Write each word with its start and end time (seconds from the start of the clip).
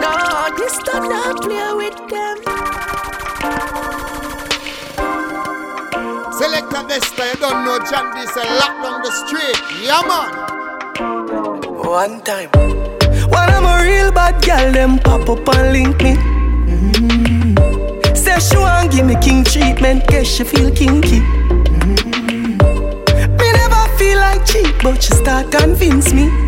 No, 0.00 0.10
this 0.56 0.76
does 0.84 1.08
not 1.08 1.42
play 1.42 1.72
with 1.72 1.96
them. 2.10 2.36
Select 6.32 6.72
a 6.74 6.82
Vesta, 6.86 7.24
you 7.26 7.36
don't 7.40 7.64
know 7.64 7.78
John 7.90 8.14
this 8.14 8.36
a 8.36 8.44
lock 8.60 8.82
down 8.82 9.02
the 9.02 9.10
street. 9.10 9.58
Yeah 9.82 10.02
man. 10.06 10.32
One 11.78 12.20
time. 12.22 12.50
When 13.30 13.48
I'm 13.48 13.64
a 13.64 13.82
real 13.82 14.12
bad 14.12 14.42
girl, 14.44 14.72
them 14.72 14.98
pop 14.98 15.28
up 15.28 15.48
and 15.56 15.72
link 15.72 16.02
me. 16.02 16.16
Say 18.14 18.38
she 18.40 18.56
want 18.58 18.92
give 18.92 19.06
me 19.06 19.16
king 19.22 19.42
treatment, 19.44 20.06
guess 20.08 20.26
she 20.26 20.44
feel 20.44 20.70
kinky. 20.70 21.20
Me 23.38 23.52
never 23.52 23.88
feel 23.96 24.18
like 24.18 24.44
cheap, 24.44 24.74
but 24.82 25.02
she 25.02 25.14
start 25.14 25.50
convince 25.50 26.12
me. 26.12 26.43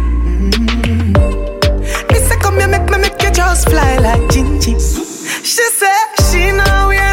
Make 2.68 2.90
me 2.90 2.98
make 2.98 3.22
you 3.22 3.30
just 3.30 3.68
fly 3.70 3.96
like 3.98 4.20
Gingy. 4.32 4.74
She 5.44 5.62
say 5.78 5.98
she 6.30 6.50
know 6.52 6.88
we 6.88 7.05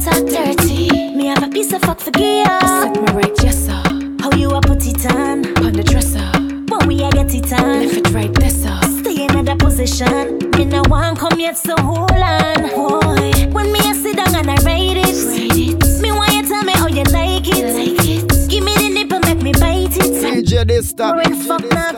dirty, 0.00 0.18
and 0.18 0.30
talk 0.30 0.56
dirty. 0.56 1.14
Me 1.16 1.26
have 1.26 1.42
a 1.42 1.48
piece 1.48 1.72
of 1.72 1.80
fuck 1.82 2.00
for 2.00 2.10
gear. 2.12 2.44
Set 2.60 2.92
me 2.94 3.12
right, 3.12 3.42
yes. 3.42 3.66
How 3.68 4.30
you 4.36 4.50
a 4.50 4.60
put 4.60 4.86
it 4.86 5.06
on? 5.12 5.46
On 5.64 5.72
the 5.72 5.82
dresser, 5.82 6.30
When 6.68 6.88
we 6.88 7.02
a 7.02 7.10
get 7.10 7.34
it 7.34 7.52
on? 7.52 7.80
left 7.86 7.96
it 7.96 8.10
right 8.12 8.34
this 8.34 8.62
sir. 8.62 8.78
Stay 9.00 9.24
in 9.26 9.44
that 9.44 9.58
position. 9.58 10.38
Me 10.56 10.64
no 10.64 10.82
want 10.88 11.18
come 11.18 11.38
yet, 11.40 11.56
so 11.56 11.74
hold 11.78 12.10
on. 12.12 12.68
Boy, 12.74 13.32
when 13.52 13.72
me 13.72 13.78
a 13.80 13.94
sit 13.94 14.16
down 14.16 14.34
and 14.34 14.50
I 14.50 14.56
rate 14.64 14.98
it, 14.98 16.00
me 16.02 16.12
want 16.12 16.32
you 16.32 16.42
tell 16.48 16.64
me 16.64 16.72
how 16.72 16.88
you 16.88 17.04
like 17.04 17.48
it. 17.48 17.74
Like 17.74 18.08
it. 18.08 18.48
Give 18.50 18.64
me 18.64 18.74
the 18.74 18.90
nipple, 18.90 19.20
make 19.20 19.42
me 19.42 19.52
bite 19.52 19.96
it. 19.96 20.44
DJ 20.44 20.66
this 20.66 20.90
stop. 20.90 21.16
When 21.16 21.34
fuck 21.42 21.62
now 21.70 21.89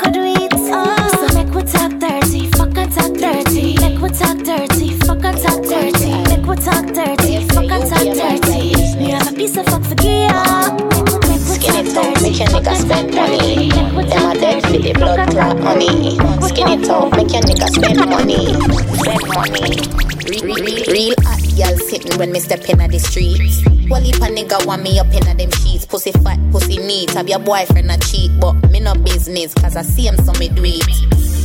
when 22.22 22.30
me 22.30 22.38
step 22.38 22.60
in 22.68 22.78
the 22.78 23.00
streets. 23.00 23.66
Well, 23.90 24.00
if 24.06 24.14
a 24.22 24.30
nigga 24.30 24.64
want 24.64 24.84
me 24.84 25.00
up 25.00 25.12
in 25.12 25.36
them 25.36 25.50
sheets, 25.50 25.84
pussy 25.84 26.12
fat, 26.12 26.38
pussy 26.52 26.78
neat. 26.78 27.10
Have 27.10 27.28
your 27.28 27.40
boyfriend 27.40 27.90
a 27.90 27.98
cheat, 27.98 28.30
but 28.38 28.52
me 28.70 28.78
no 28.78 28.94
business, 28.94 29.52
cause 29.55 29.74
I 29.74 29.83
see 29.83 30.06
him 30.06 30.16
so 30.18 30.32
me 30.38 30.48
do 30.48 30.62
it. 30.64 30.86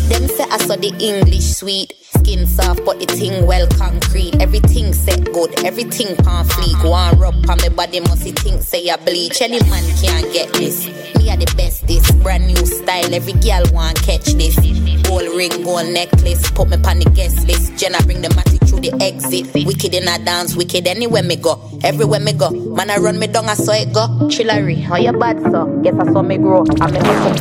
Them 0.09 0.27
say 0.27 0.43
I 0.43 0.57
saw 0.59 0.75
the 0.75 0.93
English 0.99 1.55
sweet. 1.55 1.93
Skin 2.27 2.45
soft, 2.45 2.83
but 2.83 2.99
the 2.99 3.05
thing 3.05 3.47
well 3.47 3.65
concrete. 3.79 4.35
Everything 4.41 4.91
set 4.91 5.31
good, 5.31 5.63
everything 5.63 6.13
pan 6.17 6.43
fleek. 6.43 6.83
One 6.83 7.17
rub 7.17 7.35
on 7.49 7.57
my 7.57 7.69
body, 7.69 8.01
must 8.01 8.23
he 8.23 8.33
think 8.33 8.61
say 8.61 8.89
I 8.89 8.97
bleach. 8.97 9.41
Any 9.41 9.63
man 9.69 9.85
can't 9.95 10.27
get 10.33 10.51
this. 10.51 10.87
Me 11.15 11.31
are 11.31 11.37
the 11.37 11.47
best 11.55 11.87
this. 11.87 12.11
Brand 12.19 12.45
new 12.47 12.65
style, 12.65 13.15
every 13.15 13.31
girl 13.31 13.63
want 13.71 13.95
catch 14.03 14.25
this. 14.35 14.59
Gold 15.07 15.37
ring, 15.37 15.63
gold 15.63 15.87
necklace, 15.87 16.51
put 16.51 16.67
me 16.67 16.75
on 16.75 16.99
the 16.99 17.09
guest 17.15 17.47
list. 17.47 17.77
Jenna 17.77 18.03
bring 18.03 18.21
the 18.21 18.27
matic 18.35 18.67
through 18.67 18.81
the 18.81 18.91
exit. 19.01 19.47
Wicked 19.65 19.95
in 19.95 20.09
a 20.09 20.19
dance, 20.19 20.53
wicked 20.53 20.85
anywhere 20.85 21.23
me 21.23 21.37
go. 21.37 21.79
Everywhere 21.85 22.19
me 22.19 22.33
go. 22.33 22.49
Man, 22.49 22.89
I 22.89 22.97
run 22.97 23.19
me 23.19 23.27
down, 23.27 23.47
I 23.47 23.53
saw 23.53 23.71
it 23.71 23.93
go. 23.93 24.05
Trillery, 24.27 24.83
how 24.83 24.97
you 24.97 25.13
bad, 25.13 25.39
so? 25.43 25.65
Guess 25.81 25.95
I 25.95 26.11
saw 26.11 26.21
me 26.23 26.35
grow. 26.37 26.65
I'm 26.81 26.93
a 26.93 26.99
paper. 26.99 27.31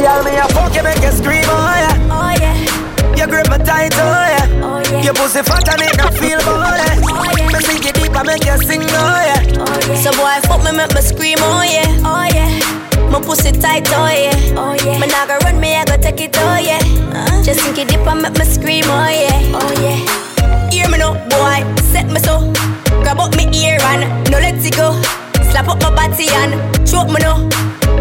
Girl, 0.00 0.24
me 0.24 0.32
a 0.32 0.48
fuck 0.48 0.74
you, 0.74 0.82
make 0.82 1.02
you 1.02 1.12
scream, 1.12 1.44
oh 1.44 1.76
yeah. 1.76 2.27
Oh 3.28 3.34
yeah, 3.34 3.44
You 3.44 3.44
grip 3.44 3.48
me 3.50 3.64
tight, 3.64 3.94
oh 3.94 4.00
yeah. 4.00 4.64
oh 4.64 4.80
yeah. 4.90 5.02
Your 5.02 5.14
pussy 5.14 5.42
fat 5.42 5.68
and 5.68 5.82
it 5.82 5.96
not 5.96 6.14
feel 6.14 6.38
boy. 6.40 6.48
Oh, 6.48 6.74
yeah. 6.74 7.52
Me 7.52 7.60
sink 7.64 7.86
it 7.86 7.94
deep 7.94 8.14
and 8.16 8.26
make 8.26 8.44
you 8.44 8.56
sing, 8.64 8.82
oh 8.82 8.88
yeah. 8.88 9.60
Oh 9.60 9.78
yeah, 9.88 10.00
So 10.00 10.10
boy, 10.12 10.36
fuck 10.48 10.64
me, 10.64 10.76
make 10.76 10.94
me 10.94 11.00
scream, 11.00 11.38
oh 11.40 11.62
yeah. 11.62 12.08
oh 12.08 12.26
yeah, 12.32 13.10
My 13.10 13.20
pussy 13.20 13.52
tight, 13.52 13.88
oh 13.92 14.08
yeah. 14.08 14.58
oh 14.58 14.74
yeah. 14.84 14.98
Me 14.98 15.06
nah 15.06 15.26
go 15.26 15.36
run 15.44 15.60
me, 15.60 15.74
I 15.76 15.84
go 15.84 15.96
take 15.96 16.20
it, 16.20 16.36
oh 16.38 16.56
yeah. 16.58 16.80
Uh, 17.12 17.42
Just 17.42 17.60
think 17.60 17.78
it 17.78 17.88
deep 17.88 18.00
and 18.06 18.22
make 18.22 18.36
me 18.38 18.44
scream, 18.44 18.84
oh 18.86 19.08
yeah. 19.08 19.58
oh 19.60 19.72
yeah. 19.82 20.70
Hear 20.70 20.88
me 20.88 20.98
now, 20.98 21.14
boy, 21.28 21.64
set 21.92 22.06
me 22.06 22.20
so. 22.20 22.52
Grab 23.02 23.18
up 23.20 23.34
me 23.36 23.44
ear 23.56 23.78
and 23.80 24.30
no 24.30 24.38
let 24.38 24.54
it 24.64 24.76
go. 24.76 24.92
Slap 25.50 25.68
up 25.68 25.80
my 25.82 25.90
body 25.94 26.28
and 26.30 26.52
choke 26.86 27.08
me 27.08 27.20
now. 27.20 27.48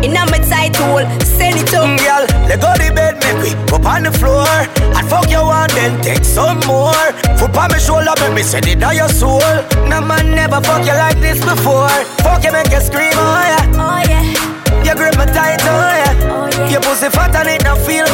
Inna 0.03 0.25
my 0.29 0.37
tight 0.39 0.75
hole, 0.75 1.05
send 1.23 1.57
it 1.57 1.73
up. 1.73 1.87
Mm, 1.89 1.97
Girl, 1.97 2.23
let 2.47 2.61
go 2.61 2.69
the 2.77 2.91
bed, 2.93 3.17
make 3.23 3.39
we 3.41 3.49
up 3.73 3.85
on 3.85 4.03
the 4.03 4.11
floor. 4.11 4.45
And 4.93 5.07
fuck 5.09 5.29
you 5.29 5.41
one, 5.41 5.69
then 5.73 6.01
take 6.03 6.23
some 6.23 6.59
more. 6.67 6.93
Foot 7.39 7.55
on 7.57 7.71
my 7.71 7.77
shoulder, 7.79 8.13
make 8.21 8.33
me 8.33 8.43
send 8.43 8.67
it 8.67 8.79
down 8.79 8.95
your 8.95 9.09
soul. 9.09 9.41
No 9.89 10.01
man 10.01 10.31
never 10.35 10.61
fuck 10.61 10.85
you 10.85 10.93
like 10.93 11.19
this 11.19 11.39
before. 11.43 11.89
Fuck 12.21 12.43
you, 12.43 12.51
make 12.51 12.69
you 12.71 12.81
scream, 12.81 13.13
oh 13.15 13.41
yeah. 13.41 13.63
Oh 13.79 14.01
yeah, 14.05 14.83
You 14.85 14.93
grip 14.95 15.17
me 15.17 15.25
tight, 15.33 15.61
oh 15.65 15.71
yeah. 15.71 16.13
oh 16.29 16.47
yeah. 16.51 16.69
Your 16.69 16.81
pussy 16.81 17.09
fat 17.09 17.33
and 17.35 17.47
it 17.49 17.63
not 17.63 17.79
feel 17.79 18.05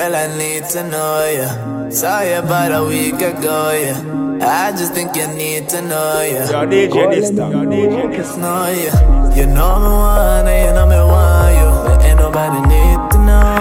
girl, 0.00 0.16
I 0.16 0.26
need 0.38 0.64
to 0.72 0.82
know 0.88 1.28
you. 1.28 1.92
Saw 1.92 2.22
you 2.22 2.38
about 2.38 2.72
a 2.72 2.82
week 2.88 3.20
ago, 3.20 3.70
yeah. 3.72 4.00
I 4.40 4.72
just 4.72 4.94
think 4.94 5.14
you 5.14 5.26
need 5.28 5.68
to 5.70 5.82
know 5.82 6.22
you. 6.22 6.40
Your 6.48 6.66
DJ 6.72 7.10
this 7.10 7.30
time. 7.30 7.52
Your 7.52 7.66
DJ 7.66 8.16
Just 8.16 8.38
know 8.38 8.68
you. 8.72 8.92
You 9.36 9.46
know 9.46 9.76
me 9.84 9.90
wanna, 10.00 10.54
you 10.64 10.72
know 10.72 10.86
me 10.88 10.96
want 10.96 11.52
you. 11.60 11.68
But 11.84 12.00
ain't 12.08 12.18
nobody 12.18 12.60
need 12.72 13.00
to 13.12 13.18
know. 13.28 13.60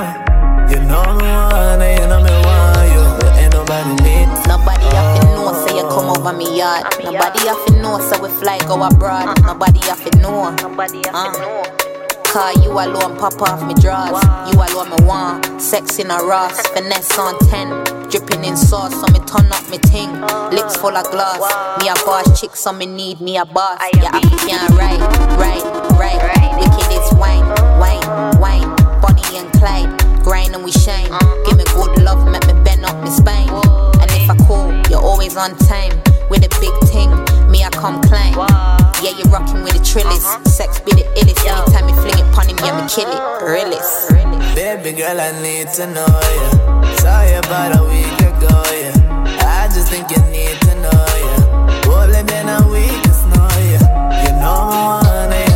You 0.72 0.80
know 0.88 1.04
me 1.20 1.28
wanna, 1.28 1.88
you 2.00 2.08
know 2.08 2.24
me 2.24 2.36
want 2.48 2.88
you. 2.96 3.04
But 3.20 3.32
ain't 3.36 3.54
nobody 3.54 3.94
need 4.08 4.28
Nobody 4.48 4.88
have 4.96 5.20
to 5.20 5.26
know, 5.36 5.52
say 5.68 5.76
you 5.76 5.84
come 5.92 6.10
over 6.16 6.34
me 6.38 6.58
yard. 6.58 6.84
Nobody 7.04 7.42
have 7.52 7.66
to 7.68 7.82
know, 7.82 8.00
so 8.00 8.16
we 8.24 8.30
fly 8.40 8.60
go 8.60 8.82
abroad. 8.82 9.36
Nobody 9.44 9.80
have 9.92 10.04
to 10.10 10.18
know. 10.20 10.56
Nobody 10.64 11.02
have 11.04 11.36
to 11.36 11.40
uh. 11.40 11.64
know. 11.64 11.69
Car 12.29 12.53
you 12.62 12.69
alone, 12.69 13.17
pop 13.17 13.41
off 13.41 13.66
me 13.66 13.73
drawers. 13.73 14.23
You 14.53 14.62
alone 14.62 14.91
me 14.91 15.03
want. 15.03 15.59
Sex 15.59 15.97
in 15.97 16.12
a 16.12 16.17
Ross, 16.17 16.62
finesse 16.67 17.17
on 17.17 17.40
10. 17.50 18.09
Dripping 18.12 18.45
in 18.45 18.56
sauce, 18.56 18.94
so 18.94 19.07
me 19.12 19.17
turn 19.25 19.51
up 19.51 19.67
me 19.72 19.79
ting. 19.79 20.11
Lips 20.52 20.78
full 20.78 20.96
of 20.96 21.09
gloss. 21.09 21.40
Me 21.81 21.90
a 21.90 21.96
boss 22.05 22.40
chick, 22.40 22.55
so 22.55 22.72
me 22.72 22.85
need 22.85 23.20
me 23.20 23.37
a 23.37 23.46
boss. 23.46 23.79
Yeah, 23.96 24.11
I 24.14 24.22
can't 24.22 24.70
right, 24.78 24.99
right, 25.40 25.66
right. 25.97 26.53
Wicked 26.59 26.91
is 26.93 27.11
wine, 27.17 27.47
wine, 27.79 28.40
wine. 28.40 28.75
Bonnie 29.02 29.37
and 29.37 29.52
Clyde, 29.53 30.23
grind 30.23 30.53
and 30.53 30.64
we 30.64 30.72
shine. 30.72 31.11
Uh-huh. 31.11 31.43
Give 31.46 31.58
me 31.58 31.64
good 31.73 32.03
love, 32.03 32.29
make 32.32 32.46
me 32.46 32.53
bend 32.64 32.85
up 32.85 32.96
my 32.97 33.09
spine. 33.09 33.69
You're 34.90 35.02
always 35.02 35.38
on 35.38 35.56
time. 35.70 35.91
With 36.30 36.46
a 36.46 36.52
big 36.59 36.74
ting, 36.90 37.09
me 37.50 37.64
I 37.64 37.70
come 37.70 38.02
climb. 38.02 38.34
Yeah, 39.02 39.18
you're 39.18 39.32
rocking 39.32 39.64
with 39.64 39.74
the 39.74 39.80
trillis. 39.80 40.26
Uh-huh. 40.26 40.44
Sex 40.46 40.80
be 40.82 40.91
the 40.91 41.06
illest. 41.18 41.46
Anytime 41.46 41.90
you 41.90 41.96
fling 41.96 42.20
it 42.20 42.34
pon 42.34 42.47
him, 42.50 42.58
yeah, 42.64 42.76
me 42.78 42.88
kill 42.90 43.09
it. 43.09 43.16
Uh-huh. 43.16 43.46
Realist. 43.46 44.09
Baby 44.56 44.91
girl, 44.97 45.20
I 45.20 45.32
need 45.41 45.70
to 45.80 45.88
know 45.88 46.06
you. 46.06 46.50
Saw 46.97 47.22
you 47.24 47.40
about 47.40 47.78
a 47.80 47.84
week 47.90 48.20
ago, 48.22 48.56
yeah. 48.74 49.64
I 49.64 49.68
just 49.74 49.90
think 49.90 50.09
you 50.12 50.22
need 50.30 50.58
to 50.68 50.74
know 50.84 51.06
you. 51.24 51.35
Older 51.90 52.24
than 52.24 52.50
a 52.50 52.62
week, 52.70 53.02
just 53.03 53.26
know 53.34 53.50
you. 53.72 53.80
You 54.24 54.32
know 54.42 54.70
me 54.70 55.09
wanna, 55.09 55.40
you 55.40 55.48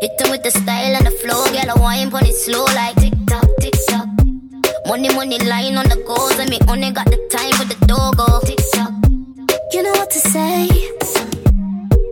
hit 0.00 0.16
them 0.18 0.30
with 0.30 0.42
the 0.42 0.50
style 0.50 0.96
and 0.96 1.06
the 1.06 1.10
flow, 1.10 1.44
girl. 1.52 1.70
I 1.70 1.80
wine 1.80 2.10
pon 2.10 2.26
it 2.26 2.34
slow 2.34 2.64
like 2.64 2.96
tick 2.96 3.14
tock, 3.26 3.46
tick 3.60 3.74
tock. 3.88 4.08
Money, 4.86 5.14
money 5.14 5.38
lying 5.38 5.76
on 5.76 5.88
the 5.88 6.02
goals, 6.06 6.38
and 6.38 6.50
me 6.50 6.58
only 6.68 6.90
got 6.90 7.06
the 7.06 7.18
time 7.30 7.52
for 7.52 7.66
the 7.68 7.78
doggo. 7.86 8.40
Tick 8.46 8.58
tock. 8.74 8.92
You 9.72 9.82
know 9.82 9.92
what 9.92 10.10
to 10.10 10.18
say. 10.18 10.64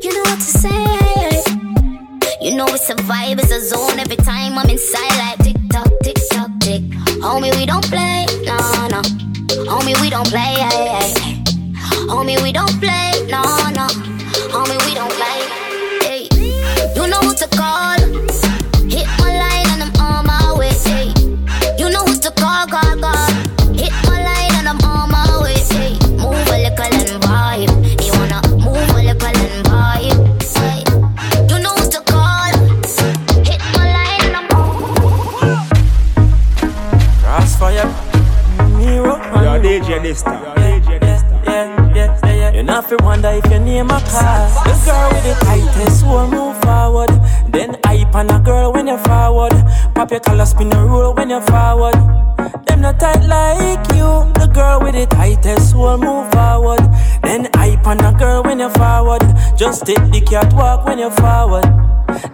You 0.05 0.11
know 0.14 0.25
what 0.31 0.38
to 0.38 0.50
say. 0.62 0.85
You 2.40 2.56
know 2.56 2.67
it's 2.69 2.88
a 2.88 2.94
vibe, 2.94 3.40
it's 3.40 3.50
a 3.50 3.61
zone. 3.61 3.99
Every 3.99 4.17
time 4.17 4.58
I'm 4.58 4.69
inside, 4.70 5.17
take 59.88 60.11
the 60.12 60.20
catwalk 60.20 60.85
when 60.85 60.99
you're 60.99 61.11
forward. 61.11 61.64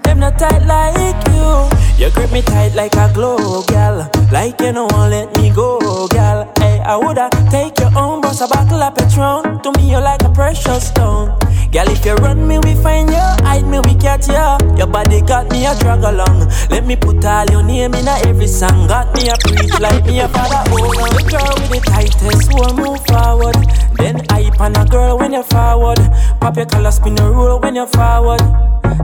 Them 0.03 0.19
not 0.19 0.37
tight 0.37 0.67
like 0.67 1.23
you. 1.31 2.05
You 2.05 2.11
grip 2.11 2.33
me 2.33 2.43
tight 2.43 2.75
like 2.75 2.97
a 2.97 3.09
glow, 3.15 3.63
gal. 3.69 4.11
Like 4.33 4.61
you 4.61 4.73
want 4.73 5.13
let 5.13 5.37
me 5.37 5.51
go, 5.55 6.09
gal. 6.09 6.51
Hey, 6.59 6.81
I 6.81 6.97
woulda 6.97 7.31
take 7.53 7.79
your 7.79 7.97
own, 7.97 8.21
bust 8.23 8.43
a 8.43 8.49
bottle 8.49 8.83
of 8.83 8.97
Patron. 8.97 9.63
To 9.63 9.71
me, 9.79 9.93
you're 9.93 10.01
like 10.01 10.23
a 10.23 10.31
precious 10.31 10.89
stone. 10.89 11.31
Gal, 11.75 11.91
if 11.91 12.07
you 12.07 12.15
run 12.15 12.47
me, 12.47 12.61
we 12.61 12.77
find 12.77 13.11
you. 13.11 13.17
Hide 13.43 13.67
me, 13.67 13.81
we 13.81 13.97
catch 13.97 14.29
you. 14.29 14.79
Your 14.79 14.87
body 14.87 15.21
got 15.23 15.51
me 15.51 15.67
a 15.67 15.75
drag 15.75 16.05
along. 16.05 16.47
Let 16.71 16.87
me 16.87 16.95
put 16.95 17.25
all 17.25 17.45
your 17.51 17.65
name 17.65 17.95
in 17.95 18.07
a 18.07 18.15
every 18.29 18.47
song. 18.47 18.87
Got 18.87 19.13
me 19.17 19.29
a 19.29 19.35
preach 19.43 19.81
like 19.81 20.07
me 20.07 20.21
a 20.21 20.29
father. 20.29 20.71
Oh, 20.71 20.93
now 20.95 21.11
the 21.11 21.27
girl 21.27 21.69
with 21.69 21.83
the 21.83 21.91
tightest 21.91 22.55
will 22.55 22.75
move 22.79 23.05
forward. 23.11 23.57
Then 23.99 24.23
hype 24.31 24.61
on 24.61 24.77
a 24.77 24.85
girl 24.87 25.19
when 25.19 25.33
you're 25.33 25.43
forward. 25.43 25.99
Pop 26.41 26.57
your 26.57 26.67
collar, 26.67 26.93
spin 26.93 27.19
a 27.19 27.29
roll 27.29 27.59
when 27.59 27.75
you're 27.75 27.89
forward. 27.89 28.39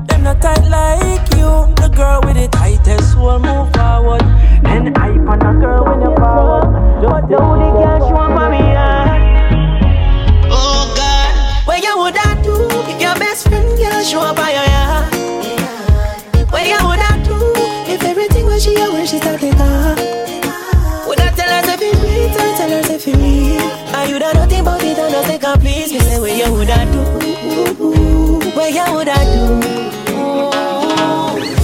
Them 0.06 0.22
not 0.22 0.40
tight 0.40 0.62
like 0.70 1.26
you. 1.34 1.74
The 1.74 1.90
girl 1.92 2.20
with 2.22 2.36
the 2.36 2.46
tightest 2.52 3.16
will 3.18 3.40
move 3.40 3.72
forward. 3.74 4.22
Then 4.62 4.94
hype 4.94 5.26
on 5.26 5.42
a 5.42 5.58
girl 5.58 5.84
when 5.86 6.02
you're 6.02 6.14
forward. 6.14 6.70
Just 7.02 7.28
the 7.30 7.36
only 7.36 7.70
girl 7.82 7.98
she 8.06 8.12
want 8.14 8.38
for 8.38 8.46
me, 8.46 8.62
Say 26.10 26.18
what 26.18 26.34
you 26.36 26.52
would 26.52 26.68
I 26.68 26.84
do? 26.90 27.02
What 28.56 28.74
you 28.74 28.94
would 28.94 29.08
I 29.08 29.22
do? 29.30 29.60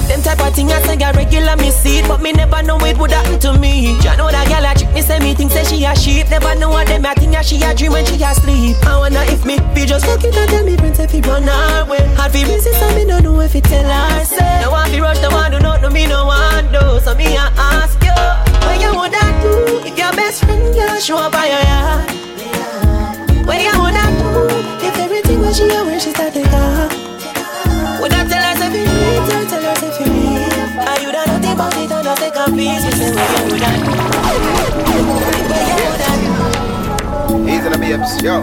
Them 0.07 0.23
type 0.23 0.39
of 0.39 0.55
thing 0.55 0.71
I 0.71 0.81
say 0.83 1.03
I 1.03 1.11
regular 1.11 1.57
me 1.57 1.73
see 1.73 1.99
it, 1.99 2.07
but 2.07 2.23
me 2.23 2.31
never 2.31 2.63
know 2.63 2.79
it 2.79 2.97
would 2.97 3.11
happen 3.11 3.41
to 3.41 3.59
me. 3.59 3.99
Ya 4.05 4.15
know 4.15 4.31
that 4.31 4.47
girl 4.47 4.65
a 4.65 4.73
trick 4.73 4.95
me 4.95 5.03
say 5.03 5.19
me 5.19 5.35
think 5.35 5.51
say 5.51 5.65
she 5.65 5.83
a 5.85 5.97
sheep. 5.97 6.31
Never 6.31 6.55
know 6.55 6.69
what 6.71 6.87
them 6.87 7.05
a 7.05 7.13
think 7.15 7.35
a 7.35 7.43
she 7.43 7.61
a 7.61 7.75
dream 7.75 7.91
when 7.91 8.07
she 8.07 8.23
a 8.23 8.33
sleep. 8.37 8.77
I 8.87 8.97
wonder 9.01 9.25
if 9.27 9.45
me 9.45 9.59
be 9.75 9.85
just 9.85 10.07
fuck 10.07 10.23
it 10.23 10.33
tell 10.33 10.65
me 10.65 10.77
friends 10.77 11.01
if 11.01 11.11
he 11.11 11.21
run 11.23 11.43
away. 11.43 12.07
Hard 12.15 12.31
fi 12.31 12.47
resist 12.47 12.81
and 12.81 12.95
me 12.95 13.05
no 13.05 13.19
know 13.19 13.41
if 13.41 13.57
it 13.57 13.65
tell 13.65 13.83
her 13.83 14.25
say. 14.25 14.61
No 14.63 14.71
one 14.71 14.89
fi 14.91 15.01
rush, 15.01 15.21
no 15.23 15.31
one 15.31 15.51
do 15.51 15.59
not 15.59 15.83
know 15.83 15.91
me 15.91 16.07
no 16.07 16.25
one 16.25 16.71
do. 16.71 17.01
So 17.01 17.17
me 17.17 17.35
a 17.35 17.51
ask 17.59 17.99
you, 17.99 18.15
what 18.63 18.79
you 18.79 18.95
would 18.95 19.11
I 19.11 19.27
do 19.43 19.83
if 19.91 19.99
your 19.99 20.13
best 20.13 20.45
friend 20.45 20.73
girl 20.73 21.01
show 21.01 21.19
up 21.19 21.33
by 21.33 21.47
your 21.51 21.63
yard? 21.67 22.07
What 23.45 23.59
you 23.59 23.75
would 23.83 23.95
I 23.95 24.11
do 24.11 24.16
if 25.49 25.55
everything 25.55 25.55
was 25.55 25.57
she 25.57 25.65
a 25.69 25.85
when 25.85 26.01
she 26.01 26.11
started 26.11 26.47
off? 26.49 26.93
Would 28.01 28.13
I 28.13 28.25
tell 28.27 28.43
her 28.43 28.55
if 28.67 28.73
you 28.75 28.85
need 28.85 29.33
her, 29.33 29.45
tell 29.47 29.63
her 29.63 29.75
if 29.87 30.01
you 30.01 30.07
need 30.13 30.53
Are 30.87 31.01
you 31.01 31.13
done 31.13 31.27
nothing 31.29 31.53
about 31.53 31.77
it, 31.77 31.91
or 31.91 32.03
nothing 32.03 32.33
can 32.33 32.53
please 32.53 32.85
me 32.85 32.91
Say 32.93 33.11
what 33.15 33.31
you 33.31 33.47
would 33.53 33.63
I 33.63 33.77
you 34.93 35.03
would 35.07 36.03
I 36.03 36.19
do 36.21 37.49
Easy 37.49 37.69
the 37.69 37.79
yo. 38.23 38.37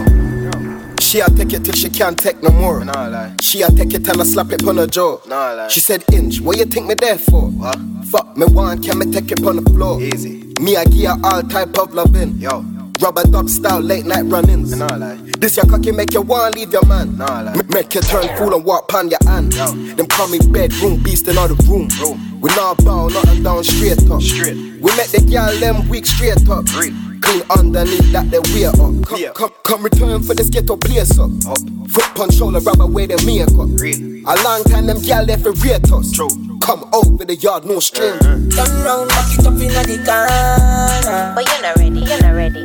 She 1.00 1.20
a 1.20 1.28
take 1.28 1.52
it 1.52 1.64
till 1.64 1.74
she 1.74 1.88
can't 1.90 2.18
take 2.18 2.42
no 2.42 2.50
more. 2.50 2.84
Nah, 2.84 3.06
lie. 3.06 3.34
She 3.40 3.62
a 3.62 3.68
take 3.68 3.94
it 3.94 4.08
and 4.08 4.20
I 4.20 4.24
slap 4.24 4.50
it 4.50 4.66
on 4.66 4.78
her 4.78 4.86
jaw. 4.86 5.18
Nah, 5.28 5.52
lie. 5.52 5.68
She 5.68 5.78
said, 5.78 6.02
Inch, 6.12 6.40
what 6.40 6.56
you 6.58 6.64
think 6.64 6.86
me 6.88 6.94
there 6.94 7.18
for? 7.18 7.42
What? 7.50 7.78
Fuck 8.10 8.36
me 8.36 8.46
one, 8.46 8.82
can 8.82 8.98
me 8.98 9.06
take 9.12 9.30
it 9.30 9.46
on 9.46 9.62
the 9.62 9.70
floor? 9.70 10.02
Easy. 10.02 10.52
Me 10.60 10.76
I 10.76 10.84
give 10.86 11.10
her 11.10 11.16
all 11.22 11.42
type 11.42 11.78
of 11.78 11.94
loving. 11.94 12.36
Yo. 12.38 12.64
Rubber 13.00 13.24
dub 13.24 13.48
style 13.50 13.80
late 13.80 14.06
night 14.06 14.22
run-ins. 14.22 14.76
Nah, 14.76 14.86
lie. 14.96 15.16
This 15.38 15.56
your 15.56 15.66
cocky 15.66 15.92
make 15.92 16.14
you 16.14 16.22
want 16.22 16.54
leave 16.56 16.72
your 16.72 16.84
man. 16.86 17.16
Nah, 17.16 17.40
lie. 17.42 17.52
M- 17.52 17.68
make 17.68 17.94
you 17.94 18.00
turn 18.00 18.28
fool 18.36 18.54
and 18.54 18.64
walk 18.64 18.88
pon 18.88 19.10
your 19.10 19.18
hand. 19.26 19.54
Yo. 19.54 19.72
Them 19.94 20.06
call 20.06 20.28
me 20.28 20.38
bedroom 20.38 21.02
beast 21.02 21.28
in 21.28 21.36
all 21.36 21.48
the 21.48 21.54
room. 21.68 21.88
room. 22.00 22.40
We 22.40 22.50
not 22.54 22.82
bow, 22.84 23.08
nothing 23.08 23.42
down 23.42 23.64
straight 23.64 23.98
up. 24.10 24.22
Straight. 24.22 24.56
We 24.56 24.90
make 24.96 25.10
the 25.10 25.26
girl 25.28 25.52
them 25.58 25.88
weak 25.88 26.06
straight 26.06 26.48
up. 26.48 26.66
Clean 26.66 27.42
underneath 27.56 28.12
that 28.12 28.30
they 28.30 28.38
wear 28.52 28.68
up. 28.70 29.06
Come, 29.06 29.32
come, 29.34 29.52
come 29.64 29.82
return 29.82 30.22
for 30.22 30.34
this 30.34 30.50
ghetto 30.50 30.76
place 30.76 31.18
up. 31.18 31.30
up. 31.48 31.58
Foot 31.90 32.14
punch 32.14 32.34
shoulder 32.34 32.60
rub 32.60 32.80
away 32.80 33.06
the 33.06 33.16
makeup. 33.24 33.52
A 33.58 34.34
long 34.44 34.64
time 34.64 34.86
them 34.86 35.00
girl 35.02 35.24
left 35.24 35.42
for 35.42 35.52
rate 35.52 35.90
us. 35.92 36.12
True. 36.12 36.28
Come 36.64 36.88
over 36.94 37.26
the 37.26 37.36
yard, 37.36 37.66
no 37.66 37.78
stranger. 37.78 38.40
Turn 38.48 38.72
round, 38.84 39.10
back 39.10 39.38
it 39.38 39.46
up 39.46 39.52
in 39.52 39.68
the 39.68 40.00
corner 40.00 41.34
But 41.36 41.44
you're 41.44 41.60
not 41.60 41.76
ready, 41.76 42.00
you're 42.00 42.22
not 42.22 42.34
ready, 42.34 42.63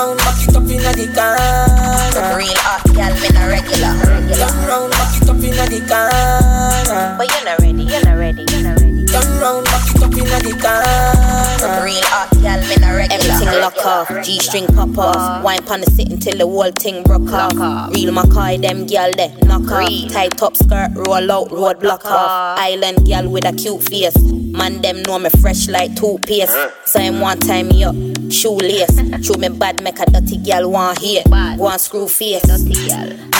round, 0.00 0.18
back 0.18 0.40
it 0.42 0.56
up 0.56 0.62
inna 0.64 0.92
the 0.96 1.06
corner 1.12 2.36
Real 2.36 2.60
hot 2.64 2.84
gal, 2.94 3.12
me 3.20 3.28
not 3.36 3.48
regular. 3.48 3.92
Turn 4.32 4.56
round, 4.66 4.92
back 4.92 5.16
it 5.20 5.28
up 5.28 5.36
inna 5.36 5.64
the 5.68 5.80
corner 5.84 7.16
But 7.18 7.26
you're 7.30 7.44
not 7.44 7.58
ready, 7.60 7.84
you're 7.84 8.04
not 8.04 8.16
ready, 8.16 8.44
you're 8.48 8.62
not 8.62 8.80
ready. 8.80 9.04
Turn 9.06 9.28
round, 9.40 9.64
back 9.66 9.88
it 9.90 10.02
up 10.02 10.14
inna 10.16 10.38
the 10.40 10.52
corner 10.56 11.84
Real 11.84 12.04
hot 12.08 12.39
gal, 12.70 12.80
me 12.80 12.86
not 12.86 12.96
regular. 12.96 13.32
Everything 13.34 13.60
lock 13.60 13.76
off, 13.84 14.24
G 14.24 14.38
string 14.38 14.66
pop 14.66 14.96
off. 14.98 15.44
Wine 15.44 15.62
pan 15.64 15.80
the 15.80 15.90
sit 15.90 16.10
until 16.10 16.38
the 16.38 16.46
whole 16.46 16.70
thing 16.72 17.02
broke 17.02 17.30
off. 17.32 17.94
Real 17.94 18.12
Mackay, 18.12 18.58
them 18.58 18.86
gyal 18.86 19.14
there, 19.16 19.34
knock 19.46 19.70
off. 19.70 20.12
Tight 20.12 20.36
top 20.36 20.56
skirt, 20.56 20.90
roll 20.94 21.30
out, 21.30 21.50
road 21.50 21.80
block 21.80 22.04
off. 22.04 22.58
Island 22.58 22.98
gyal 22.98 23.30
with 23.30 23.44
a 23.44 23.52
cute 23.52 23.82
face. 23.82 24.16
Man, 24.20 24.82
them 24.82 25.02
know 25.02 25.18
me 25.18 25.30
fresh 25.40 25.68
like 25.68 25.94
toothpaste. 25.96 26.56
So 26.86 27.00
him 27.00 27.20
one 27.20 27.38
time 27.38 27.68
me 27.68 27.84
up, 27.84 27.94
shoelace. 28.30 28.90
Show 29.26 29.34
me 29.34 29.48
bad, 29.48 29.82
make 29.82 29.98
a 29.98 30.06
dirty 30.06 30.38
gyal 30.38 30.70
want 30.70 30.98
here. 30.98 31.22
Go 31.56 31.66
on 31.66 31.78
screw 31.78 32.08
face. 32.08 32.46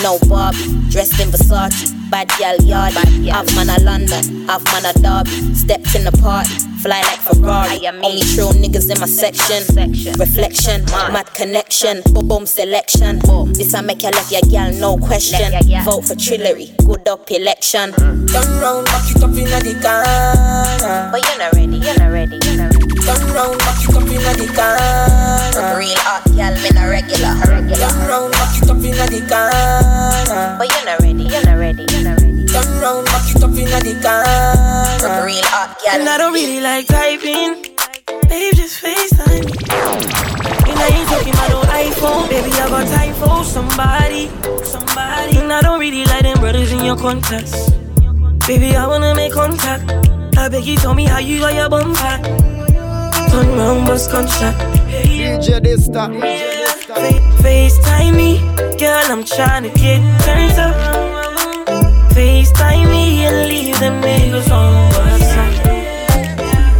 No 0.02 0.18
Barbie, 0.28 0.88
dressed 0.90 1.20
in 1.20 1.28
Versace. 1.28 1.99
Bad 2.10 2.28
gyal 2.30 2.58
yard. 2.66 2.92
Half 3.30 3.54
man 3.54 3.70
a 3.70 3.78
London, 3.84 4.46
half 4.48 4.64
man 4.64 4.84
a 4.84 4.92
Derby. 4.98 5.54
Stepped 5.54 5.94
in 5.94 6.04
the 6.04 6.12
party, 6.20 6.54
fly 6.82 7.00
like 7.02 7.20
Ferrari. 7.20 7.86
Only 7.86 8.22
true 8.34 8.50
niggas 8.50 8.90
in 8.90 8.98
my 8.98 9.06
section. 9.06 9.62
Reflection, 10.18 10.84
mad 10.86 11.32
connection, 11.34 12.02
boom 12.12 12.26
boom 12.28 12.46
selection. 12.46 13.20
This 13.54 13.74
I 13.74 13.80
make 13.82 14.02
you 14.02 14.10
left 14.10 14.32
your 14.32 14.42
gal, 14.50 14.72
no 14.72 14.96
question. 14.98 15.52
Vote 15.84 16.04
for 16.04 16.14
Trillery, 16.14 16.74
good 16.84 17.06
up 17.08 17.30
election. 17.30 17.92
Mm. 17.92 18.26
Turn 18.32 18.60
round, 18.60 18.86
back 18.86 19.10
it 19.10 19.22
up 19.22 19.30
inna 19.30 19.58
the 19.62 19.74
corner 19.78 21.10
But 21.12 21.22
you're 21.22 21.38
not 21.38 21.52
ready, 21.54 21.78
you're 21.78 21.98
not 21.98 22.10
ready, 22.10 22.38
you're 22.42 22.56
not 22.58 22.74
ready. 22.74 22.94
Turn 23.06 23.22
round, 23.34 23.58
back 23.58 23.78
it 23.82 23.94
up 23.94 24.02
inna 24.02 24.32
the 24.34 24.46
corner 24.50 25.78
Real 25.78 25.98
hot 26.02 26.24
gal, 26.34 26.54
me 26.62 26.70
not 26.74 26.88
regular, 26.90 27.34
regular. 27.46 27.88
Turn 27.88 28.08
round, 28.08 28.32
back 28.32 28.54
it 28.58 28.70
up 28.70 28.82
inna 28.82 29.06
the 29.06 29.20
corner 29.30 30.58
But 30.58 30.66
you're 30.70 30.86
not 30.86 30.98
ready, 31.00 31.24
you're 31.24 31.44
not 31.46 31.58
ready, 31.58 31.84
back 33.66 33.84
it 33.84 34.04
up 34.04 34.26
inna 34.30 34.96
the 35.00 35.06
corner 35.06 35.26
Real 35.26 35.44
hot 35.44 35.78
gal. 35.84 36.00
And 36.00 36.08
I 36.08 36.18
don't 36.18 36.32
really 36.32 36.60
like 36.60 36.86
typing. 36.86 37.62
Babe, 38.28 38.54
just 38.54 38.82
FaceTime 38.82 39.44
me. 39.44 39.52
And 40.70 40.78
I 40.78 40.88
ain't 40.92 41.08
talking 41.08 41.34
about 41.34 41.50
no 41.50 41.60
iPhone. 41.68 42.28
Baby, 42.28 42.52
I 42.52 42.68
got 42.68 42.86
time 42.88 43.44
somebody. 43.44 44.28
Somebody. 44.64 45.38
And 45.38 45.52
I 45.52 45.60
don't 45.62 45.80
really 45.80 46.04
like 46.04 46.22
them 46.22 46.38
brothers 46.38 46.72
in 46.72 46.84
your 46.84 46.96
contacts. 46.96 47.70
Baby, 48.46 48.76
I 48.76 48.86
wanna 48.86 49.14
make 49.14 49.32
contact. 49.32 49.84
I 50.36 50.48
beg 50.48 50.64
you, 50.64 50.76
tell 50.76 50.94
me 50.94 51.04
how 51.04 51.18
you 51.18 51.40
got 51.40 51.54
your 51.54 51.68
bum 51.68 51.92
back. 51.92 52.22
turn 53.30 53.48
round, 53.58 53.86
bust 53.86 54.10
gunshot. 54.10 54.54
DJ 54.88 55.62
this 55.62 55.88
time. 55.88 56.20
FaceTime 57.42 58.16
me, 58.16 58.38
girl, 58.78 59.04
I'm 59.12 59.24
trying 59.24 59.64
to 59.64 59.70
get 59.78 60.00
turned 60.22 60.58
up. 60.58 61.19
FaceTime 62.14 62.90
me 62.90 63.24
and 63.24 63.48
leave 63.48 63.78
them 63.78 64.02
niggas 64.02 64.50
on 64.50 64.92
WhatsApp. 64.92 65.54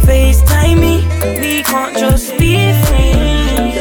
FaceTime 0.05 0.79
me, 0.79 0.95
we 1.39 1.63
can't 1.63 1.97
just 1.97 2.37
be 2.37 2.55
friends. 2.85 3.75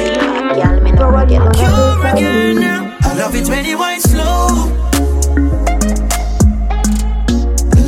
You're 1.00 2.06
a 2.06 2.14
girl 2.18 2.54
now. 2.54 2.96
I 3.02 3.14
love 3.14 3.34
it 3.34 3.48
when 3.48 3.64
you 3.64 3.78
wine 3.78 4.00
slow. 4.00 4.46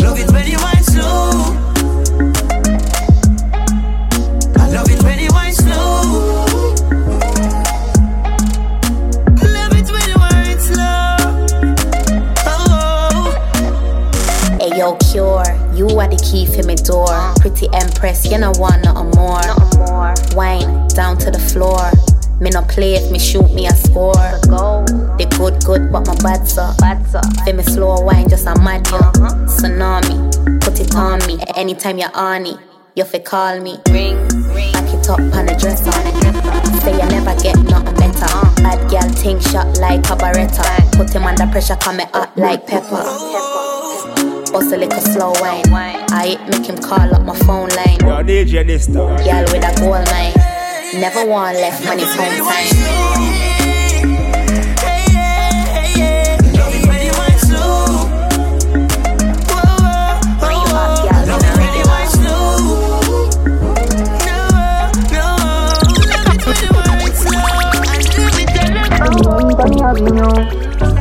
Love 0.05 0.19
it 0.19 0.31
when 0.33 0.47
you 0.47 0.59
wine 0.59 0.72
the 16.13 16.21
key 16.23 16.45
for 16.45 16.63
me 16.69 16.77
door. 16.77 17.09
Pretty 17.41 17.69
Empress, 17.73 18.29
you 18.29 18.39
know 18.39 18.53
want 18.57 18.85
nothing 18.85 19.11
more. 19.17 19.41
more. 19.89 20.15
Wine 20.37 20.87
down 20.89 21.17
to 21.19 21.31
the 21.31 21.41
floor. 21.41 21.81
Me 22.41 22.51
no 22.51 22.63
play 22.63 22.95
if 22.95 23.11
me 23.11 23.19
shoot 23.19 23.49
me 23.55 23.67
a 23.67 23.73
score. 23.73 24.13
Go. 24.49 24.85
The 25.17 25.27
good 25.39 25.65
good, 25.65 25.91
but 25.91 26.07
my 26.07 26.15
bad 26.21 26.47
so. 26.47 26.69
Bad 26.79 27.01
so. 27.09 27.21
Feel 27.45 27.57
me 27.57 27.63
slow 27.63 28.01
wine 28.03 28.29
just 28.29 28.47
a 28.47 28.55
mad 28.61 28.87
yo. 28.91 28.99
Uh-huh. 28.99 29.33
Tsunami, 29.49 30.61
put 30.61 30.81
it 30.81 30.95
on 30.95 31.25
me. 31.27 31.41
Anytime 31.57 31.99
you're 31.99 32.15
on 32.15 32.47
it, 32.47 32.59
you 32.95 33.05
fi 33.05 33.19
call 33.19 33.61
me. 33.61 33.79
Ring, 33.89 34.17
ring. 34.53 34.73
Back 34.73 34.93
it 34.93 35.09
up 35.09 35.21
on 35.21 35.47
the 35.47 35.57
dresser. 35.57 35.93
Say 36.83 36.93
you 36.93 37.09
never 37.09 37.35
get 37.41 37.57
nothing 37.71 37.95
better. 37.97 38.29
Uh-huh. 38.29 38.63
Bad 38.63 38.91
girl 38.91 39.09
think 39.17 39.41
shot 39.41 39.79
like 39.79 40.05
a 40.11 40.17
beretta. 40.21 40.93
Put 40.93 41.15
him 41.15 41.25
under 41.25 41.47
pressure, 41.47 41.77
come 41.77 41.97
me 41.97 42.05
hot 42.13 42.37
like 42.37 42.67
pepper. 42.67 43.62
Bust 44.53 44.73
a 44.73 44.77
little 44.77 45.01
slow 45.01 45.33
wine. 45.41 45.65
I 46.11 46.37
make 46.51 46.67
him 46.69 46.77
call 46.77 47.15
up 47.15 47.23
my 47.23 47.35
phone 47.41 47.71
line. 47.71 47.99
Yo, 48.01 48.23
DJ 48.23 48.67
this 48.67 48.87
time. 48.87 49.17
Girl 49.25 49.45
with 49.51 49.65
a 49.65 49.73
gold 49.81 50.07
mine. 50.13 50.35
Never 51.01 51.25
want 51.25 51.57
left 51.57 51.83
money 51.87 52.03
it's 52.03 52.15
home 52.15 52.29
time. 52.29 52.69
Love 56.53 56.75
it 56.75 56.87
when 56.87 57.01
you 57.07 57.13
wine 57.17 57.39
slow. 57.39 58.09
Real 60.45 60.69
hot 60.69 61.01
girl, 61.01 61.25
Love 61.33 61.45
it 61.49 61.55
when 61.57 61.73
you 61.79 61.87
wine 61.89 62.11
slow. 62.13 62.53
No, 64.29 64.37
no. 65.17 65.25
Love 66.13 66.29
it 66.29 66.45
when 66.45 66.61
you 66.61 66.73
wine 66.77 67.15
slow. 67.17 67.41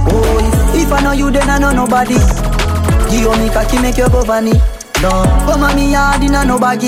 Oh, 0.08 0.74
if 0.74 0.92
I 0.92 1.02
know 1.04 1.12
you, 1.12 1.32
then 1.32 1.50
I 1.50 1.58
know 1.60 1.72
nobody. 1.72 2.51
Give 3.12 3.38
me 3.38 3.50
cocky, 3.50 3.78
make 3.82 3.98
you 3.98 4.08
go 4.10 4.24
funny. 4.24 4.54
No, 5.02 5.12
come 5.44 5.64
on 5.64 5.76
me 5.76 5.92
yard 5.92 6.24
in 6.24 6.34
a 6.34 6.46
no 6.46 6.58
baggy. 6.58 6.88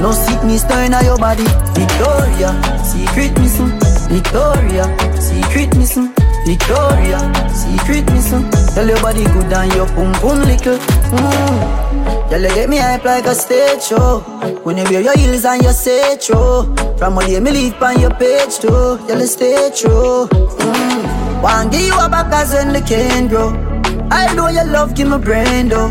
No 0.00 0.12
sickness 0.12 0.62
stirring 0.62 0.92
in 0.92 1.04
your 1.04 1.18
body. 1.18 1.42
Victoria, 1.74 2.54
secret 2.84 3.34
missing. 3.40 3.72
Victoria, 4.08 4.84
secret 5.18 5.74
missing. 5.76 6.14
Victoria, 6.46 7.18
secret 7.50 8.06
missing. 8.12 8.48
Tell 8.74 8.86
your 8.86 9.00
body 9.00 9.24
good 9.24 9.52
and 9.52 9.72
your 9.74 9.86
pum 9.88 10.12
pum 10.22 10.38
little. 10.42 10.78
Mm. 10.78 12.30
You 12.30 12.48
get 12.54 12.68
me 12.68 12.76
hype 12.76 13.04
like 13.04 13.26
a 13.26 13.34
stage 13.34 13.82
show. 13.82 14.20
When 14.62 14.78
you 14.78 14.84
wear 14.84 15.00
your 15.00 15.16
heels 15.16 15.44
and 15.44 15.62
your 15.62 15.72
say 15.72 16.16
true. 16.18 16.74
From 16.96 17.18
all 17.18 17.26
day 17.26 17.40
me 17.40 17.50
leave 17.50 17.82
on 17.82 18.00
your 18.00 18.14
page 18.14 18.58
too. 18.58 19.00
You 19.08 19.26
stay 19.26 19.70
true. 19.74 20.28
Mm. 20.28 21.42
One 21.42 21.70
give 21.70 21.80
you 21.80 21.94
a 21.94 22.08
back 22.08 22.32
as 22.32 22.52
when 22.52 22.72
the 22.72 22.80
can 22.80 23.26
grow. 23.28 23.73
I 24.10 24.32
know 24.34 24.48
your 24.48 24.64
love 24.66 24.94
give 24.94 25.08
me 25.08 25.18
brain 25.18 25.68
though. 25.68 25.88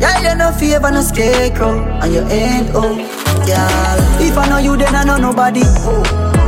Yeah, 0.00 0.20
you 0.20 0.34
no 0.36 0.52
favor 0.52 0.90
no 0.90 1.00
scarecrow, 1.00 1.80
and 2.02 2.12
you 2.12 2.20
ain't 2.28 2.70
oh, 2.74 2.96
girl. 3.46 3.98
If 4.20 4.36
I 4.36 4.48
know 4.48 4.58
you, 4.58 4.76
then 4.76 4.94
I 4.94 5.04
know 5.04 5.16
nobody. 5.16 5.60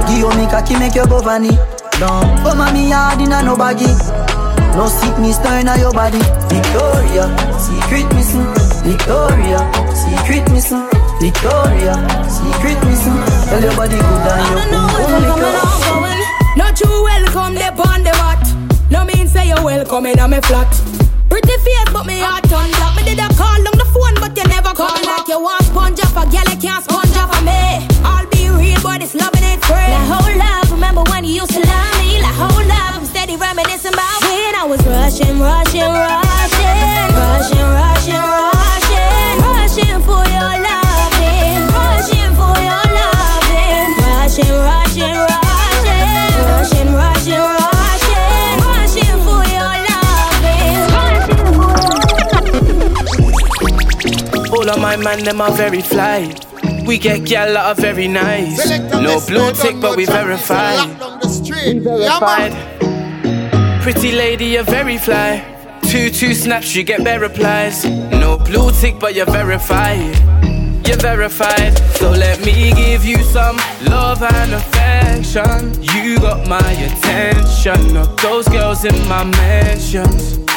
Give 0.08 0.28
me 0.36 0.44
cocky, 0.50 0.78
make 0.78 0.94
you 0.94 1.06
go 1.06 1.20
funny. 1.20 1.50
Don't 1.98 2.38
come 2.44 2.60
on 2.60 2.72
me 2.74 2.90
hard 2.90 3.20
in 3.20 3.32
a 3.32 3.42
no 3.42 3.56
baggy. 3.56 3.88
No 4.76 4.86
sickness 4.86 5.36
stirring 5.36 5.66
in 5.66 5.80
your 5.80 5.92
body. 5.92 6.20
Victoria, 6.52 7.26
secret 7.58 8.06
missing. 8.14 8.46
Victoria, 8.84 9.58
secret 9.96 10.44
missing. 10.52 10.84
Victoria, 11.20 11.94
secret 12.28 12.78
missing. 12.84 13.18
Tell 13.48 13.62
your 13.62 13.74
body 13.74 13.96
good 13.96 14.28
and 14.28 14.44
your 14.44 14.64
boom 14.70 14.86
boom 14.92 15.24
liquor. 15.24 16.18
Not 16.56 16.78
you 16.80 16.86
welcome, 17.02 17.54
they 17.54 17.68
on 17.68 18.04
the 18.04 18.12
mat. 18.20 18.44
No 18.90 19.04
mean 19.04 19.26
say 19.26 19.48
you 19.48 19.56
welcome 19.64 20.06
in 20.06 20.18
a 20.18 20.28
me 20.28 20.40
flat. 20.42 20.97
Face, 21.58 21.90
but 21.92 22.06
me 22.06 22.20
heart 22.20 22.44
turn 22.48 22.70
black. 22.78 22.94
Me 22.96 23.02
did 23.02 23.18
a 23.18 23.28
call 23.34 23.58
on 23.58 23.76
the 23.76 23.86
phone, 23.90 24.14
but 24.22 24.36
you 24.36 24.44
never 24.46 24.72
come 24.74 25.02
back. 25.02 25.26
You 25.28 25.40
want 25.42 25.64
sponge 25.64 25.98
off 26.00 26.14
a 26.14 26.24
girl, 26.30 26.46
you 26.46 26.58
can't 26.58 26.84
sponge 26.84 27.16
off 27.18 27.34
of 27.34 27.42
me. 27.42 27.82
I'll 28.06 28.26
be 28.30 28.48
real, 28.50 28.80
but 28.82 29.02
it's 29.02 29.14
loving 29.14 29.42
it 29.42 29.58
free. 29.64 29.74
Like 29.74 30.06
hold 30.06 30.38
up, 30.38 30.70
remember 30.70 31.02
when 31.10 31.24
you 31.24 31.42
used 31.42 31.52
to 31.52 31.60
love 31.60 31.92
me? 31.98 32.22
Like 32.22 32.38
hold 32.38 32.70
up, 32.70 32.96
I'm 32.96 33.04
steady 33.04 33.36
reminiscing 33.36 33.92
about 33.92 34.22
when 34.22 34.54
I 34.54 34.64
was 34.70 34.80
rushing, 34.86 35.38
rushing, 35.38 35.82
rushing, 35.82 36.70
rushing, 37.18 37.66
rushing, 37.66 38.22
rushing, 38.22 38.57
All 54.68 54.74
of 54.74 54.82
my 54.82 54.96
man, 54.96 55.24
them 55.24 55.40
are 55.40 55.50
very 55.52 55.80
fly. 55.80 56.30
We 56.86 56.98
get 56.98 57.24
gal 57.24 57.54
that 57.54 57.64
are 57.64 57.74
very 57.74 58.06
nice. 58.06 58.68
No 58.92 59.18
blue 59.26 59.50
tick, 59.52 59.80
but 59.80 59.96
we 59.96 60.04
verified. 60.04 60.90
We 61.64 61.78
verified. 61.78 62.52
Pretty 63.82 64.12
lady, 64.12 64.44
you're 64.44 64.64
very 64.64 64.98
fly. 64.98 65.42
Two 65.84 66.10
two 66.10 66.34
snaps, 66.34 66.76
you 66.76 66.82
get 66.82 67.02
better 67.02 67.20
replies. 67.20 67.86
No 67.86 68.36
blue 68.36 68.70
tick, 68.72 68.98
but 69.00 69.14
you're 69.14 69.24
verified. 69.24 70.14
You're 70.86 70.98
verified. 70.98 71.78
So 71.96 72.10
let 72.10 72.44
me 72.44 72.70
give 72.74 73.06
you 73.06 73.22
some 73.22 73.56
love 73.88 74.22
and 74.22 74.52
affection. 74.52 75.82
You 75.82 76.18
got 76.18 76.46
my 76.46 76.72
attention. 76.72 77.94
Not 77.94 78.18
those 78.20 78.46
girls 78.48 78.84
in 78.84 79.08
my 79.08 79.24
mansions. 79.24 80.47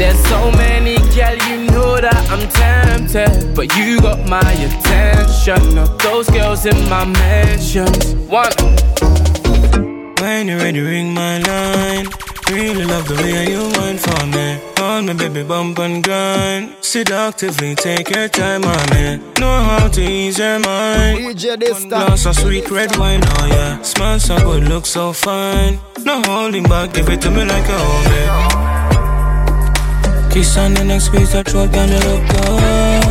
There's 0.00 0.18
so 0.30 0.50
many 0.52 0.96
gal, 1.14 1.36
you 1.50 1.70
know 1.72 2.00
that 2.00 2.24
I'm 2.32 2.48
tempted. 2.48 3.54
But 3.54 3.76
you 3.76 4.00
got 4.00 4.26
my 4.30 4.40
attention. 4.40 5.74
Not 5.74 5.98
those 5.98 6.26
girls 6.30 6.64
in 6.64 6.88
my 6.88 7.04
mansions. 7.04 8.14
One. 8.24 8.48
When 10.16 10.48
you 10.48 10.56
ready, 10.56 10.80
ring 10.80 11.12
my 11.12 11.36
line. 11.40 12.06
Really 12.48 12.86
love 12.86 13.08
the 13.08 13.16
way 13.16 13.50
you 13.52 13.60
went 13.76 14.00
for 14.00 14.24
me. 14.24 14.58
On 14.80 15.04
me, 15.04 15.12
baby, 15.12 15.42
bump 15.42 15.78
and 15.80 16.02
grind. 16.02 16.76
Seductively 16.80 17.74
take 17.74 18.08
your 18.08 18.28
time 18.28 18.64
on 18.64 18.84
me. 18.94 19.18
Know 19.38 19.52
how 19.68 19.88
to 19.88 20.00
ease 20.00 20.38
your 20.38 20.60
mind. 20.60 21.18
DJ 21.18 21.60
this 21.60 21.78
One 21.80 21.88
glass 21.90 22.24
of 22.24 22.36
sweet 22.36 22.70
red 22.70 22.96
wine, 22.96 23.20
oh 23.22 23.46
yeah. 23.48 23.82
Smell 23.82 24.18
so 24.18 24.38
good, 24.38 24.66
look 24.66 24.86
so 24.86 25.12
fine. 25.12 25.78
No 26.06 26.22
holding 26.24 26.62
back, 26.62 26.94
give 26.94 27.10
it 27.10 27.20
to 27.20 27.30
me 27.30 27.44
like 27.44 27.68
a 27.68 27.78
homie. 27.78 28.69
Kiss 30.30 30.56
on 30.56 30.74
the 30.74 30.84
next 30.84 31.06
squeeze 31.06 31.32
that 31.32 31.48
throat, 31.48 31.72
girl, 31.72 31.88
you 31.88 31.98
look 32.06 32.22
good. 32.30 33.02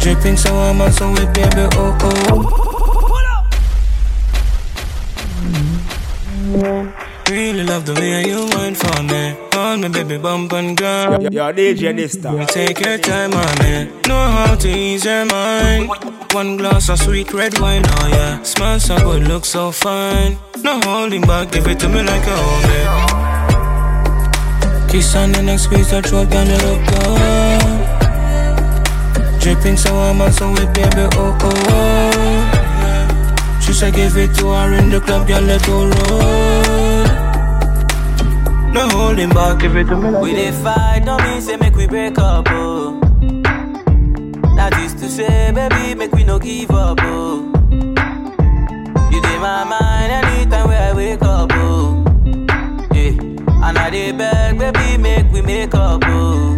Dripping 0.00 0.36
so 0.36 0.52
warm 0.52 0.80
and 0.82 0.94
so 0.94 1.10
wet, 1.12 1.34
baby, 1.34 1.66
oh 1.74 1.98
oh. 2.02 2.64
Really 7.30 7.64
love 7.64 7.84
the 7.86 7.94
way 7.94 8.26
you 8.26 8.46
wine 8.54 8.74
for 8.74 9.02
me. 9.02 9.36
On 9.56 9.80
me, 9.80 9.88
baby, 9.88 10.18
bump 10.18 10.52
and 10.52 10.76
grind. 10.76 11.22
Yo, 11.22 11.28
yo, 11.30 11.52
DJ 11.52 11.94
this 11.96 12.16
time. 12.16 12.46
Take 12.46 12.80
your 12.80 12.98
time 12.98 13.32
on 13.34 13.58
me. 13.62 13.90
Know 14.06 14.16
how 14.16 14.54
to 14.54 14.68
ease 14.68 15.04
your 15.04 15.24
mind. 15.26 15.90
One 16.32 16.56
glass 16.56 16.88
of 16.88 16.98
sweet 16.98 17.32
red 17.32 17.58
wine, 17.58 17.82
oh 17.86 18.08
yeah. 18.08 18.42
Smell 18.42 18.78
so 18.80 18.98
good, 18.98 19.22
look 19.28 19.44
so 19.44 19.72
fine. 19.72 20.38
No 20.62 20.80
holding 20.84 21.22
back, 21.22 21.52
give 21.52 21.66
it 21.66 21.78
to 21.80 21.88
me 21.88 22.02
like 22.02 22.22
a 22.22 22.36
homie. 22.36 23.27
Kiss 24.88 25.14
on 25.14 25.32
the 25.32 25.42
next 25.42 25.64
squeeze 25.64 25.90
that 25.90 26.06
throat, 26.06 26.30
girl, 26.30 26.46
you 26.46 26.56
look 26.64 26.80
good. 26.88 27.60
Dripping 29.40 29.76
so 29.76 29.92
warm 29.92 30.20
and 30.22 30.34
so 30.34 30.50
wet, 30.52 30.74
baby, 30.74 31.06
oh 31.14 31.36
oh. 31.40 31.52
oh. 31.70 33.60
She 33.60 33.72
said 33.74 33.94
give 33.94 34.16
it 34.16 34.34
to 34.36 34.46
her 34.50 34.72
in 34.74 34.88
the 34.90 35.00
club, 35.00 35.26
girl, 35.28 35.42
let 35.42 35.62
go 35.66 35.84
roll. 35.84 37.04
No 38.72 38.88
holding 38.88 39.28
back, 39.30 39.58
give 39.60 39.76
it 39.76 39.84
to 39.84 39.96
me 39.96 40.10
like 40.10 40.22
We 40.22 40.32
dey 40.32 40.52
fight, 40.52 41.02
don't 41.04 41.22
mean 41.22 41.40
say 41.42 41.56
make 41.56 41.74
we 41.76 41.86
break 41.86 42.18
up, 42.18 42.46
oh. 42.50 42.98
That 44.56 44.72
is 44.84 44.94
to 44.94 45.08
say, 45.08 45.52
baby, 45.52 45.94
make 45.94 46.12
we 46.12 46.24
no 46.24 46.38
give 46.38 46.70
up, 46.70 46.98
oh. 47.02 47.42
You 49.12 49.18
in 49.18 49.40
my 49.40 49.64
mind 49.64 50.12
anytime 50.24 50.68
where 50.68 50.90
I 50.90 50.92
wake 50.94 51.22
up, 51.22 51.47
and 53.68 53.78
I 53.78 53.90
dey 53.90 54.12
beg, 54.12 54.58
baby, 54.58 54.96
make 54.98 55.30
we 55.32 55.42
make 55.42 55.74
up, 55.74 56.02
oh. 56.06 56.56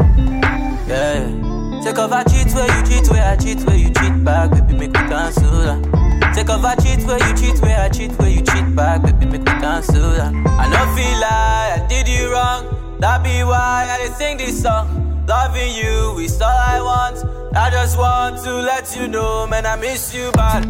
Yeah. 0.86 1.82
Take 1.84 1.98
off 1.98 2.12
I 2.12 2.22
cheat 2.24 2.52
where 2.54 2.66
you 2.76 2.82
cheat, 2.86 3.10
where 3.10 3.26
I 3.26 3.36
cheat, 3.36 3.60
where 3.66 3.76
you 3.76 3.90
cheat 3.90 4.24
back, 4.24 4.50
baby, 4.52 4.74
make 4.74 4.88
we 4.92 5.08
cancel 5.08 5.50
that. 5.50 5.80
Oh, 5.94 6.32
Take 6.34 6.50
off 6.50 6.64
I 6.64 6.74
cheat 6.76 7.04
where 7.06 7.18
you 7.26 7.34
cheat, 7.36 7.60
where 7.62 7.80
I 7.80 7.88
cheat, 7.88 8.12
where 8.18 8.28
you 8.28 8.42
cheat 8.42 8.74
back, 8.76 9.02
baby, 9.02 9.26
make 9.26 9.40
me 9.42 9.52
cancel 9.60 10.10
that. 10.12 10.32
Oh, 10.34 10.50
I 10.62 10.68
no 10.68 10.82
feel 10.94 11.18
like 11.20 11.80
I 11.80 11.86
did 11.88 12.06
you 12.08 12.30
wrong, 12.32 12.96
that 13.00 13.22
be 13.24 13.42
why 13.44 13.86
I 13.90 13.98
did 14.06 14.14
sing 14.16 14.36
this 14.36 14.62
song. 14.62 15.24
Loving 15.26 15.74
you 15.76 16.18
is 16.18 16.40
all 16.42 16.48
I 16.48 16.80
want. 16.80 17.56
I 17.56 17.70
just 17.70 17.96
want 17.98 18.42
to 18.44 18.52
let 18.52 18.96
you 18.96 19.06
know, 19.08 19.46
man, 19.46 19.64
I 19.64 19.76
miss 19.76 20.12
you 20.14 20.30
bad. 20.32 20.66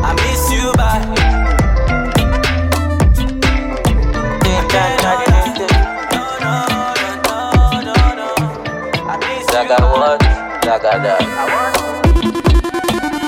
I 0.00 0.14
miss 0.14 0.52
you 0.52 0.72
bad. 0.74 1.17
Zaga 9.68 9.84
what? 9.84 10.22
Zaga 10.64 10.92
that. 11.04 11.20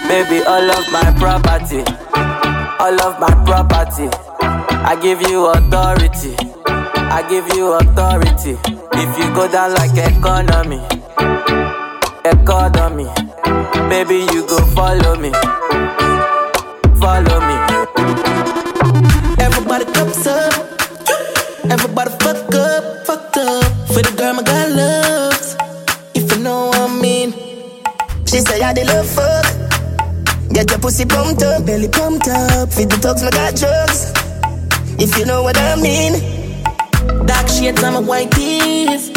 Baby, 0.09 0.41
all 0.47 0.71
of 0.71 0.85
my 0.91 1.05
property, 1.21 1.85
all 2.81 2.97
of 3.05 3.21
my 3.21 3.29
property. 3.45 4.09
I 4.41 4.97
give 5.03 5.21
you 5.29 5.49
authority, 5.49 6.35
I 6.67 7.21
give 7.29 7.47
you 7.55 7.73
authority. 7.73 8.57
If 8.97 9.19
you 9.19 9.35
go 9.35 9.53
down 9.53 9.75
like 9.75 9.93
economy, 9.99 10.81
economy, 12.25 13.09
baby, 13.91 14.25
you 14.33 14.47
go 14.49 14.65
follow 14.73 15.17
me, 15.17 15.33
follow 16.99 17.41
me. 17.45 17.57
Everybody 19.45 19.85
cups 19.93 20.27
up. 20.27 20.71
Everybody 21.71 22.11
the 28.81 28.93
love 28.93 29.09
fuck. 29.09 30.53
Get 30.53 30.71
your 30.71 30.79
pussy 30.81 31.05
pumped 31.05 31.43
up, 31.43 31.67
belly 31.67 31.89
pumped 31.89 32.29
up. 32.29 32.73
Feed 32.73 32.91
the 32.91 32.97
dogs, 32.99 33.23
my 33.23 33.31
got 33.31 33.55
drugs. 33.57 34.13
If 34.99 35.17
you 35.19 35.25
know 35.27 35.43
what 35.43 35.57
I 35.57 35.77
mean. 35.77 36.15
Dark 37.27 37.49
shades 37.49 37.83
on 37.83 37.95
my 37.95 38.01
white 38.01 38.31
tees. 38.33 39.11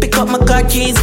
Pick 0.00 0.16
up 0.16 0.28
my 0.28 0.38
car 0.38 0.62
keys. 0.64 0.98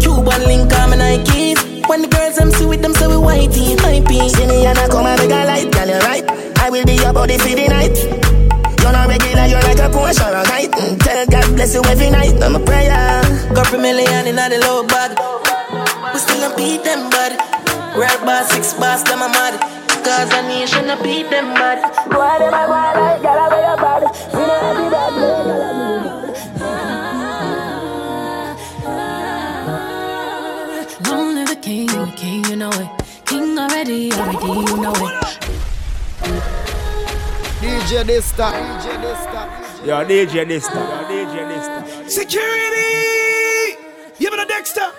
Cuban 0.00 0.42
link 0.46 0.72
on 0.74 0.90
my 0.90 0.96
Nikes. 0.96 1.60
When 1.88 2.02
the 2.02 2.08
girls 2.08 2.38
I'm 2.38 2.50
see 2.50 2.66
with 2.66 2.82
them, 2.82 2.94
so 2.94 3.08
we 3.08 3.16
whitey, 3.16 3.76
hypey. 3.76 4.30
See 4.30 4.46
me 4.46 4.66
and 4.66 4.78
I 4.78 4.88
come 4.88 5.06
and 5.06 5.20
make 5.20 5.30
a 5.30 5.44
light, 5.44 5.70
girl, 5.72 5.88
you 5.88 5.98
right. 6.06 6.24
I 6.58 6.70
will 6.70 6.84
be 6.84 6.94
your 6.94 7.12
body 7.12 7.38
for 7.38 7.48
the 7.48 7.66
night. 7.68 7.96
You're 8.80 8.92
not 8.92 9.08
regular, 9.08 9.46
you're 9.46 9.62
like 9.62 9.78
a 9.78 9.90
Porsche 9.90 10.22
or 10.22 10.36
a 10.36 10.44
kite. 10.44 10.70
Mm, 10.70 10.98
Tell 11.00 11.26
God 11.26 11.56
bless 11.56 11.74
you 11.74 11.82
every 11.84 12.10
night, 12.10 12.40
I'm 12.42 12.54
a 12.56 12.60
prayer. 12.60 13.22
Got 13.54 13.72
a 13.74 13.78
million 13.78 14.26
in 14.26 14.36
the 14.36 14.58
low 14.62 14.86
bag. 14.86 15.31
We 16.56 16.76
beat 16.76 16.84
them 16.84 17.10
bad. 17.10 17.32
Red 17.96 18.20
bar, 18.24 18.44
six 18.44 18.74
bars, 18.74 19.02
them 19.04 19.22
a 19.22 19.28
mad. 19.28 19.60
Cause 20.04 20.30
I 20.32 20.40
a 20.40 20.42
nation 20.48 20.90
a 20.90 20.96
beat 21.02 21.30
them 21.30 21.54
bad. 21.54 21.78
Why 22.10 22.38
them 22.38 22.54
I 22.54 22.66
want 22.66 22.96
like, 22.98 23.22
girl, 23.22 23.38
I 23.38 23.48
wear 23.48 23.62
your 23.68 23.76
body. 23.76 24.06
You 24.32 24.46
know 24.46 24.60
every 24.70 24.90
bad 24.90 25.12
girl, 25.14 25.42
Only 31.14 31.44
the 31.44 31.56
king, 31.56 31.88
you 31.88 32.06
the 32.06 32.12
king, 32.16 32.44
you 32.44 32.56
know 32.56 32.70
it. 32.70 32.88
King 33.24 33.58
already, 33.58 34.12
already, 34.12 34.46
you 34.46 34.76
know 34.76 34.92
it. 34.92 35.38
DJ 37.60 38.04
Dysta. 38.04 38.50
DJ 38.52 38.96
Dysta. 39.00 39.48
Yo, 39.86 40.04
DJ 40.04 40.44
Dysta. 40.46 40.74
Yo, 40.74 41.06
DJ 41.08 41.34
Dysta. 41.50 41.84
Security! 42.10 43.76
Give 44.18 44.32
it 44.32 44.40
a 44.40 44.44
Dexter! 44.46 44.92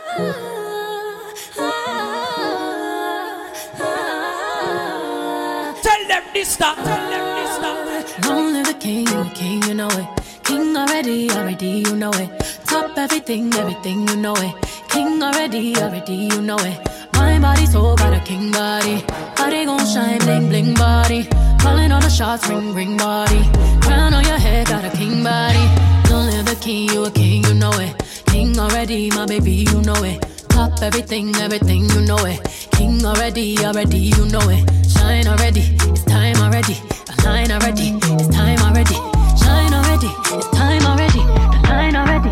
Stop. 6.43 6.75
Them 6.75 7.25
this 7.37 7.55
stop. 7.55 8.29
Only 8.29 8.63
the 8.63 8.73
king, 8.73 9.05
the 9.05 9.31
king, 9.33 9.63
you 9.63 9.73
know 9.73 9.87
it. 9.87 10.07
King 10.43 10.75
already, 10.75 11.31
already, 11.31 11.83
you 11.87 11.95
know 11.95 12.11
it. 12.11 12.29
Top 12.65 12.97
everything, 12.97 13.53
everything, 13.53 14.07
you 14.07 14.17
know 14.17 14.35
it. 14.35 14.53
King 14.89 15.23
already, 15.23 15.75
already, 15.77 16.29
you 16.31 16.41
know 16.41 16.57
it. 16.59 16.77
My 17.13 17.39
body 17.39 17.65
so 17.65 17.95
got 17.95 18.13
a 18.13 18.19
king 18.19 18.51
body. 18.51 19.03
Body 19.37 19.65
gon' 19.65 19.85
shine, 19.85 20.19
bling 20.19 20.49
bling 20.49 20.73
body. 20.73 21.27
Calling 21.61 21.91
all 21.93 22.01
the 22.01 22.09
shots, 22.09 22.47
ring 22.49 22.73
ring 22.73 22.97
body. 22.97 23.41
Crown 23.81 24.13
on 24.13 24.25
your 24.25 24.37
head, 24.37 24.67
got 24.67 24.83
a 24.83 24.89
king 24.97 25.23
body. 25.23 25.65
Only 26.13 26.41
the 26.41 26.57
king, 26.59 26.89
you 26.89 27.05
a 27.05 27.11
king, 27.11 27.45
you 27.45 27.53
know 27.53 27.71
it. 27.71 27.95
King 28.27 28.59
already, 28.59 29.09
my 29.11 29.25
baby, 29.25 29.65
you 29.71 29.81
know 29.81 30.03
it. 30.03 30.32
Top 30.53 30.81
everything, 30.83 31.35
everything, 31.37 31.89
you 31.89 32.01
know 32.01 32.23
it. 32.25 32.39
King 32.73 33.03
already, 33.03 33.57
already, 33.65 33.97
you 33.97 34.25
know 34.27 34.47
it. 34.49 34.69
Shine 34.87 35.27
already, 35.27 35.75
it's 35.89 36.03
time 36.03 36.35
already. 36.37 36.75
The 37.05 37.23
line 37.25 37.51
already, 37.51 37.97
it's 37.97 38.27
time 38.27 38.59
already. 38.59 38.93
Shine 39.41 39.73
already, 39.73 40.11
it's 40.37 40.47
time 40.49 40.85
already. 40.85 41.23
The 41.53 41.59
line 41.67 41.95
already. 41.95 42.29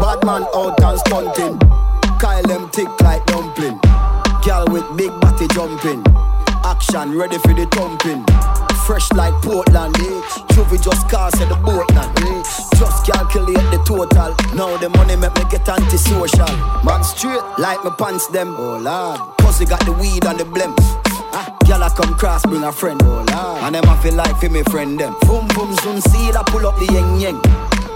Bad 0.00 0.24
man 0.26 0.42
out 0.54 0.82
and 0.82 0.98
stunting. 0.98 1.58
Kyle 2.18 2.42
them 2.42 2.68
thick 2.70 2.88
like 3.00 3.24
dumpling. 3.26 3.78
Girl 4.44 4.66
with 4.70 4.96
big 4.96 5.12
body 5.20 5.46
jumping. 5.54 6.04
Action 6.64 7.16
ready 7.16 7.38
for 7.38 7.54
the 7.54 7.66
thumping. 7.70 8.24
Fresh 8.86 9.12
like 9.12 9.34
Portland, 9.42 9.96
eh? 10.00 10.20
Just 10.82 11.08
cast 11.08 11.40
at 11.40 11.48
the 11.48 11.54
boat 11.54 11.88
land, 11.94 12.18
eh? 12.18 12.42
Just 12.76 13.06
calculate 13.06 13.62
the 13.70 13.78
total. 13.86 14.34
Now 14.56 14.76
the 14.76 14.88
money 14.88 15.14
make 15.16 15.34
me 15.36 15.44
get 15.48 15.68
antisocial. 15.68 16.50
Man 16.82 17.04
straight 17.04 17.40
like 17.58 17.82
my 17.84 17.94
pants 17.96 18.26
them. 18.28 18.56
Oh 18.58 18.78
lord, 18.78 19.20
pussy 19.38 19.64
got 19.64 19.84
the 19.86 19.92
weed 19.92 20.24
and 20.24 20.40
the 20.40 20.44
blem. 20.44 20.74
Ah, 21.34 21.56
I 21.62 21.88
come 21.94 22.14
cross, 22.18 22.42
bring 22.42 22.64
a 22.64 22.72
friend, 22.72 23.00
oh 23.04 23.24
lord. 23.30 23.62
And 23.62 23.74
them 23.76 23.84
I 23.88 23.96
feel 24.02 24.14
like 24.14 24.36
for 24.38 24.48
me 24.48 24.62
friend 24.64 24.98
them. 24.98 25.14
Boom 25.22 25.46
boom 25.54 25.72
zoom, 25.76 26.00
see 26.00 26.32
I 26.32 26.42
pull 26.46 26.66
up 26.66 26.76
the 26.78 26.86
yeng 26.86 27.20
yeng. 27.20 27.38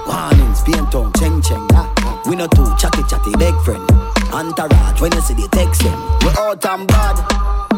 Warnings, 0.07 0.63
paint 0.63 0.95
on, 0.95 1.13
cheng 1.15 1.43
cheng. 1.43 1.67
Ah, 1.73 2.23
we 2.27 2.37
no 2.37 2.47
too 2.47 2.71
chatty 2.79 3.03
chatty, 3.11 3.33
big 3.37 3.55
friend. 3.67 3.83
Entourage, 4.33 5.01
when 5.01 5.13
you 5.13 5.21
see 5.21 5.35
the 5.35 5.49
text 5.53 5.83
them. 5.83 5.97
We 6.21 6.31
out 6.39 6.65
and 6.67 6.87
bad, 6.89 7.17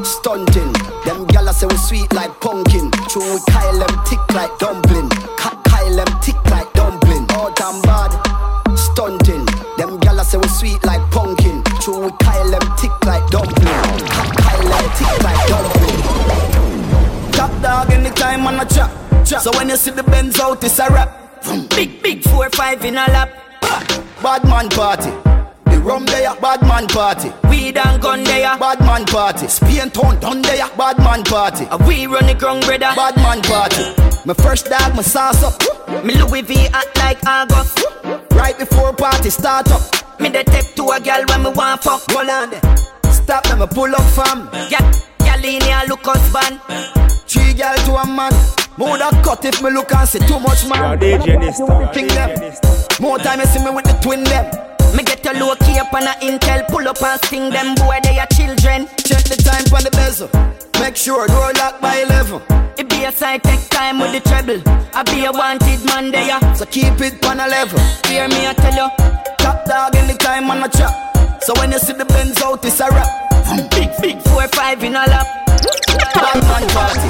stunting. 0.04 0.72
Them 1.04 1.26
gyal 1.28 1.52
say 1.52 1.66
we 1.66 1.76
sweet 1.76 2.12
like 2.12 2.32
pumpkin. 2.40 2.90
True, 3.08 3.22
we 3.34 3.40
Kyle 3.52 3.78
them 3.78 3.94
tick 4.04 4.20
like 4.34 4.56
dumpling. 4.58 5.08
Ka- 5.38 5.60
Kyle 5.64 5.94
them 5.96 6.10
tick 6.20 6.36
like 6.50 6.72
dumpling. 6.72 7.26
Out 7.38 7.60
and 7.60 7.82
bad, 7.84 8.12
stunting. 8.76 9.44
Them 9.76 9.98
gyal 10.00 10.24
say 10.24 10.38
we 10.38 10.48
sweet 10.48 10.84
like 10.84 11.02
pumpkin. 11.10 11.62
True, 11.80 12.04
we 12.06 12.10
Kyle 12.20 12.50
them 12.50 12.66
tick 12.76 12.92
like 13.04 13.26
dumpling. 13.30 13.82
Ka- 14.08 14.32
Kyle 14.42 14.68
them 14.68 14.86
tick 14.98 15.14
like 15.22 15.42
dumpling. 15.48 15.98
Top 17.32 17.52
dog 17.62 17.90
anytime 17.92 18.46
on 18.46 18.58
a 18.58 18.64
chop. 18.66 18.90
chop. 19.24 19.42
So 19.42 19.50
when 19.56 19.68
you 19.68 19.76
see 19.76 19.92
the 19.92 20.02
Benz 20.02 20.40
out, 20.40 20.64
it's 20.64 20.78
a 20.80 20.88
rap. 20.90 21.14
Big, 21.70 22.02
big 22.02 22.22
four, 22.24 22.50
five 22.50 22.84
in 22.84 22.94
a 22.94 23.06
lap. 23.14 23.30
Bad 24.22 24.44
man 24.44 24.68
party. 24.70 25.27
The 25.88 25.94
rum 25.94 26.04
there, 26.04 26.34
bad 26.36 26.60
man 26.68 26.86
party. 26.86 27.32
Weed 27.48 27.78
and 27.78 28.02
gun 28.02 28.22
there. 28.22 28.58
Bad 28.58 28.80
man 28.80 29.06
party. 29.06 29.48
Spain 29.48 29.88
town 29.88 30.20
done 30.20 30.42
there, 30.42 30.68
bad 30.76 30.98
man 30.98 31.24
party. 31.24 31.64
Uh, 31.64 31.78
We 31.88 32.06
run 32.06 32.26
the 32.26 32.34
ground, 32.34 32.66
brother. 32.66 32.92
Bad 32.94 33.16
man 33.16 33.40
party. 33.40 33.96
My 34.26 34.34
first 34.34 34.66
dog, 34.66 34.94
my 34.94 35.00
sauce 35.00 35.42
up. 35.42 35.56
Me 36.04 36.12
Louis 36.20 36.42
V 36.42 36.68
act 36.74 36.94
like 36.98 37.24
August. 37.24 37.80
Right 38.32 38.58
before 38.58 38.92
party 38.92 39.30
start 39.30 39.70
up. 39.72 39.80
Me 40.20 40.28
the 40.28 40.44
take 40.44 40.74
to 40.76 40.92
a 40.92 41.00
girl 41.00 41.24
when 41.24 41.44
me 41.44 41.50
want 41.56 41.82
fuck. 41.82 42.02
Hold 42.12 42.28
on 42.28 42.50
there. 42.50 42.60
Stop 43.10 43.44
them, 43.44 43.66
pull 43.68 43.88
up 43.88 44.04
fam. 44.12 44.44
Gal, 44.68 44.92
gal 45.24 45.40
in 45.42 45.62
here 45.62 45.82
look 45.88 46.04
husband. 46.04 46.60
Three 47.24 47.54
gal 47.54 47.74
to 47.88 47.96
a 47.96 48.04
man. 48.04 48.36
More 48.76 48.98
that 48.98 49.24
cut 49.24 49.42
if 49.42 49.62
me 49.62 49.70
look 49.70 49.90
and 49.94 50.06
see 50.06 50.18
too 50.18 50.38
much 50.38 50.68
man. 50.68 51.00
Yo, 51.00 51.16
DJ 51.16 51.40
Dysta. 51.40 51.94
King 51.94 52.08
them. 52.08 52.28
More 53.00 53.16
time 53.16 53.40
you 53.40 53.46
see 53.46 53.64
me 53.64 53.70
with 53.70 53.86
the 53.86 53.96
twin 54.02 54.22
them. 54.24 54.57
Me 54.96 55.02
get 55.04 55.24
a 55.26 55.32
low 55.38 55.54
key 55.56 55.78
up 55.78 55.92
on 55.92 56.04
a 56.04 56.14
intel, 56.22 56.66
pull 56.68 56.86
up 56.88 57.02
and 57.02 57.20
sting 57.24 57.50
them 57.50 57.74
boy 57.74 57.98
they 58.02 58.18
are 58.18 58.26
children. 58.32 58.88
Check 59.04 59.24
the 59.24 59.36
time 59.42 59.64
on 59.74 59.84
the 59.84 59.90
bezel. 59.92 60.28
Make 60.80 60.96
sure 60.96 61.26
door 61.26 61.52
lock 61.54 61.80
by 61.80 62.04
11. 62.08 62.40
It 62.78 62.88
be 62.88 63.04
a 63.04 63.12
side 63.12 63.42
take 63.42 63.68
time 63.70 63.98
with 63.98 64.12
the 64.12 64.20
treble. 64.20 64.62
I 64.94 65.02
be 65.02 65.24
a 65.24 65.32
wanted 65.32 65.84
man 65.86 66.10
there. 66.10 66.38
So 66.54 66.64
keep 66.64 67.00
it 67.00 67.24
on 67.26 67.40
a 67.40 67.48
level. 67.48 67.78
Hear 68.06 68.28
me 68.28 68.46
I 68.46 68.54
tell 68.54 68.74
you. 68.74 68.88
Top 69.38 69.64
dog 69.64 69.96
anytime 69.96 70.50
on 70.50 70.62
a 70.62 70.68
chop. 70.68 70.94
So 71.42 71.52
when 71.58 71.72
you 71.72 71.78
see 71.78 71.92
the 71.92 72.04
Benz 72.04 72.40
out, 72.42 72.64
it's 72.64 72.80
a 72.80 72.88
rap. 72.88 73.08
Hmm. 73.46 73.66
Big, 73.70 73.90
big 74.00 74.22
four, 74.28 74.46
five 74.48 74.82
in 74.84 74.94
a 74.94 75.04
lap. 75.06 75.26
Bad 76.14 76.42
man 76.46 76.68
party. 76.70 77.08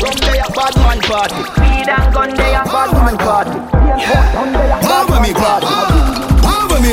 Rum 0.00 0.16
there, 0.24 0.48
bad 0.54 0.76
man 0.76 1.00
party. 1.00 1.42
Weed 1.60 1.88
and 1.88 2.14
gun 2.14 2.34
there. 2.34 2.64
Bad 2.64 2.92
man 2.92 3.18
party. 3.18 3.58
Bad 4.86 5.10
man 5.10 5.34
party. 5.34 6.35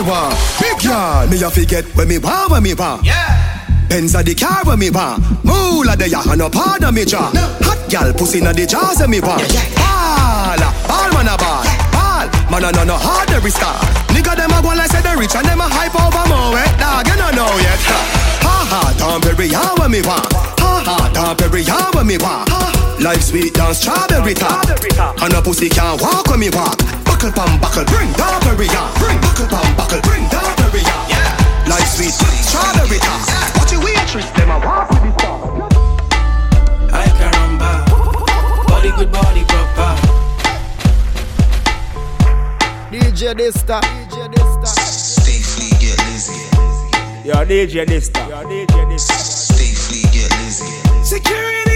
Want. 0.02 0.36
Big 0.60 0.84
yard, 0.84 1.30
me 1.30 1.42
a 1.42 1.50
forget 1.50 1.86
when 1.96 2.08
me 2.08 2.18
want, 2.18 2.52
when 2.52 2.64
me 2.64 2.74
want. 2.74 3.04
Yeah. 3.04 3.88
Benz 3.90 4.16
a 4.16 4.24
the 4.24 4.34
car 4.34 4.64
when 4.66 4.80
me 4.80 4.90
want. 4.90 5.22
Moolah 5.44 5.96
the 5.96 6.10
ya 6.10 6.22
and 6.26 6.40
no 6.40 6.50
part 6.50 6.84
of 6.84 6.94
me 6.94 7.06
jaw. 7.06 7.32
Hot 7.62 7.90
gal 7.90 8.14
pussy 8.14 8.42
na 8.42 8.52
the 8.54 8.66
jaws 8.66 9.02
of 9.02 9.10
me 9.10 9.20
want. 9.20 9.44
Ball, 9.78 10.58
ball 10.88 11.10
man 11.14 11.30
a 11.30 11.38
ball. 11.38 11.62
Ball, 11.94 12.26
man 12.50 12.66
a 12.66 12.72
no 12.72 12.84
no 12.84 12.98
hard 12.98 13.30
every 13.32 13.52
star. 13.52 13.78
Nigga 14.10 14.36
them 14.36 14.52
a 14.52 14.62
go 14.62 14.74
like 14.74 14.90
say 14.90 15.02
they 15.02 15.16
rich 15.16 15.36
and 15.36 15.46
them 15.46 15.62
a 15.62 15.68
hype 15.70 15.94
over 15.94 16.26
more 16.26 16.54
wet 16.54 16.74
dog. 16.80 17.06
You 17.06 17.14
don't 17.14 17.36
know 17.36 17.54
yet. 17.62 17.80
Ha 18.42 18.56
ha, 18.70 18.82
Tom 18.98 19.22
Perry, 19.22 19.48
ya 19.48 19.76
when 19.78 19.92
me 19.92 20.02
want. 20.02 20.26
Ha 20.58 20.82
ha, 20.86 21.12
Tom 21.14 21.38
Perry, 21.38 21.62
ya 21.62 21.92
when 21.94 22.08
me 22.08 22.18
want. 22.18 22.50
Life 23.00 23.22
sweet 23.22 23.54
down 23.54 23.74
strawberry 23.74 24.34
top. 24.34 24.66
And 25.22 25.34
a 25.34 25.42
pussy 25.42 25.70
can't 25.70 26.02
walk 26.02 26.28
when 26.28 26.40
me 26.40 26.50
walk. 26.50 27.03
Buckle 27.24 27.46
pam 27.46 27.62
buckle, 27.62 27.86
bring 27.86 28.12
Tom 28.16 28.42
Perry, 28.42 28.68
ya. 28.68 28.84
Bring 29.00 29.18
buckle 29.22 29.48
pam 29.48 29.76
buckle, 29.78 30.02
bring 30.02 30.28
Tom 30.28 30.54
Perry, 30.58 30.82
ya. 30.84 31.24
Life 31.72 31.88
sweet, 31.96 32.12
strawberry 32.12 33.00
top. 33.00 33.56
Watch 33.56 33.72
your 33.72 33.80
waitress, 33.80 34.30
them 34.32 34.52
a 34.52 34.60
walk 34.60 34.90
with 34.90 35.04
the 35.04 35.12
star. 35.20 35.40
Ay 36.92 37.08
caramba, 37.16 37.88
body 38.68 38.92
good 38.98 39.10
body 39.10 39.46
proper. 39.48 39.96
DJ 42.92 43.34
Dysta. 43.40 43.80
DJ 43.80 44.28
Dysta. 44.28 44.68
Stay 44.68 45.40
free, 45.40 45.72
get 45.80 45.98
lazy. 46.04 46.34
Yo, 47.24 47.36
DJ 47.46 47.86
Dysta. 47.86 48.20
Yo, 48.28 48.44
DJ 48.50 48.84
Dysta. 48.92 49.16
Stay 49.16 49.72
free, 49.74 50.04
get 50.12 50.30
lazy. 50.42 50.66
Security! 51.06 51.73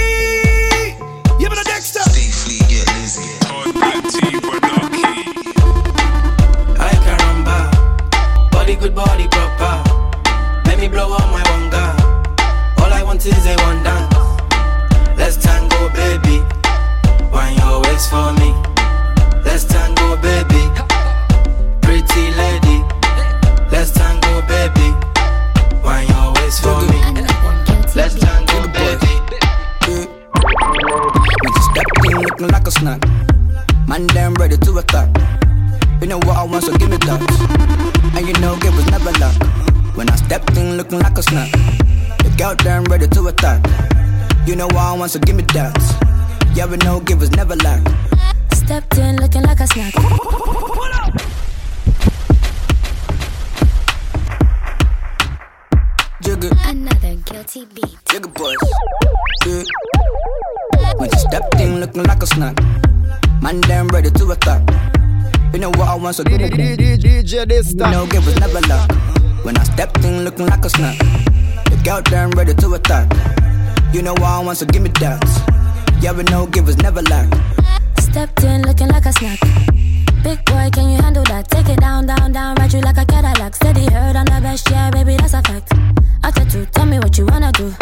Good 8.88 8.95
body 8.95 9.28
proper. 9.28 9.84
Let 10.65 10.80
me 10.80 10.88
blow 10.88 11.13
up 11.13 11.28
my 11.32 11.43
wanga. 11.50 11.86
All 12.80 12.93
I 12.93 13.04
want 13.04 13.26
is 13.26 13.45
a 13.45 13.56
one 13.63 13.84
dance. 13.84 14.13
Let's 15.17 15.36
tango, 15.38 15.89
baby. 15.89 16.39
Wine 17.32 17.58
your 17.58 17.82
waist 17.84 18.10
for 18.10 18.32
me. 18.39 18.54
Let's 19.43 19.65
tango, 19.65 20.15
baby. 20.28 20.63
Pretty 21.82 22.32
lady. 22.41 22.78
Let's 23.71 23.91
tango, 23.91 24.41
baby. 24.47 24.89
Wine 25.84 26.08
your 26.08 26.34
waist 26.36 26.62
for 26.63 26.80
me. 26.91 27.00
Let's 27.95 28.15
tango, 28.15 28.67
baby. 28.71 29.13
We 31.41 31.50
just 31.56 31.71
stepped 31.71 32.06
in 32.06 32.21
looking 32.21 32.47
like 32.47 32.67
a 32.67 32.71
snack. 32.71 33.02
Man, 33.88 34.08
damn 34.08 34.34
ready 34.36 34.58
to 34.58 34.78
attack. 34.78 35.37
You 36.01 36.07
know 36.07 36.17
what 36.19 36.38
I 36.38 36.43
want, 36.43 36.63
so 36.63 36.73
give 36.77 36.89
me 36.89 36.97
that. 36.97 37.21
And 38.15 38.27
you 38.27 38.33
know 38.41 38.53
it 38.55 38.73
was 38.75 38.86
never 38.91 39.12
luck. 39.19 39.36
When 39.95 40.10
I 40.10 40.15
stepped 40.15 40.55
in 40.57 40.77
looking 40.77 40.99
like 40.99 41.17
a 41.17 41.23
snack. 41.23 41.51
The 42.23 42.33
girl 42.38 42.55
damn 42.55 42.83
ready 42.86 43.07
to 43.07 43.27
attack. 43.27 43.65
You 44.47 44.55
know 44.55 44.67
what 44.67 44.77
I 44.77 44.93
want, 44.93 45.12
so 45.12 45.19
give 45.19 45.36
me 45.36 45.43
that. 45.53 45.75
Yeah, 46.53 46.65
we 46.67 46.77
know 46.77 47.01
it 47.07 47.15
was 47.17 47.31
never 47.31 47.55
luck. 47.57 47.81
Stepped 48.53 48.97
in 48.97 49.17
looking 49.17 49.43
like 49.43 49.60
a 49.60 49.67
snack. 49.67 49.93
Jigga, 56.23 56.51
Another 56.69 57.15
guilty 57.25 57.65
beat. 57.73 57.97
jigga 58.05 58.33
boys. 58.33 58.57
Yeah. 59.45 59.63
We 60.99 61.07
just 61.07 61.27
stepped 61.27 61.55
in 61.60 61.79
looking 61.79 62.03
like 62.03 62.21
a 62.23 62.27
snack. 62.27 62.57
Man, 63.41 63.62
damn 63.62 63.88
ready 63.89 64.10
to 64.12 64.31
attack. 64.31 64.62
You 65.53 65.60
know 65.60 65.69
what 65.69 65.88
I 65.88 65.95
want, 65.95 66.15
so 66.15 66.23
give. 66.23 66.39
DJ. 66.39 67.03
You 67.27 67.91
know 67.91 68.05
it 68.05 68.25
was 68.25 68.39
never 68.39 68.62
luck. 68.67 68.91
When 69.43 69.57
I 69.57 69.63
stepped 69.63 70.03
in 70.03 70.23
looking 70.23 70.47
like 70.47 70.63
a 70.65 70.69
snack. 70.69 70.97
The 71.69 71.81
girl 71.83 72.01
damn 72.01 72.31
ready 72.31 72.53
to 72.53 72.73
attack. 72.73 73.12
You 73.93 74.01
know 74.01 74.13
what 74.13 74.23
I 74.23 74.39
want, 74.43 74.57
so 74.57 74.65
give 74.65 74.81
me 74.81 74.89
that. 74.99 75.23
Yeah, 76.01 76.12
we 76.13 76.23
it 76.23 76.65
was 76.65 76.77
never 76.77 77.01
luck. 77.03 77.27
Stepped 77.99 78.43
in 78.43 78.62
looking 78.63 78.89
like 78.89 79.05
a 79.05 79.13
snack. 79.13 79.39
Big 80.23 80.43
boy, 80.45 80.69
can 80.73 80.89
you 80.89 81.01
handle 81.01 81.23
that? 81.25 81.47
Take 81.49 81.69
it 81.69 81.79
down, 81.79 82.05
down, 82.05 82.31
down, 82.31 82.55
ride 82.55 82.73
you 82.73 82.81
like 82.81 82.97
a 82.97 83.05
Cadillac. 83.05 83.55
Steady 83.55 83.86
heard 83.91 84.15
on 84.15 84.25
the 84.25 84.39
best, 84.41 84.69
yeah, 84.69 84.89
baby, 84.91 85.15
that's 85.17 85.33
a 85.33 85.41
fact. 85.41 85.71
After 86.23 86.43
two, 86.45 86.65
tell 86.65 86.86
me 86.86 86.99
what 86.99 87.17
you 87.17 87.25
wanna 87.25 87.51
do. 87.53 87.73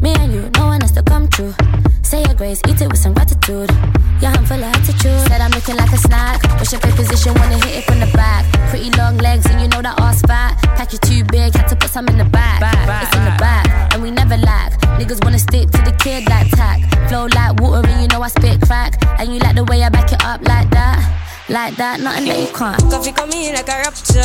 Me 0.00 0.14
and 0.14 0.32
you, 0.32 0.50
no 0.54 0.66
one 0.66 0.80
has 0.80 0.92
to 0.92 1.02
come 1.02 1.28
true. 1.28 1.54
Say 2.02 2.22
your 2.22 2.34
grace, 2.34 2.60
eat 2.68 2.80
it 2.80 2.88
with 2.88 2.98
some 2.98 3.14
gratitude. 3.14 3.70
Yeah, 4.20 4.34
I'm 4.36 4.44
full 4.44 4.62
of 4.62 4.74
attitude. 4.74 5.05
I'm 5.40 5.50
looking 5.50 5.76
like 5.76 5.92
a 5.92 5.98
snack. 5.98 6.42
Push 6.58 6.74
up 6.74 6.84
in 6.84 6.92
position, 6.92 7.34
wanna 7.34 7.58
hit 7.64 7.78
it 7.78 7.84
from 7.84 8.00
the 8.00 8.10
back. 8.14 8.44
Pretty 8.70 8.90
long 8.96 9.18
legs, 9.18 9.46
and 9.46 9.60
you 9.60 9.68
know 9.68 9.82
that 9.82 10.00
ass 10.00 10.20
fat. 10.22 10.56
Pack 10.76 10.92
you 10.92 10.98
too 10.98 11.24
big, 11.24 11.54
had 11.54 11.68
to 11.68 11.76
put 11.76 11.90
some 11.90 12.06
in 12.08 12.18
the 12.18 12.24
back. 12.24 12.60
It's 13.02 13.16
in 13.16 13.24
the 13.24 13.36
back, 13.38 13.94
and 13.94 14.02
we 14.02 14.10
never 14.10 14.36
lack. 14.36 14.72
Niggas 14.98 15.22
wanna 15.24 15.38
stick 15.38 15.70
to 15.70 15.78
the 15.82 15.92
kid 15.98 16.28
like 16.28 16.50
tack. 16.50 16.80
Flow 17.08 17.26
like 17.34 17.60
water, 17.60 17.88
and 17.88 18.02
you 18.02 18.08
know 18.08 18.22
I 18.22 18.28
spit 18.28 18.60
crack. 18.62 18.94
And 19.18 19.32
you 19.32 19.38
like 19.40 19.56
the 19.56 19.64
way 19.64 19.82
I 19.82 19.88
back 19.88 20.12
it 20.12 20.24
up 20.24 20.40
like 20.42 20.70
that. 20.70 21.25
Like 21.48 21.76
that, 21.76 22.00
nothing 22.00 22.26
that 22.26 22.40
you 22.40 22.50
can't. 22.50 22.74
Coffee 22.90 23.12
come 23.12 23.30
in 23.30 23.54
like 23.54 23.68
a 23.70 23.78
rapture 23.78 24.18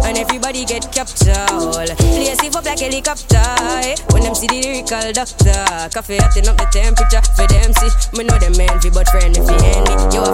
And 0.00 0.16
everybody 0.16 0.64
get 0.64 0.88
captured. 0.88 1.92
Place 1.92 2.40
it 2.40 2.56
up 2.56 2.64
like 2.64 2.80
helicopter 2.80 3.36
eh? 3.84 3.96
When 4.16 4.24
them 4.24 4.34
see 4.34 4.46
the 4.48 4.56
lyrical 4.64 5.12
doctor 5.12 5.60
Coffee 5.92 6.16
hotting 6.16 6.48
up 6.48 6.56
the 6.56 6.64
temperature 6.72 7.20
For 7.36 7.44
them 7.52 7.76
see. 7.76 7.92
Me 8.16 8.24
know 8.24 8.38
them 8.40 8.56
envy 8.56 8.88
but 8.88 9.04
friend 9.12 9.36
if 9.36 9.44
you 9.44 9.60
envy 9.60 9.92
You 10.16 10.24
a 10.24 10.32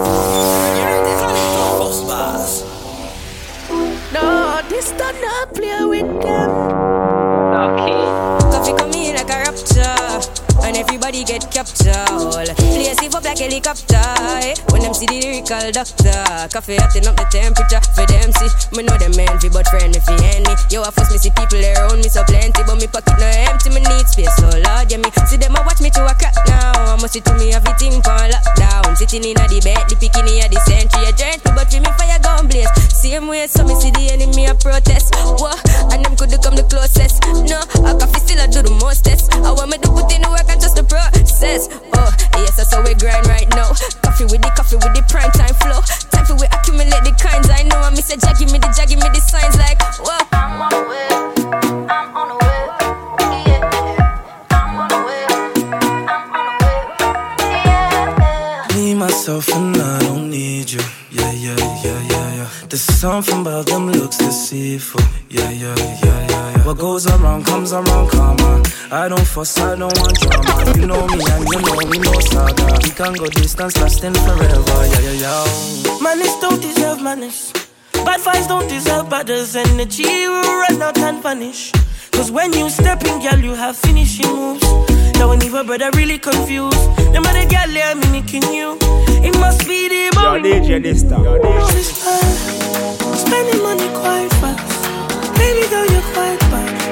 No, 4.15 4.61
this 4.69 4.95
don't 4.95 5.19
not 5.19 5.51
play 5.53 5.83
with 5.83 6.07
them. 6.23 6.49
Okay. 7.59 7.91
Coffee 8.55 8.71
come 8.71 8.95
in 8.95 9.19
like 9.19 9.27
a 9.27 9.51
rapture 9.51 10.44
and 10.65 10.77
everybody 10.77 11.23
get 11.23 11.45
captured. 11.53 12.49
Place 12.57 12.97
it 12.97 13.13
up 13.13 13.23
like 13.23 13.37
helicopter. 13.37 14.01
Eh? 14.41 14.57
When 14.73 14.81
them 14.81 14.93
see 14.97 15.05
the 15.05 15.21
lyrical 15.21 15.69
doctor, 15.69 16.17
coffee 16.49 16.81
hotting 16.81 17.05
up 17.05 17.15
the 17.15 17.25
temperature 17.29 17.81
for 17.93 18.05
them 18.09 18.33
see. 18.33 18.49
Me 18.73 18.81
know 18.81 18.97
them 18.97 19.13
envy, 19.13 19.49
but 19.53 19.69
friend 19.69 19.93
if 19.93 20.03
you 20.09 20.17
any. 20.33 20.53
Yo, 20.73 20.81
I 20.81 20.89
force 20.89 21.13
me 21.13 21.21
see 21.21 21.29
people 21.29 21.61
around 21.61 22.01
me 22.01 22.09
so 22.09 22.25
plenty, 22.25 22.65
but 22.65 22.81
me 22.81 22.89
pocket 22.89 23.13
no 23.21 23.29
empty. 23.45 23.69
Me 23.69 23.79
need 23.85 24.09
space, 24.09 24.33
so 24.41 24.49
Lord, 24.49 24.89
yeah 24.89 24.97
me 24.97 25.09
see 25.29 25.37
them 25.37 25.53
a 25.53 25.61
watch 25.61 25.79
me 25.85 25.93
to 25.93 26.01
a 26.01 26.13
crack 26.17 26.33
now. 26.49 26.73
I 26.73 26.97
must 26.97 27.13
see 27.13 27.21
to 27.21 27.33
me 27.37 27.53
everything 27.53 28.01
on 28.01 28.25
lockdown. 28.33 28.97
Sitting 28.97 29.21
in 29.21 29.37
a 29.37 29.45
the 29.45 29.61
bed, 29.61 29.85
the 29.85 29.95
bikini 30.01 30.41
at 30.41 30.49
the 30.49 30.59
century, 30.65 31.05
a 31.05 31.13
me, 31.13 31.53
but 31.53 31.69
for 31.69 31.77
me 31.77 31.91
fire 31.93 32.19
gun 32.25 32.49
blaze. 32.49 32.71
Same 32.89 33.29
way, 33.29 33.45
so 33.45 33.61
me 33.63 33.77
see 33.77 33.93
the 33.93 34.09
enemy 34.09 34.49
a 34.49 34.55
protest. 34.57 35.13
What? 35.37 35.61
And 35.93 36.01
them 36.01 36.17
could 36.17 36.33
come 36.41 36.57
the 36.57 36.65
closest. 36.65 37.21
No, 37.45 37.61
I 37.85 37.93
coffee 37.93 38.19
still 38.25 38.41
I 38.41 38.47
do 38.49 38.65
the 38.65 38.73
most 38.81 39.05
mostest. 39.05 39.33
I 39.43 39.51
want 39.51 39.71
me 39.71 39.77
to 39.77 39.89
put 39.91 40.11
in 40.15 40.21
the 40.21 40.29
work 40.29 40.54
and 40.55 40.61
just 40.63 40.75
the 40.75 40.83
process. 40.87 41.67
Oh, 41.93 42.11
yes, 42.39 42.55
that's 42.55 42.73
how 42.73 42.81
we 42.81 42.95
grind 42.95 43.27
right 43.27 43.47
now. 43.51 43.75
Coffee 44.03 44.23
with 44.31 44.41
the 44.41 44.51
coffee 44.55 44.79
with 44.79 44.95
the 44.95 45.03
prime 45.11 45.31
time 45.35 45.53
flow. 45.59 45.83
Time 46.15 46.25
for 46.25 46.35
we 46.39 46.47
accumulate 46.47 47.03
the 47.03 47.11
kinds. 47.19 47.51
I 47.51 47.63
know 47.67 47.75
I 47.75 47.91
miss 47.91 48.09
a 48.11 48.15
jaggy 48.15 48.47
me 48.51 48.57
the 48.59 48.71
jaggy 48.71 48.95
me 48.95 49.07
the 49.11 49.19
signs 49.19 49.59
like 49.59 49.83
whoa. 49.99 50.15
I'm 50.31 50.61
on 50.63 50.71
the 50.71 50.81
way. 50.87 51.07
I'm 51.91 52.15
on 52.15 52.27
the 52.31 52.35
way. 52.39 52.59
I'm 54.55 54.79
on 54.79 54.87
the 54.87 54.99
way. 55.03 55.27
I'm 56.15 56.31
on 56.39 56.47
the 56.47 56.55
way. 58.71 58.75
Me, 58.75 58.95
myself, 58.95 59.49
and 59.49 59.75
I 59.75 59.99
don't 59.99 60.29
need 60.29 60.71
you. 60.71 60.81
Yeah, 61.11 61.31
yeah, 61.31 61.55
yeah, 61.83 62.01
yeah, 62.11 62.35
yeah. 62.37 62.49
There's 62.69 62.81
something 62.81 63.41
about 63.41 63.67
them 63.67 63.91
looks 63.91 64.17
deceitful. 64.17 65.01
Yeah, 65.29 65.49
yeah, 65.51 65.75
yeah, 65.75 65.99
yeah, 66.03 66.27
yeah. 66.29 66.65
What 66.65 66.77
goes 66.77 67.05
around 67.07 67.45
comes 67.45 67.73
around, 67.73 68.09
come 68.09 68.39
on. 68.39 68.64
I 68.91 69.09
don't 69.09 69.25
fuss, 69.25 69.57
I 69.59 69.75
don't 69.75 69.97
want 69.97 70.19
drama. 70.19 70.79
You 70.79 70.87
know 70.87 71.07
me 71.07 71.19
and 71.31 71.45
you 71.49 71.59
know 71.61 71.77
we 71.89 71.97
know 71.97 72.19
saga. 72.19 72.79
We 72.83 72.89
can 72.91 73.13
go 73.13 73.25
distance, 73.27 73.77
lasting 73.81 74.13
forever. 74.13 74.85
Yeah, 74.87 74.99
yeah, 74.99 75.25
yeah. 75.25 75.99
Manners 76.01 76.35
don't 76.39 76.61
deserve 76.61 77.01
manners. 77.01 77.51
Bad 77.93 78.21
vibes 78.21 78.47
don't 78.47 78.67
deserve 78.67 79.09
batters. 79.09 79.55
Energy 79.55 80.03
will 80.27 80.59
run 80.61 80.81
out 80.81 80.97
and 80.99 81.21
vanish. 81.23 81.71
Cause 82.11 82.31
when 82.31 82.53
you 82.53 82.69
step 82.69 83.03
in, 83.05 83.19
girl, 83.21 83.39
you 83.39 83.53
have 83.55 83.75
finishing 83.75 84.27
moves. 84.33 84.63
Now 85.17 85.29
when 85.29 85.43
even 85.43 85.65
brother 85.65 85.89
really 85.95 86.19
confused. 86.19 86.77
The 87.13 87.19
mother 87.21 87.45
girl, 87.49 87.69
yeah, 87.69 87.93
me 87.95 88.07
nicking 88.21 88.53
you. 88.53 88.77
It 89.25 89.37
must 89.39 89.67
be 89.67 89.89
the 89.89 90.11
Yo, 90.13 90.21
boy. 90.21 90.39
DJ 90.41 90.79
Dysta. 90.83 91.17
Yo, 91.23 91.39
DJ 91.39 91.81
Spending 93.17 93.63
money 93.63 93.89
quite 93.99 94.31
fast. 94.39 95.37
Baby 95.37 95.67
girl, 95.69 95.85
you're 95.87 96.13
quite 96.13 96.39
bad. 96.51 96.84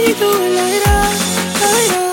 How 0.00 0.06
you 0.06 0.14
do 0.14 0.30
it 0.30 0.56
like 0.56 0.84
that? 0.84 2.09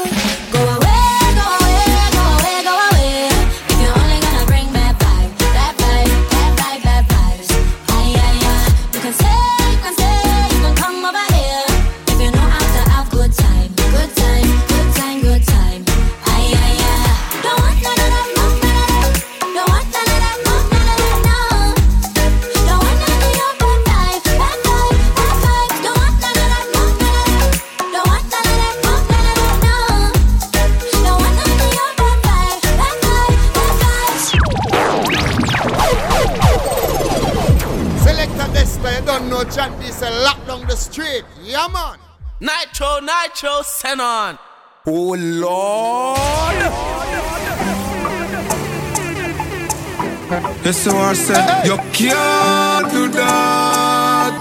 Nytro, 43.02 43.02
Nytro, 43.02 43.64
send 43.64 44.02
on. 44.02 44.40
Oh, 44.86 45.16
Lord. 45.18 46.18
Yes, 50.64 50.78
so 50.78 50.98
I 50.98 51.14
said, 51.14 51.66
you 51.66 51.78
can't 51.94 52.92
do 52.92 53.08
that. 53.10 54.34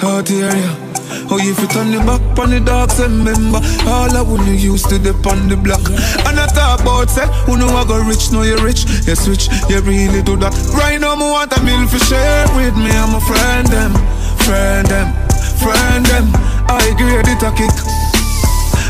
How 0.00 0.20
dare 0.22 0.56
you? 0.56 0.90
Oh, 1.32 1.38
if 1.38 1.58
you 1.60 1.68
turn 1.68 1.92
your 1.92 2.04
back 2.04 2.20
on 2.38 2.50
the 2.50 2.60
dogs, 2.60 3.00
remember 3.00 3.58
all 3.86 4.10
I 4.16 4.22
when 4.22 4.46
you 4.46 4.72
used 4.72 4.88
to 4.90 4.98
dip 4.98 5.26
on 5.26 5.48
the 5.48 5.56
block. 5.56 5.80
And 6.26 6.38
I 6.38 6.46
talk 6.46 6.80
about 6.80 7.08
say, 7.08 7.26
who 7.46 7.56
know 7.56 7.68
I 7.68 7.84
go 7.86 8.02
rich, 8.02 8.32
know 8.32 8.42
you 8.42 8.58
rich. 8.58 8.84
You 9.06 9.14
switch, 9.14 9.48
you 9.68 9.80
really 9.80 10.22
do 10.22 10.36
that. 10.38 10.52
Right 10.74 11.00
now, 11.00 11.14
me 11.14 11.30
want 11.30 11.56
a 11.56 11.62
meal 11.62 11.86
for 11.86 11.98
share 12.04 12.46
with 12.56 12.76
me. 12.76 12.90
I'm 12.90 13.14
a 13.14 13.20
friend 13.20 13.66
them, 13.68 13.92
friend 14.44 14.86
them, 14.86 15.14
friend 15.58 16.04
them. 16.06 16.59
I 17.00 17.08
grade 17.08 17.32
it 17.32 17.42
a 17.42 17.50
kick. 17.56 17.72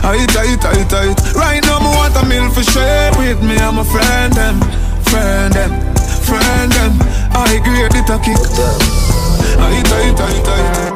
I 0.02 0.18
it, 0.18 0.34
I 0.34 0.50
it, 0.50 0.64
I 0.66 0.82
it, 0.82 0.92
I 0.92 1.14
it. 1.14 1.18
Right 1.38 1.62
now, 1.62 1.78
me 1.78 1.94
want 1.94 2.18
a 2.18 2.26
meal 2.26 2.50
for 2.50 2.66
share 2.74 3.14
with 3.14 3.38
me. 3.38 3.54
I'm 3.54 3.78
a 3.78 3.84
friend 3.86 4.34
them, 4.34 4.58
friend 5.06 5.54
them, 5.54 5.70
friend 6.26 6.72
them. 6.74 6.98
I 7.30 7.62
grade 7.62 7.94
it 7.94 8.10
a 8.10 8.18
kick. 8.18 8.34
I 8.34 9.78
it, 9.78 9.86
I 9.86 10.10
it, 10.10 10.18
I 10.18 10.26
it, 10.26 10.48
I 10.50 10.58
it. 10.58 10.90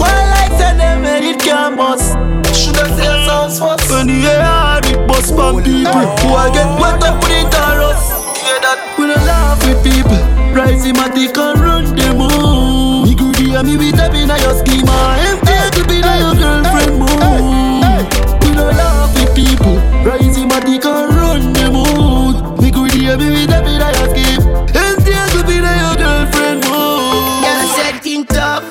One 0.00 0.24
light 0.32 0.56
and 0.64 0.80
them 0.80 1.04
it 1.04 1.38
can't 1.44 1.76
bust. 1.76 2.16
Shoulda 2.56 2.88
say 2.96 3.12
sounds 3.28 3.60
first. 3.60 3.92
When 3.92 4.06
the 4.06 4.16
air 4.24 4.40
hard, 4.40 4.86
it 4.86 5.06
bust 5.06 5.36
from 5.36 5.60
people 5.60 5.92
who 5.92 6.28
I 6.32 6.48
get 6.56 6.72
wet 6.80 7.04
up 7.04 7.20
with 7.20 7.36
it 7.36 7.52
on 7.52 7.84
us. 7.84 8.00
Hear 8.40 8.56
that? 8.64 8.96
We 8.96 9.12
don't 9.12 9.20
laugh 9.28 9.60
with 9.68 9.84
people. 9.84 10.16
Rise 10.56 10.86
him 10.88 10.96
and 10.96 11.12
take 11.12 11.36
and 11.36 11.60
run 11.60 11.84
the 11.84 12.16
moon. 12.16 13.04
Me 13.04 13.14
goody 13.14 13.52
and 13.52 13.68
me 13.68 13.76
beat 13.76 14.00
up 14.00 14.14
in 14.16 14.32
your 14.32 14.56
schema. 14.56 15.20
Eh? 15.20 15.41
To 15.82 15.88
be 15.88 16.00
the 16.00 16.14
your 16.22 16.34
girlfriend 16.38 16.94
moon. 17.00 18.06
We 18.42 18.54
don't 18.54 18.76
laugh 18.76 19.10
with 19.18 19.34
people. 19.34 19.76
Rise 20.06 20.36
him 20.36 20.52
and 20.52 20.64
take 20.64 20.84
and 20.84 21.14
run 21.14 21.52
the 21.52 21.70
moon. 21.74 22.62
Me 22.62 22.70
goody 22.70 23.08
and 23.08 23.20
me 23.20 23.28
beat 23.34 23.50
up 23.50 23.66
in 23.66 23.80
your 23.82 23.90
scheme. 24.14 24.42
Empty 24.78 25.10
to 25.10 25.40
be 25.42 25.58
the 25.58 25.72
your 25.82 25.96
girlfriend. 25.98 26.62
Yeah, 26.62 27.58
I 27.58 27.66
said 27.74 28.00
think 28.00 28.28
tough, 28.28 28.62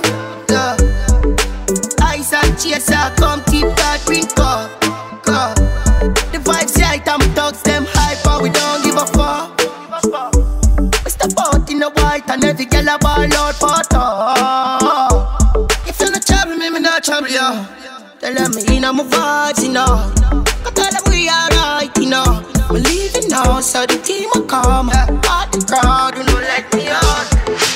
tough. 0.47 0.80
Ice 2.02 2.32
and 2.32 2.58
chaser, 2.58 3.12
come 3.17 3.43
keep 3.43 3.67
that 3.76 4.02
drink 4.06 4.32
up. 4.39 4.71
The 6.32 6.39
vibes 6.39 6.78
right, 6.80 7.06
I'm 7.06 7.19
thugs, 7.36 7.62
them 7.63 7.86
hyper, 7.89 8.41
we 8.41 8.50
don't 8.50 8.84
give 8.86 8.95
a 8.95 9.06
fuck. 9.06 9.60
We 11.04 11.12
step 11.12 11.34
out 11.38 11.69
in 11.69 11.80
the 11.80 11.89
white 11.89 12.30
and 12.30 12.43
every 12.45 12.65
girl 12.65 12.88
a 12.88 12.97
ball 13.00 13.34
out 13.34 13.56
for 13.56 13.84
talk. 13.89 14.61
Tell 18.22 18.36
them 18.36 18.54
me 18.54 18.78
in 18.78 18.84
my 18.84 19.02
vibes, 19.02 19.66
you 19.66 19.74
know. 19.74 20.14
I 20.62 20.70
tell 20.78 20.94
them 20.94 21.02
we 21.10 21.26
alright, 21.26 21.90
you 21.98 22.06
know. 22.06 22.46
We 22.70 22.78
leaving 22.86 23.30
now, 23.30 23.60
so 23.62 23.82
the 23.88 23.98
team 23.98 24.30
will 24.36 24.46
come. 24.46 24.94
Part 25.26 25.50
the 25.50 25.66
crowd, 25.66 26.14
you 26.14 26.22
know, 26.30 26.38
let 26.38 26.70
me 26.78 26.86
out. 26.86 27.26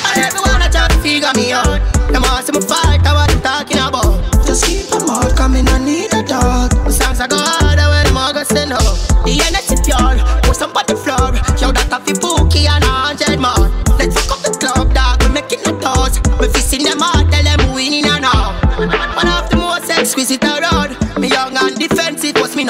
And 0.05 0.21
everyone 0.21 0.61
I 0.61 0.69
try 0.69 0.87
to 0.87 0.97
figure 1.01 1.33
me 1.33 1.51
out. 1.51 1.81
Them 2.13 2.21
all 2.29 2.45
say 2.45 2.53
me 2.53 2.61
fight, 2.61 3.01
I 3.01 3.17
what 3.17 3.33
I'm 3.33 3.41
talking 3.41 3.81
about. 3.81 4.21
Just 4.45 4.69
keep 4.69 4.85
them 4.85 5.09
out, 5.09 5.35
coming, 5.35 5.67
I 5.67 5.79
need 5.81 6.13
a 6.13 6.21
dog. 6.21 6.69
The 6.85 6.93
songs 6.93 7.19
I 7.19 7.25
go 7.25 7.41
harder 7.41 7.89
when 7.89 8.05
them 8.05 8.15
all 8.15 8.31
go 8.31 8.43
send 8.43 8.71
up. 8.71 8.85
The 9.25 9.41
energy 9.49 9.81
pure, 9.81 10.13
put 10.45 10.53
some 10.53 10.77
on 10.77 10.85
the 10.85 10.93
floor. 10.93 11.33
Yo, 11.57 11.73
that 11.73 11.89
a 11.89 11.97
fi 12.05 12.13
bookie 12.21 12.69
and 12.69 12.85
a 12.85 12.94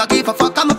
give 0.08 0.28
a 0.28 0.34
fuck, 0.34 0.58
I'm 0.58 0.75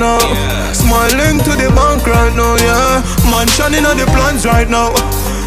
now. 0.00 0.18
Smiling 0.72 1.38
to 1.44 1.52
the 1.60 1.68
bank 1.76 2.06
right 2.08 2.32
now, 2.32 2.56
yeah. 2.56 3.04
Man 3.28 3.46
shining 3.52 3.84
on 3.84 4.00
the 4.00 4.08
plans 4.16 4.46
right 4.46 4.68
now. 4.68 4.96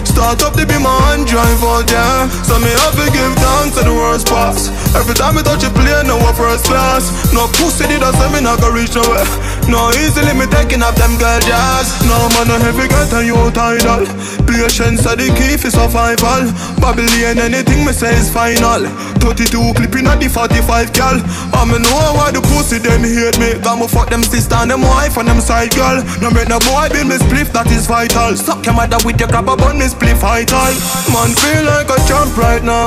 Start 0.05 0.45
up 0.45 0.53
to 0.53 0.63
be 0.69 0.77
my 0.77 0.93
hand 1.09 1.25
drive 1.25 1.57
yeah. 1.89 2.29
So 2.45 2.61
me 2.61 2.69
have 2.69 2.93
to 2.93 3.09
give 3.09 3.33
thanks 3.33 3.73
to 3.77 3.83
the 3.83 3.89
worst 3.97 4.29
pass. 4.29 4.69
Every 4.93 5.17
time 5.17 5.41
I 5.41 5.41
touch 5.41 5.65
a 5.65 5.73
plane, 5.73 6.05
no 6.05 6.21
one 6.21 6.37
first 6.37 6.69
class. 6.69 7.09
No 7.33 7.49
pussy 7.57 7.89
did 7.89 8.05
I 8.05 8.13
say 8.13 8.29
me 8.29 8.37
not 8.45 8.61
go 8.61 8.69
reach 8.69 8.93
nowhere. 8.93 9.25
No 9.65 9.89
easily 9.97 10.37
me 10.37 10.45
taking 10.45 10.85
up 10.85 10.93
them 11.01 11.17
girl 11.17 11.41
jazz. 11.41 11.97
No 12.05 12.29
man 12.37 12.45
no 12.45 12.61
heavy 12.61 12.85
get 12.85 13.09
a 13.09 13.25
you 13.25 13.33
tidal. 13.57 14.05
Patience 14.53 15.01
are 15.09 15.17
the 15.17 15.33
key 15.33 15.57
for 15.57 15.73
survival. 15.73 16.45
Babylon 16.77 17.41
anything 17.41 17.81
me 17.81 17.89
say 17.89 18.13
is 18.13 18.29
final. 18.29 18.85
32 19.17 19.49
clipping 19.73 20.05
at 20.05 20.21
the 20.21 20.29
45 20.29 20.93
gal. 20.93 21.17
I 21.57 21.65
me 21.65 21.81
know 21.81 22.13
why 22.13 22.29
the 22.29 22.37
pussy 22.53 22.77
them 22.77 23.01
hate 23.01 23.33
me. 23.41 23.57
Got 23.65 23.81
me 23.81 23.89
fuck 23.89 24.13
them 24.13 24.21
sister 24.21 24.53
and 24.61 24.69
them 24.69 24.85
wife 24.85 25.17
and 25.17 25.25
them 25.25 25.41
side 25.41 25.73
girl. 25.73 26.05
No 26.21 26.29
make 26.29 26.53
no 26.53 26.61
boy 26.69 26.85
build 26.93 27.09
me 27.09 27.17
spliff 27.17 27.49
that 27.57 27.65
is 27.73 27.89
vital. 27.89 28.37
Suck 28.37 28.61
your 28.61 28.77
mother 28.77 29.01
with 29.01 29.17
your 29.17 29.25
grab 29.33 29.49
on 29.49 29.57
me 29.81 29.89
spliff 29.89 30.21
vital. 30.21 30.73
Man 31.09 31.33
feel 31.33 31.65
like 31.65 31.89
a 31.89 31.97
champ 32.05 32.37
right 32.37 32.61
now. 32.61 32.85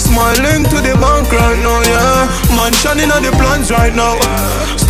Smiling 0.00 0.64
to 0.64 0.78
the 0.80 0.96
bank 0.96 1.28
right 1.28 1.60
now, 1.60 1.84
yeah. 1.92 2.24
Man 2.56 2.72
shining 2.80 3.12
on 3.12 3.20
the 3.20 3.36
plans 3.36 3.68
right 3.68 3.92
now. 3.92 4.16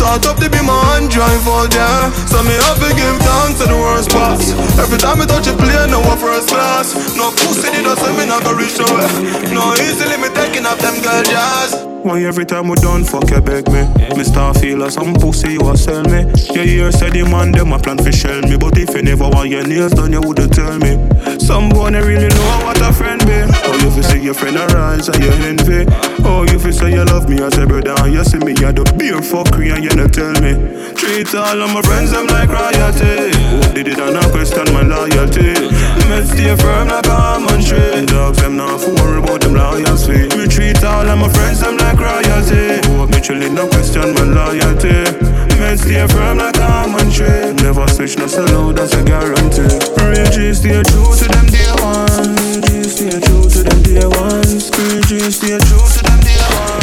Start 0.03 0.25
up 0.25 0.37
to 0.43 0.49
be 0.49 0.59
my 0.59 0.75
hand 0.91 1.09
drive 1.09 1.47
out, 1.47 1.73
yeah. 1.73 2.11
So 2.27 2.43
me 2.43 2.51
have 2.67 2.75
to 2.75 2.91
give 2.91 3.15
thanks 3.23 3.61
to 3.61 3.71
the 3.71 3.77
worst 3.79 4.09
pass. 4.09 4.51
Every 4.77 4.97
time 4.97 5.21
I 5.21 5.25
touch 5.25 5.47
a 5.47 5.55
plane, 5.55 5.91
no 5.91 6.01
one 6.01 6.17
first 6.17 6.49
class. 6.49 6.91
No 7.15 7.31
pussy 7.31 7.71
did 7.71 7.87
I 7.87 7.95
say 7.95 8.11
me 8.11 8.25
not 8.27 8.43
go 8.43 8.51
reach 8.51 8.77
nowhere. 8.77 9.07
No 9.55 9.71
easily 9.79 10.17
me 10.19 10.27
taking 10.35 10.65
up 10.65 10.77
them 10.79 10.99
girl 11.01 11.23
jazz. 11.23 11.92
Why 12.03 12.21
every 12.23 12.45
time 12.45 12.67
we 12.67 12.75
done 12.75 13.05
fuck 13.05 13.29
you 13.31 13.39
beg 13.39 13.65
me? 13.71 13.87
Me 14.17 14.23
start 14.25 14.57
feel 14.57 14.79
like 14.79 14.91
some 14.91 15.13
pussy 15.13 15.53
you 15.53 15.69
a 15.71 15.77
sell 15.77 16.03
me. 16.03 16.27
You 16.51 16.61
hear 16.61 16.91
say 16.91 17.09
the 17.09 17.23
man 17.23 17.53
them 17.53 17.71
a 17.71 17.79
plan 17.79 17.97
fi 17.97 18.11
shell 18.11 18.41
me. 18.41 18.57
But 18.57 18.77
if 18.77 18.93
you 18.93 19.03
never 19.03 19.29
want 19.29 19.47
your 19.49 19.65
nails 19.65 19.93
done 19.93 20.11
you 20.11 20.19
woulda 20.19 20.49
tell 20.49 20.77
me. 20.79 20.99
Some 21.39 21.69
boy 21.69 21.91
they 21.91 22.03
really 22.03 22.27
know 22.27 22.59
what 22.67 22.81
a 22.83 22.91
friend 22.91 23.23
be. 23.23 23.47
Oh 23.47 23.79
you 23.79 23.89
fi 23.95 24.01
see 24.01 24.19
your 24.19 24.33
friend 24.33 24.57
arise 24.57 25.07
and 25.07 25.23
you 25.23 25.31
envy. 25.47 25.87
Oh 26.27 26.43
you 26.43 26.59
fi 26.59 26.71
say 26.71 26.91
you 26.91 27.05
love 27.05 27.29
me 27.29 27.41
as 27.41 27.57
a 27.57 27.65
brother. 27.65 27.95
And 28.03 28.13
you 28.13 28.23
see 28.25 28.39
me 28.39 28.51
a 28.51 28.75
the 28.75 28.83
beer 28.99 29.23
fuckery 29.23 29.71
and 29.71 29.83
you 29.83 29.95
not 29.95 30.11
tell 30.11 30.35
me. 30.43 30.59
Treat 30.99 31.33
all 31.33 31.55
of 31.55 31.71
my 31.71 31.81
friends 31.83 32.11
them 32.11 32.27
like 32.27 32.51
royalty. 32.51 33.31
Who 33.31 33.59
did 33.71 33.87
it 33.87 33.99
and 33.99 34.17
I 34.17 34.27
question 34.29 34.67
my 34.75 34.83
loyalty 34.83 35.55
Me 36.09 36.23
stay 36.25 36.55
firm 36.57 36.87
like 36.87 37.07
a 37.07 37.11
almond 37.11 37.65
tree. 37.65 38.05
Dogs 38.05 38.41
them 38.41 38.57
not 38.57 38.79
worry 38.81 39.19
about 39.19 39.41
them 39.41 39.53
loyalty. 39.53 40.27
Me 40.35 40.47
treat 40.47 40.83
all 40.83 41.07
of 41.07 41.17
my 41.17 41.29
friends 41.29 41.61
them 41.61 41.77
like 41.77 41.99
royalty. 41.99 42.81
Hope 42.91 43.09
me 43.09 43.19
chillin' 43.21 43.53
no 43.53 43.67
question 43.67 44.13
my 44.13 44.23
loyalty. 44.23 45.03
Men 45.59 45.77
stay 45.77 46.05
firm 46.07 46.37
like 46.37 46.57
a 46.57 46.63
almond 46.63 47.11
tree. 47.13 47.53
Never 47.63 47.87
switch 47.87 48.17
no 48.17 48.27
sell 48.27 48.49
out, 48.55 48.75
that's 48.75 48.93
a 48.93 49.03
guarantee. 49.03 49.71
Real 50.03 50.27
G 50.29 50.53
stay 50.53 50.83
true 50.83 51.15
to 51.15 51.25
them 51.31 51.47
day 51.47 51.71
one. 51.79 52.61
G 52.61 52.83
stay 52.83 53.19
true 53.19 53.47
to 53.49 53.59
them 53.63 53.81
day 53.83 54.05
one. 54.05 54.43
Real 54.75 55.01
G 55.07 55.31
stay 55.31 55.57
true 55.57 55.87
to 55.93 56.03
them 56.03 56.19
day 56.19 56.41
one 56.67 56.82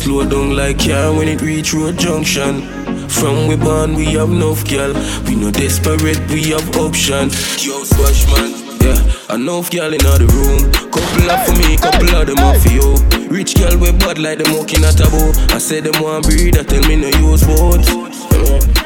slow 0.00 0.24
down 0.24 0.56
like 0.56 0.78
car 0.78 1.12
when 1.12 1.28
it 1.28 1.42
reach 1.42 1.74
road 1.74 1.98
junction. 1.98 2.62
From 3.08 3.48
we 3.48 3.56
born, 3.56 3.94
we 3.94 4.06
have 4.16 4.30
enough 4.30 4.64
girl. 4.68 4.94
We 5.26 5.34
no 5.34 5.50
desperate, 5.50 6.20
we 6.30 6.50
have 6.50 6.64
options. 6.76 7.34
Yo, 7.64 7.84
swash 7.84 8.24
man, 8.32 8.50
yeah. 8.80 9.34
Enough 9.34 9.70
girl 9.70 9.92
in 9.92 10.00
the 10.00 10.26
room. 10.32 10.72
Couple 10.88 11.30
of 11.30 11.38
for 11.44 11.54
me, 11.60 11.76
couple 11.76 12.16
of 12.16 12.26
them 12.26 12.38
off 12.38 12.62
for 12.62 12.72
you. 12.72 12.96
Rich 13.28 13.56
girl 13.60 13.76
we 13.76 13.92
bad 13.92 14.18
like 14.18 14.38
them 14.38 14.56
walking 14.56 14.82
at 14.84 14.98
a 15.00 15.06
bow. 15.12 15.32
I 15.54 15.58
say 15.58 15.80
them 15.80 16.00
want 16.02 16.24
breed, 16.24 16.56
I 16.56 16.62
tell 16.62 16.82
me 16.88 16.96
no 16.96 17.08
use 17.20 17.44
words. 17.46 17.88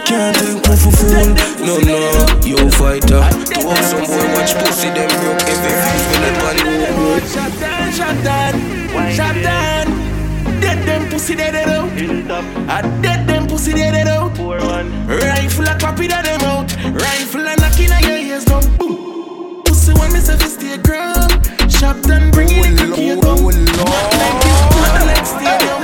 Can't 0.05 0.35
take 0.35 0.67
me 0.67 0.75
for 0.77 0.93
fool, 0.99 1.31
no 1.63 1.79
no, 1.79 2.01
yo 2.43 2.59
fighter. 2.75 3.23
Walk 3.63 3.79
some 3.87 4.03
boy 4.03 4.27
watch 4.35 4.53
pussy, 4.59 4.91
them 4.91 5.09
broke 5.23 5.47
every 5.47 5.75
fuse 5.79 6.07
when 6.11 6.35
one. 6.43 6.59
Shot 7.23 7.53
down, 7.61 7.93
shot 7.93 8.17
down, 8.25 9.13
shot 9.15 9.35
down. 9.43 9.84
Dead 10.95 11.03
them 11.03 11.11
pussy 11.11 11.35
dead 11.35 11.55
it 11.57 11.67
out. 11.67 11.91
I 12.71 12.83
dead 13.03 13.27
them 13.27 13.49
pussy 13.49 13.73
dead 13.73 13.95
it 13.95 14.07
out. 14.07 14.39
Rifle 14.39 15.67
a 15.67 15.77
copy 15.77 16.07
that 16.07 16.25
them 16.25 16.41
out. 16.43 16.73
Rifle 16.95 17.49
a 17.49 17.57
knocking 17.57 17.91
on 17.91 18.03
your 18.05 18.17
ears 18.17 18.45
down. 18.45 18.63
Boom. 18.77 19.63
Pussy 19.65 19.93
want 19.93 20.13
me 20.13 20.21
say 20.21 20.37
fi 20.37 20.47
stay 20.47 20.79
ground. 20.79 21.33
Shot 21.67 22.01
down, 22.03 22.31
bring 22.31 22.49
it 22.49 22.67
in 22.67 22.77
the 22.77 22.95
key 22.95 23.19
down. 23.19 23.43
Like 23.43 23.59
it's 24.47 24.71
not 24.87 25.03
like 25.11 25.27
stadium. 25.27 25.83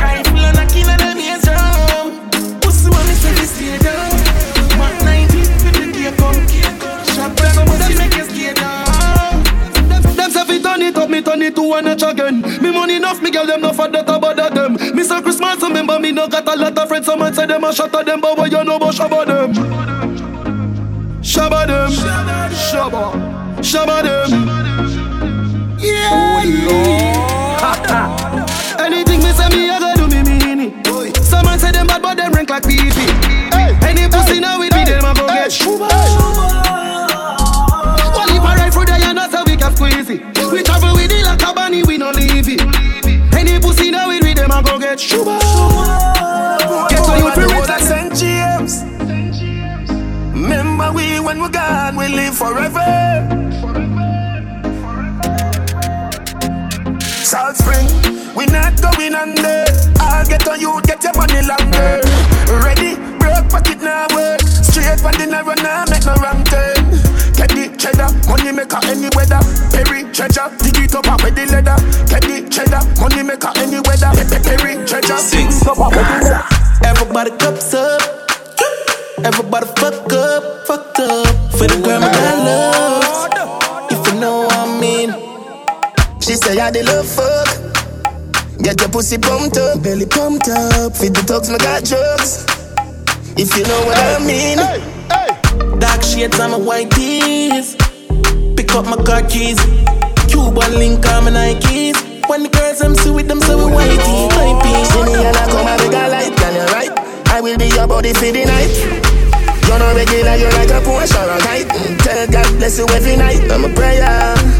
Rifle 0.00 0.40
a 0.40 0.52
knocking 0.56 0.88
on 0.88 0.96
them 0.96 1.20
ears 1.20 1.42
down. 1.44 2.30
Pussy 2.64 2.88
want 2.88 3.04
me 3.08 3.14
say 3.20 3.36
fi 3.36 3.44
stay 3.44 3.76
down. 3.76 4.08
Mark 4.80 4.96
19 5.04 5.36
with 5.36 5.76
the 5.76 5.92
gear 5.92 6.16
come. 6.16 6.48
Shot 7.12 7.36
down, 7.36 7.68
pussy 7.68 7.92
make 7.92 8.16
you 8.16 8.24
stay 8.24 8.56
down. 8.56 9.44
Them 10.16 10.30
say 10.32 10.44
fi 10.48 10.56
turn 10.64 10.80
it 10.80 10.96
up, 10.96 11.10
me 11.10 11.20
turn 11.20 11.42
it 11.42 11.54
to 11.56 11.62
one 11.62 11.84
notch 11.84 12.02
again. 12.02 12.40
Me 12.40 12.72
money 12.72 12.96
enough, 12.96 13.20
me 13.20 13.30
girl 13.30 13.44
them 13.44 13.60
no 15.08 15.08
for 15.08 15.08
that 15.08 15.08
about 15.08 15.08
them. 15.08 15.08
Me 15.08 15.08
say 15.08 15.22
Christmas, 15.22 15.62
remember 15.62 15.98
me 15.98 16.12
no 16.12 16.28
got 16.28 16.46
a 16.46 16.56
lot 16.56 16.78
of 16.78 16.88
friends. 16.88 17.06
Someone 17.06 17.32
say 17.34 17.46
them 17.46 17.64
a 17.64 17.72
shot 17.72 17.94
at 17.94 18.06
them, 18.06 18.20
but 18.20 18.36
what 18.36 18.50
you 18.50 18.64
know 18.64 18.76
about 18.76 18.94
shabba 18.94 19.26
them? 19.26 19.52
Shabba 21.22 21.66
them, 21.66 21.90
shabba, 21.90 23.12
shabba 23.60 24.02
them. 24.02 24.48
Oh, 25.82 26.42
yeah. 26.44 26.86
Anything 28.78 29.20
me 29.20 29.32
say 29.32 29.48
me, 29.48 29.70
I 29.70 29.78
go 29.78 29.94
do 29.96 30.08
me 30.08 30.22
mean 30.22 30.60
it. 30.60 31.16
Someone 31.16 31.58
say 31.58 31.72
them 31.72 31.86
bad, 31.86 32.02
but 32.02 32.16
them 32.16 32.32
rank 32.32 32.50
like 32.50 32.64
pee 32.64 32.78
Any 33.86 34.08
pussy 34.08 34.40
now 34.40 34.58
with 34.58 34.74
me, 34.74 34.84
them 34.84 35.04
a 35.04 35.14
go 35.14 35.26
get 35.26 35.52
shuba. 35.52 35.88
Well, 38.12 38.30
if 38.36 38.42
I 38.42 38.54
ride 38.56 38.72
through 38.72 38.84
there, 38.86 38.98
you 38.98 39.14
know 39.14 39.28
so 39.30 39.42
we 39.46 39.56
can 39.56 39.74
squeeze 39.74 40.10
it. 40.10 40.22
We 40.52 40.62
get 45.00 45.08
shuba. 45.08 45.38
Get 46.90 47.04
to 47.04 47.12
you, 47.18 47.48
road 47.48 47.70
at 47.70 47.80
St. 47.80 48.14
James. 48.14 48.84
Remember 50.32 50.92
we 50.92 51.20
when 51.20 51.40
we 51.40 51.48
gone, 51.48 51.96
we 51.96 52.08
live 52.08 52.36
forever. 52.36 53.26
South 57.00 57.56
Spring, 57.56 57.86
we 58.34 58.46
not 58.46 58.80
going 58.80 59.14
under. 59.14 59.64
I'll 60.00 60.26
get 60.26 60.46
on 60.48 60.60
you, 60.60 60.80
get 60.82 61.02
your 61.04 61.14
money 61.14 61.40
longer. 61.46 62.00
Ready, 62.64 62.96
broke 63.18 63.48
pocket 63.48 63.80
now 63.80 64.06
work. 64.14 64.40
Straight 64.40 65.00
from 65.00 65.12
the 65.12 65.26
narrow 65.26 65.54
now, 65.62 65.84
make 65.88 66.04
no 66.04 66.14
wrong 66.14 66.44
turn. 66.44 66.79
Get 67.80 67.96
the 67.96 67.96
cheddar, 67.96 68.28
money 68.28 68.52
maker 68.52 68.78
any 68.84 69.08
weather. 69.16 69.40
Perry 69.72 70.04
treasure, 70.12 70.52
dig 70.60 70.84
it 70.84 70.94
up 70.94 71.08
with 71.24 71.34
the 71.34 71.46
leather. 71.48 71.76
Get 72.12 72.22
the 72.28 72.44
cheddar, 72.52 72.84
money 73.00 73.22
maker 73.22 73.52
any 73.56 73.80
weather. 73.80 74.12
Perry 74.44 74.76
treasure, 74.84 75.16
dig 75.32 75.48
it 75.48 75.66
up 75.66 75.78
with 75.78 75.96
the 75.96 76.16
leather. 76.20 76.44
Everybody 76.84 77.30
cups 77.38 77.72
up. 77.72 78.02
Everybody 79.24 79.66
fuck 79.80 80.12
up, 80.12 80.66
fucked 80.66 81.00
up. 81.00 81.26
For 81.56 81.66
the 81.68 81.80
girl 81.82 82.04
I 82.04 82.12
got 82.12 82.36
love. 82.44 83.90
If 83.90 84.12
you 84.12 84.20
know 84.20 84.44
what 84.44 84.52
I 84.52 84.80
mean. 84.80 85.10
She 86.20 86.36
say 86.36 86.60
I 86.60 86.70
the 86.70 86.82
love 86.84 87.08
fuck. 87.08 88.60
Get 88.62 88.78
your 88.80 88.90
pussy 88.90 89.16
pumped 89.16 89.56
up, 89.56 89.82
belly 89.82 90.04
pumped 90.04 90.48
up. 90.48 90.96
Feed 90.96 91.14
the 91.14 91.22
dogs, 91.22 91.48
me 91.48 91.56
got 91.56 91.84
drugs. 91.84 92.44
If 93.40 93.56
you 93.56 93.64
know 93.64 93.80
what 93.86 93.96
I 93.96 94.18
mean. 94.24 94.79
On 96.20 96.50
my 96.50 96.58
white 96.58 96.90
tees. 96.90 97.76
Pick 98.54 98.74
up 98.74 98.84
my 98.84 98.96
car 99.08 99.22
keys. 99.22 99.56
Cuban 100.28 100.76
link 100.76 101.06
on 101.08 101.24
my 101.24 101.30
Nikes. 101.30 101.96
When 102.28 102.42
the 102.42 102.50
girls 102.50 102.78
them 102.78 102.94
see 102.94 103.08
with 103.08 103.26
them, 103.26 103.40
so 103.40 103.56
we 103.56 103.72
whitey, 103.72 104.28
whitey. 104.28 104.84
See 104.92 105.02
me 105.08 105.16
and 105.16 105.34
I 105.34 105.48
come 105.48 105.64
and 105.66 105.80
make 105.80 105.96
a 105.96 106.08
light, 106.12 106.36
can 106.36 106.52
you 106.54 106.66
right? 106.76 106.92
I 107.32 107.40
will 107.40 107.56
be 107.56 107.68
your 107.72 107.86
body 107.88 108.12
for 108.12 108.28
the 108.28 108.44
night. 108.44 108.68
You're 109.64 109.78
not 109.80 109.96
regular, 109.96 110.36
you're 110.36 110.52
like 110.52 110.68
a 110.68 110.84
Porsche 110.84 111.16
or 111.16 111.32
a 111.32 111.40
kite. 111.40 111.72
Mm, 111.72 111.96
Tell 112.04 112.26
God 112.28 112.58
bless 112.58 112.76
you 112.78 112.86
every 112.88 113.16
night. 113.16 113.40
I'm 113.50 113.64
a 113.64 113.72
prayer. 113.72 114.04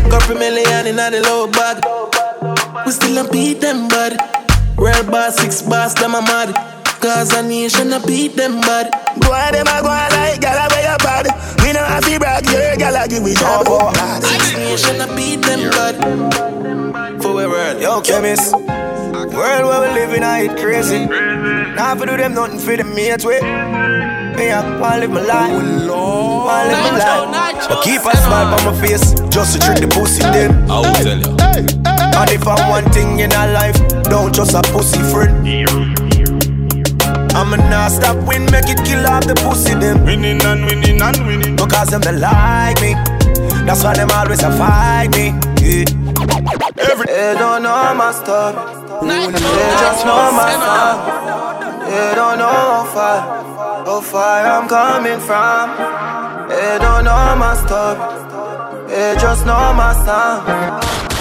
Couple 0.09 0.37
million 0.37 0.87
in 0.87 0.97
the 0.97 1.21
low 1.29 1.47
bag. 1.47 1.85
We 2.87 2.93
still 2.93 3.19
a 3.19 3.31
beat 3.31 3.61
them 3.61 3.87
bad. 3.89 4.17
Real 4.79 5.05
boss, 5.05 5.37
six 5.37 5.61
boss, 5.61 5.93
them 5.93 6.15
a 6.15 6.23
mad. 6.23 6.57
Cause 7.01 7.33
a 7.35 7.43
nation 7.43 7.93
a 7.93 8.01
beat 8.01 8.35
them. 8.37 8.61
Go 8.63 9.29
on, 9.29 9.53
them 9.53 9.69
a 9.69 9.77
go 9.85 9.89
like 9.89 10.41
gala 10.41 10.69
where 10.73 10.89
you 10.89 10.99
bad. 11.05 11.40
We 12.11 12.19
know 12.19 12.27
have 12.27 12.43
to 12.43 12.51
brag, 12.51 12.51
your 12.51 12.77
gala 12.77 13.07
give 13.07 13.23
we 13.23 13.35
job. 13.35 13.67
Oh, 13.69 13.93
God. 13.93 14.25
Six 14.25 14.57
nation 14.57 15.01
a 15.01 15.07
beat 15.15 15.43
them 15.43 15.71
bad. 15.71 17.23
For 17.23 17.35
we 17.35 17.47
world, 17.47 17.81
yo 17.81 18.01
chemist. 18.01 18.53
World 18.53 19.31
where 19.31 19.81
we 19.81 19.95
living, 19.95 20.25
I 20.25 20.41
it 20.41 20.59
crazy. 20.59 21.07
Now 21.07 21.95
for 21.95 22.07
do 22.07 22.17
them 22.17 22.35
nothing 22.35 22.59
for 22.59 22.77
the 22.77 22.83
mates 22.83 23.25
way. 23.25 23.41
Me 23.41 24.51
I 24.51 24.81
wanna 24.81 24.99
live 24.99 25.11
my 25.11 25.21
life. 25.21 25.53
Oh, 25.89 26.47
wanna 26.47 26.71
live 26.71 26.93
my 26.93 26.99
life. 27.31 27.69
But 27.69 27.85
keep 27.85 28.01
a 28.01 28.17
smile 28.17 28.55
on 28.55 28.65
my 28.65 28.81
face, 28.81 29.15
just 29.31 29.53
to 29.53 29.61
trick 29.61 29.79
the 29.79 29.87
pussy 29.87 30.23
them. 30.23 30.69
I 30.69 30.81
will 30.81 30.95
tell 30.95 31.17
you. 31.17 31.37
And 31.87 32.31
if 32.33 32.45
I'm 32.45 32.69
one 32.69 32.91
thing 32.91 33.21
in 33.21 33.31
a 33.31 33.53
life, 33.53 33.79
don't 34.03 34.35
trust 34.35 34.55
a 34.55 34.63
pussy 34.63 34.99
friend. 35.13 36.10
I'ma 37.41 37.57
not 37.71 37.91
stop 37.91 38.17
win, 38.29 38.45
make 38.53 38.69
it 38.69 38.85
kill 38.85 39.07
off 39.07 39.25
the 39.27 39.35
pussy 39.35 39.73
them. 39.73 40.05
Winning 40.05 40.43
and 40.45 40.67
winning 40.67 41.01
and 41.01 41.27
winning. 41.27 41.57
Because 41.57 41.89
them 41.89 42.03
they 42.03 42.13
like 42.13 42.79
me. 42.83 42.93
That's 43.65 43.83
why 43.83 43.95
them 43.95 44.11
always 44.11 44.43
a 44.43 44.51
fight 44.53 45.09
me. 45.17 45.33
Yeah. 45.65 45.89
Every 46.77 47.07
they 47.07 47.35
don't 47.41 47.63
know 47.63 47.95
my 47.97 48.13
story. 48.13 48.57
They 49.01 49.71
just 49.81 50.05
know 50.05 50.33
my 50.37 50.53
song. 50.53 50.97
They 51.89 52.13
don't 52.15 52.39
know 52.39 52.61
how 52.77 52.85
far, 52.95 53.19
how 53.87 54.01
far 54.03 54.47
I'm 54.47 54.69
coming 54.69 55.21
from. 55.21 55.65
They 56.51 56.77
don't 56.79 57.05
know 57.09 57.37
my 57.41 57.57
story. 57.65 57.97
They 58.89 59.17
just 59.19 59.47
know 59.47 59.73
my 59.73 59.93
song. 60.05 60.45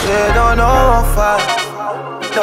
They 0.04 0.34
don't 0.34 0.58
know 0.58 0.80
how 0.94 1.06
far, 1.16 1.40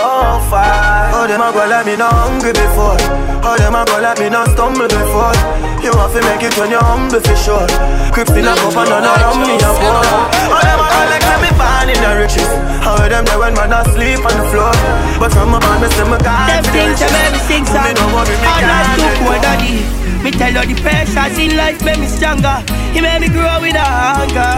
how 0.00 0.40
far. 0.50 1.10
Oh, 1.14 1.24
them 1.26 1.40
a 1.40 1.52
go 1.52 1.64
like 1.66 1.86
me 1.86 1.96
not 1.96 2.12
hungry 2.12 2.52
before. 2.52 2.96
Oh, 3.44 3.54
them 3.58 3.74
a 3.74 3.84
go 3.84 3.98
like 4.00 4.18
me 4.20 4.28
not 4.28 4.48
stumble 4.54 4.88
before. 4.88 5.34
You 5.84 5.92
have 5.94 6.12
to 6.14 6.20
make 6.26 6.42
it 6.42 6.54
when 6.58 6.70
you're 6.70 6.82
humble 6.82 7.20
for 7.20 7.36
sure. 7.36 7.66
Crips 8.10 8.32
in 8.34 8.46
a 8.48 8.54
cup 8.58 8.74
and 8.76 8.90
none 8.90 9.06
around 9.06 9.38
me 9.44 9.54
a 9.60 9.70
pour. 9.78 10.02
Oh, 10.50 10.60
them 10.62 10.80
a 10.82 10.86
go 10.90 11.02
like 11.12 11.26
me 11.42 11.50
born 11.54 11.88
in 11.92 11.98
the 12.02 12.10
riches. 12.18 12.50
How 12.82 12.96
them 13.08 13.24
there 13.26 13.38
when 13.38 13.54
man 13.54 13.72
asleep 13.72 14.22
on 14.24 14.34
the 14.34 14.46
floor. 14.50 14.72
But 15.18 15.30
from 15.32 15.50
my 15.50 15.58
band, 15.58 15.82
me 15.82 15.88
say 15.94 16.04
me 16.06 16.18
God. 16.22 16.46
Them 16.50 16.64
things 16.74 16.98
sing 17.46 17.64
song. 17.66 17.82
Me 17.86 17.92
no 17.94 18.04
worry, 18.14 18.34
me 18.34 18.46
All 18.46 18.62
that 18.62 18.94
God. 18.94 18.98
too 18.98 19.10
cold 19.22 19.42
daddy. 19.42 19.82
Me 20.22 20.30
tell 20.34 20.50
you 20.50 20.74
the 20.74 20.80
pressures 20.82 21.38
in 21.38 21.56
life 21.56 21.78
make 21.84 21.98
me 22.00 22.06
stronger. 22.06 22.58
He 22.92 23.00
made 23.00 23.20
me 23.20 23.28
grow 23.28 23.60
with 23.62 23.74
a 23.78 23.86
hunger. 23.86 24.54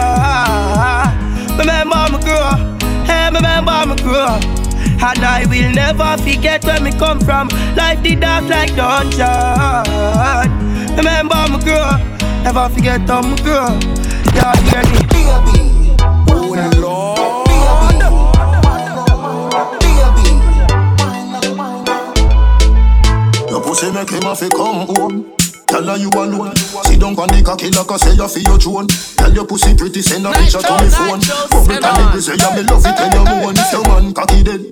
Remember 1.57 2.01
me 2.09 2.17
grow. 2.25 2.57
Hey, 3.05 3.29
remember 3.29 3.85
me 3.85 3.95
grow. 4.01 4.58
And 5.01 5.23
I 5.23 5.45
will 5.49 5.71
never 5.71 6.17
forget 6.21 6.63
where 6.65 6.81
me 6.81 6.91
come 6.91 7.19
from. 7.21 7.47
Life 7.75 8.03
did 8.03 8.19
dark 8.19 8.49
like 8.49 8.75
dungeon. 8.75 9.27
Remember 10.97 11.47
me 11.49 11.59
grow. 11.63 11.97
Never 12.43 12.69
forget 12.69 13.01
how 13.07 13.21
me 13.21 13.35
grow. 13.41 13.79
Yeah, 14.35 14.55
hear 14.67 14.83
me. 14.91 14.99
Oh 16.27 16.53
Lord. 16.79 17.19
Your 23.49 23.61
pussy 23.63 23.91
make 23.91 24.09
him 24.09 24.21
have 24.23 24.39
to 24.39 24.49
come 24.49 24.87
home. 24.87 25.33
Tell 25.65 25.83
her 25.83 25.97
you 25.97 26.09
alone. 26.09 26.55
Sit 26.55 26.99
down 26.99 27.17
on 27.17 27.29
the 27.29 27.41
cocky 27.45 27.69
like 27.69 27.91
I 27.91 27.97
say 27.97 28.13
you 28.13 28.27
for 28.27 28.39
your 28.39 28.57
drone. 28.57 28.87
Tell 28.87 29.33
your 29.33 29.45
pussy 29.45 29.75
pretty, 29.75 30.01
send 30.01 30.25
a 30.25 30.31
picture 30.33 30.61
to 30.61 30.73
me 30.81 30.89
phone. 30.89 31.21
Bubble 31.49 31.77
can 31.77 32.15
me 32.15 32.21
say 32.21 32.35
yeah 32.35 32.55
me 32.55 32.63
love 32.65 32.85
it 32.85 32.97
when 32.97 33.11
you 33.13 33.23
moan. 33.25 33.55
If 33.57 33.71
your 33.71 33.83
man 33.85 34.13
cocky 34.13 34.41
dead, 34.43 34.65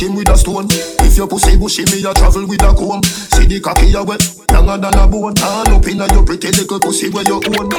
dig 0.00 0.08
him 0.08 0.16
with 0.16 0.28
a 0.28 0.36
stone. 0.36 0.66
If 1.04 1.16
your 1.16 1.28
pussy 1.28 1.56
bushy, 1.56 1.84
me 1.84 2.00
a 2.08 2.14
travel 2.14 2.46
with 2.46 2.62
a 2.62 2.72
comb. 2.72 3.02
See 3.04 3.46
the 3.46 3.60
cocky 3.60 3.92
a 3.92 4.02
wet, 4.02 4.22
longer 4.52 4.78
than 4.78 4.94
a 4.96 5.06
bone. 5.06 5.36
All 5.42 5.68
up 5.68 5.86
inna 5.86 6.06
your 6.12 6.24
pretty 6.24 6.48
little 6.48 6.80
pussy 6.80 7.10
where 7.10 7.24
you 7.24 7.36
own. 7.36 7.68
Me 7.68 7.76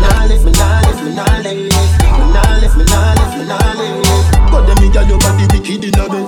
nah 0.00 0.24
lift, 0.24 0.44
me 0.44 0.52
nah 0.52 0.80
lift, 0.88 1.02
me 1.04 1.12
nah 1.14 1.28
lift, 1.44 1.60
me 1.60 2.26
nah 2.32 2.56
lift, 2.60 2.76
me 2.76 2.84
nah 2.84 3.12
lift, 3.20 3.36
me 3.36 3.44
nah 3.44 3.72
lift. 3.76 4.50
But 4.50 4.64
them 4.66 4.76
me 4.80 4.88
your 4.88 5.18
body 5.20 5.44
wicked 5.52 5.84
inna 5.84 6.08
bed. 6.08 6.26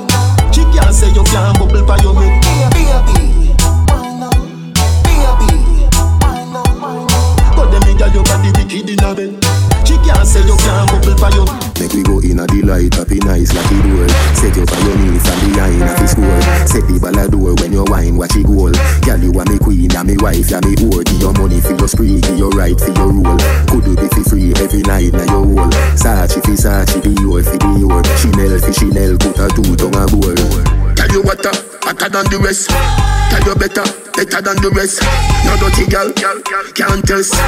She 0.53 0.63
can't 0.77 0.93
say 0.95 1.09
you 1.13 1.25
can't 1.25 1.57
bubble 1.59 1.85
by 1.87 1.97
your 2.05 2.15
head. 2.21 2.37
Baby, 2.77 2.85
But 7.57 7.67
them 7.73 7.83
me 7.89 7.93
your 7.97 8.25
body 8.25 8.51
wicked 8.57 8.91
inna 8.91 9.15
bed. 9.15 9.70
She 10.11 10.17
can't 10.17 10.27
say 10.27 10.43
you 10.43 10.57
can't 10.59 10.91
bubble 10.91 11.15
by 11.23 11.31
your 11.31 11.47
Make 11.79 11.95
we 11.95 12.03
go 12.03 12.19
in 12.19 12.43
a 12.43 12.47
delight, 12.51 12.93
happy 12.99 13.23
nice 13.23 13.55
like 13.55 13.71
it 13.71 13.83
door. 13.87 14.09
Set 14.35 14.57
you 14.59 14.67
on 14.67 14.83
your 14.83 14.97
knees 14.99 15.23
and 15.23 15.41
behind 15.47 15.83
a 15.87 15.89
fist 15.97 16.19
score. 16.19 16.43
Set 16.67 16.83
the 16.91 16.99
ball 16.99 17.15
a 17.15 17.25
door 17.31 17.55
when 17.63 17.73
you 17.73 17.87
wine, 17.87 18.19
watch 18.19 18.35
it 18.35 18.45
goal. 18.45 18.75
Girl, 19.07 19.23
you 19.23 19.31
are 19.39 19.47
me 19.47 19.57
queen, 19.63 19.95
and 19.95 20.09
me 20.11 20.19
wife, 20.19 20.51
and 20.51 20.67
me 20.67 20.75
whore. 20.77 21.07
Give 21.07 21.23
your 21.23 21.33
money 21.39 21.63
for 21.63 21.79
your 21.79 21.87
spree, 21.87 22.21
give 22.21 22.37
your 22.37 22.51
right 22.59 22.75
for 22.75 22.91
your 22.91 23.09
rule. 23.09 23.39
Could 23.71 23.87
do 23.87 23.95
it 23.97 24.11
for 24.13 24.25
free 24.29 24.51
every 24.59 24.83
night, 24.83 25.15
now 25.15 25.31
your 25.31 25.47
whole. 25.47 25.71
Sachi 25.95 26.43
fi 26.43 26.55
Sachi, 26.59 26.99
be 27.01 27.15
your 27.23 27.41
fi 27.47 27.57
be 27.57 27.71
your. 27.81 28.03
Chanel 28.19 28.59
fi 28.59 28.73
Chanel, 28.75 29.15
put 29.15 29.39
a 29.39 29.47
two 29.55 29.79
tongue 29.79 29.95
a 29.95 30.05
bowl. 30.11 30.37
Tell 30.99 31.11
you 31.15 31.23
what, 31.23 31.41
uh, 31.47 31.55
hotter 31.87 32.11
than 32.11 32.27
the 32.29 32.39
rest. 32.43 32.67
Tell 32.69 33.47
you 33.47 33.55
better, 33.57 33.87
better 34.19 34.41
than 34.43 34.59
the 34.59 34.71
rest. 34.75 35.01
No 35.47 35.55
dirty 35.63 35.87
girl, 35.87 36.11
can't 36.75 37.01
test. 37.07 37.39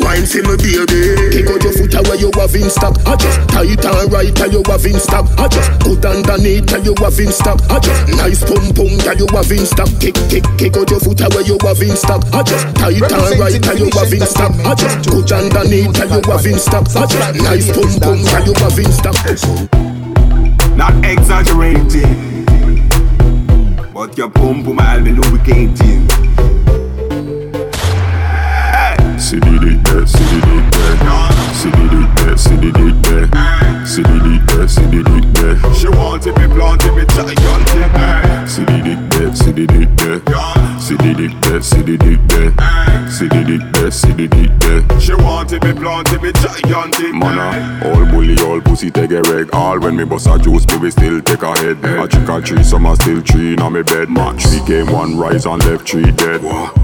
Wine 0.00 0.26
for 0.26 0.42
me 0.42 0.56
baby. 0.58 1.14
Kick 1.30 1.46
out 1.46 1.62
your 1.62 1.72
foot 1.72 1.94
away 1.94 2.18
you 2.18 2.30
have 2.34 2.54
in 2.54 2.68
stock. 2.70 2.98
I 3.06 3.14
just 3.16 3.38
tight 3.48 3.84
and 3.84 4.12
right 4.12 4.40
and 4.40 4.52
you 4.52 4.62
have 4.66 4.84
in 4.86 4.98
stock. 4.98 5.26
I 5.38 5.46
just 5.48 5.70
put 5.80 6.04
underneath 6.04 6.72
and 6.72 6.84
you 6.84 6.94
have 6.98 7.18
in 7.18 7.30
stock. 7.30 7.60
I 7.70 7.78
just 7.78 8.08
nice 8.18 8.42
pum 8.42 8.74
pum 8.74 8.90
and 8.90 9.18
you 9.20 9.28
have 9.30 9.52
in 9.52 9.66
stock. 9.66 9.88
Kick 10.02 10.18
kick 10.26 10.44
kick 10.58 10.76
out 10.76 10.90
your 10.90 10.98
foot 10.98 11.20
away 11.22 11.46
you 11.46 11.58
have 11.62 11.82
in 11.82 11.94
stock. 11.94 12.26
I 12.34 12.42
just 12.42 12.66
tight 12.74 12.98
and 12.98 13.38
right 13.38 13.54
and 13.54 13.78
you 13.78 13.90
have 13.94 14.12
in 14.12 14.26
stock. 14.26 14.52
I 14.66 14.74
just 14.74 14.98
put 15.08 15.30
underneath 15.30 15.94
and 15.94 16.10
you 16.10 16.22
have 16.26 16.46
in 16.46 16.58
stock. 16.58 16.84
I 16.96 17.06
just 17.06 17.34
nice 17.38 17.70
pum 17.70 17.90
pum 18.02 18.18
and 18.18 18.46
you 18.46 18.54
have 18.58 18.78
in 18.78 18.90
stock. 18.90 19.14
Not 20.74 21.04
exaggerating 21.04 22.44
But 23.94 24.18
your 24.18 24.28
pum 24.28 24.64
pum 24.64 24.80
I'll 24.80 25.04
be 25.04 25.12
lubricating 25.12 26.23
See 29.16 29.38
the 29.38 29.58
dick 29.60 29.82
there, 29.84 30.06
see 30.06 30.24
the 30.40 31.33
See 31.64 31.70
the 43.28 43.44
dick 43.44 43.72
there, 43.72 43.90
see 43.90 44.12
the 44.12 44.28
dick 44.28 44.50
there. 44.60 45.00
She 45.00 45.14
wanted 45.14 45.62
me 45.64 45.72
there. 45.72 45.74
She 45.74 45.74
wanted 45.74 46.20
me 46.20 46.32
gigantic 46.32 47.14
Mana, 47.14 47.80
all 47.84 48.04
bully, 48.06 48.36
all 48.42 48.60
pussy 48.60 48.90
take 48.90 49.12
a 49.12 49.22
reg 49.22 49.48
All 49.54 49.78
when 49.78 49.96
me 49.96 50.04
bust 50.04 50.26
a 50.26 50.38
juice, 50.38 50.66
we 50.80 50.90
still 50.90 51.20
take 51.22 51.42
a 51.42 51.56
head 51.58 51.82
A 51.84 52.00
or 52.00 52.42
three, 52.42 52.62
some 52.62 52.86
are 52.86 52.96
still 52.96 53.20
three 53.20 53.54
in 53.54 53.72
me 53.72 53.82
bed 53.82 54.10
Match, 54.10 54.44
we 54.46 54.60
game 54.66 54.90
one 54.92 55.16
rise 55.16 55.46
and 55.46 55.64
left 55.64 55.88
three 55.88 56.10
dead 56.12 56.40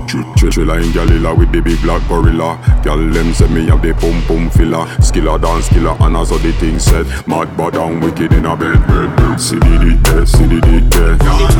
Chill, 0.08 0.50
chill, 0.50 0.70
in 0.70 0.92
Galila 0.92 1.36
with 1.36 1.52
the 1.52 1.60
big 1.60 1.80
black 1.82 2.06
gorilla 2.08 2.58
Gal 2.82 2.96
them 2.96 3.34
say 3.34 3.48
me 3.48 3.66
have 3.66 3.82
the 3.82 3.92
pum 3.94 4.22
pum 4.22 4.50
filler 4.70 4.86
Skiller 5.00 5.40
dance, 5.40 5.68
skiller 5.68 5.98
and 6.00 6.16
as 6.16 6.32
all 6.32 6.38
the 6.38 6.52
things 6.52 6.84
said 6.84 7.06
Mad 7.26 7.56
bad 7.56 7.76
and 7.76 8.02
wicked 8.02 8.32
in 8.32 8.46
a 8.46 8.56
bed, 8.56 8.78
bed, 8.86 9.16
bed. 9.16 9.40
See 9.40 9.56
the 9.56 9.78
dick 9.82 10.00
there, 10.04 10.26
see 10.26 10.46
the 10.46 10.60
dick 10.60 10.84
there 10.90 11.16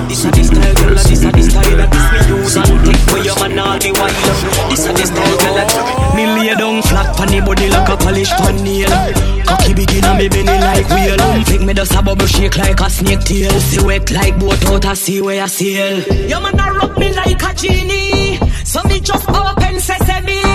This 0.09 0.25
a 0.25 0.31
the 0.31 0.45
style, 0.45 0.95
this 0.95 1.25
a 1.25 1.31
the 1.31 1.43
style 1.43 1.77
that 1.77 1.91
this 1.91 2.07
me 2.11 2.39
use 2.39 2.57
and 2.57 2.87
take 2.87 3.07
where 3.13 3.25
your 3.25 3.37
man 3.41 3.59
all 3.59 3.79
the 3.79 3.91
while. 3.99 4.71
This 4.71 4.87
a 4.87 4.93
the 4.93 5.05
style, 5.07 5.37
girl, 5.39 5.55
that 5.55 6.15
me 6.15 6.27
lay 6.27 6.55
down 6.55 6.83
flat 6.83 7.17
pon 7.17 7.29
the 7.29 7.41
body 7.41 7.69
like 7.69 7.89
a 7.89 7.97
polished 7.97 8.37
pan 8.39 8.57
nail. 8.63 8.91
Cocky 9.47 9.75
begin 9.75 10.05
and 10.05 10.19
me 10.19 10.29
belly 10.29 10.59
like 10.61 10.89
whale. 10.91 11.45
Make 11.49 11.63
me 11.63 11.75
just 11.75 11.95
a 11.95 12.03
bubble 12.03 12.27
shake 12.27 12.57
like 12.57 12.81
a 12.81 12.91
snake 12.91 13.21
tail. 13.21 13.51
See 13.61 13.85
wet 13.85 14.11
like 14.11 14.39
boat 14.39 14.65
out 14.67 14.85
a 14.85 14.97
sea 14.97 15.21
where 15.21 15.43
I 15.43 15.47
sail. 15.47 16.03
Your 16.29 16.41
man 16.41 16.59
a 16.61 16.73
rub 16.75 16.99
me 16.99 17.13
like 17.15 17.43
a 17.43 17.55
genie, 17.55 18.39
so 18.65 18.83
me 18.85 19.01
just 19.01 19.29
open 19.29 19.81
sesame. 19.81 20.50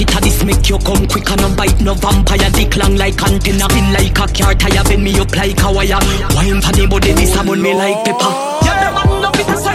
Like 0.00 0.16
a 0.16 0.20
this 0.20 0.44
make 0.44 0.68
you 0.68 0.78
come 0.78 1.06
quick 1.06 1.30
and 1.30 1.40
no 1.40 1.54
bite 1.54 1.80
no 1.80 1.94
vampire. 1.94 2.50
Dick 2.50 2.76
long 2.76 2.96
like 2.96 3.20
antenna, 3.22 3.68
pin 3.68 3.92
like 3.92 4.18
a 4.18 4.26
car 4.32 4.54
tire, 4.54 4.84
bend 4.84 5.04
me 5.04 5.18
up 5.20 5.34
like 5.36 5.60
a 5.60 5.72
wire. 5.72 6.00
Wine 6.34 6.60
for 6.62 6.72
the 6.72 6.86
body, 6.88 7.12
this 7.12 7.36
a 7.36 7.44
me 7.44 7.74
like 7.74 8.04
pepper. 8.04 8.32
Your 8.64 8.74
man 8.80 8.96
it, 9.36 9.69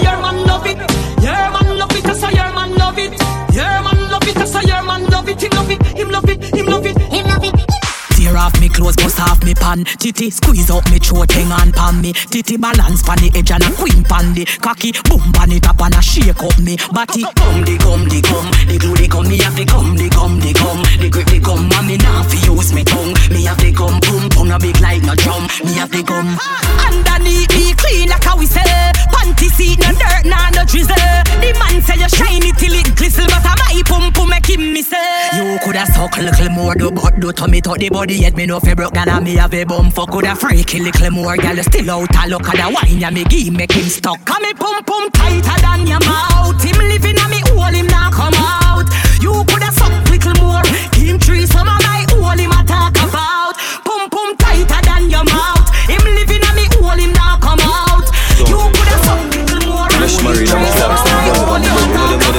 Tear 8.36 8.44
off 8.44 8.60
me 8.60 8.68
clothes, 8.68 8.98
bust 8.98 9.22
off 9.22 9.42
me 9.46 9.54
pan. 9.54 9.86
Titty 9.86 10.30
squeeze 10.30 10.70
up 10.70 10.84
me 10.92 11.00
throat, 11.00 11.32
hang 11.32 11.52
on 11.54 11.72
pan 11.72 12.02
me. 12.02 12.12
Titty 12.12 12.58
balance 12.58 13.02
pan 13.02 13.16
the 13.24 13.32
edge 13.34 13.52
and 13.52 13.64
a 13.64 13.72
queen 13.72 14.04
pan 14.04 14.34
the 14.34 14.44
cocky. 14.60 14.92
Boom 15.08 15.32
pan 15.32 15.56
it 15.56 15.64
up 15.64 15.80
and 15.80 15.96
a 15.96 16.02
shake 16.02 16.44
up 16.44 16.60
me 16.60 16.76
body. 16.92 17.24
Come 17.24 17.64
the 17.64 17.80
come 17.80 18.04
the 18.12 18.20
come, 18.20 18.52
the 18.68 18.76
glue 18.76 18.96
the 18.96 19.08
come. 19.08 19.30
Me 19.30 19.38
have 19.40 19.56
the 19.56 19.64
come 19.64 19.96
the 19.96 20.10
come 20.12 20.40
the 20.44 20.52
come, 20.52 20.84
the 21.00 21.08
grip 21.08 21.28
the 21.32 21.40
come. 21.40 21.72
And 21.80 21.88
me 21.88 21.96
now 21.96 22.28
fi 22.28 22.36
use 22.44 22.74
me 22.76 22.84
tongue. 22.84 23.16
Me 23.32 23.48
have 23.48 23.56
the 23.56 23.72
come 23.72 24.04
boom 24.04 24.28
boom 24.36 24.52
a 24.52 24.60
big 24.60 24.84
like 24.84 25.04
no 25.08 25.16
drum. 25.16 25.48
Me 25.64 25.80
have 25.80 25.92
the 25.96 26.04
come. 26.04 26.36
Underneath 26.84 27.56
me 27.56 27.72
clean 27.72 28.12
like 28.12 28.28
a 28.28 28.36
whistle. 28.36 28.92
Panty 29.16 29.48
seat 29.48 29.80
no 29.80 29.96
dirt 29.96 30.28
nah 30.28 30.52
no 30.52 30.68
drizzle. 30.68 31.24
The 31.40 31.56
man 31.56 31.80
say 31.80 31.96
you 32.04 32.12
shiny 32.12 32.52
till 32.60 32.76
it 32.76 32.92
glisten, 33.00 33.32
but 33.32 33.48
I 33.48 33.56
my 33.64 33.80
pum 33.88 34.12
pum 34.12 34.28
make 34.28 34.52
him 34.52 34.76
miss. 34.76 34.92
You 35.36 35.56
coulda 35.64 35.88
suck 35.88 36.18
little 36.18 36.50
more 36.50 36.76
do 36.76 36.92
but 36.92 37.16
do 37.20 37.32
tummy 37.32 37.62
to 37.62 37.80
the 37.80 37.88
body 37.90 38.26
yet 38.26 38.35
me 38.36 38.46
no 38.46 38.60
fi 38.60 38.74
broke 38.74 38.94
gal 38.94 39.10
and 39.10 39.24
me 39.24 39.36
have 39.36 39.54
a 39.54 39.64
bum 39.64 39.90
fuck 39.92 40.10
coulda 40.10 40.36
freaky 40.36 40.80
little 40.80 41.12
more 41.12 41.38
gal 41.38 41.56
still 41.64 41.90
out 41.92 42.16
a 42.16 42.28
look 42.28 42.48
at 42.48 42.56
the 42.56 42.68
wine 42.74 43.00
ya 43.00 43.10
me 43.10 43.24
give 43.26 43.54
make 43.54 43.72
him 43.72 43.86
stuck. 43.86 44.24
Come 44.26 44.44
me 44.44 44.54
pum 44.54 44.84
pum 44.84 45.10
tighter 45.12 45.62
than 45.62 45.88
your 45.88 46.00
mouth. 46.00 46.62
Him 46.62 46.78
living 46.90 47.18
a 47.18 47.28
me 47.30 47.40
hole 47.48 47.72
him 47.72 47.88
now 47.88 48.12
come 48.12 48.34
out. 48.36 48.88
You 49.22 49.32
coulda 49.48 49.72
suck 49.72 49.94
little 50.10 50.36
more. 50.44 50.66
Him 50.94 51.20
tree 51.20 51.46
some 51.46 51.68
of 51.68 51.80
my 51.88 52.06
hole 52.12 52.38
him 52.38 52.52
a 52.52 52.64
talk 52.66 52.96
about. 53.08 53.56
Pum 53.86 54.10
pum 54.10 54.36
tighter 54.38 54.82
than 54.84 55.10
your 55.10 55.24
mouth. 55.24 55.70
Him 55.88 56.04
living 56.04 56.44
a 56.44 56.52
me 56.56 56.66
hole 56.76 56.98
him 56.98 57.14
now 57.14 57.38
come 57.40 57.60
out. 57.64 58.06
You 58.50 58.60
coulda 58.60 58.98
suck 59.06 59.22
little 59.32 59.64
more. 59.72 59.90
Fresh 59.90 60.24
married, 60.24 60.50
I'm 60.50 60.64
a 60.64 60.72
star, 60.76 60.92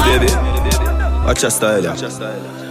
baby. 0.05 0.30
Watch 1.24 1.42
your 1.42 1.51
style, 1.51 1.82
yeah. 1.82 2.65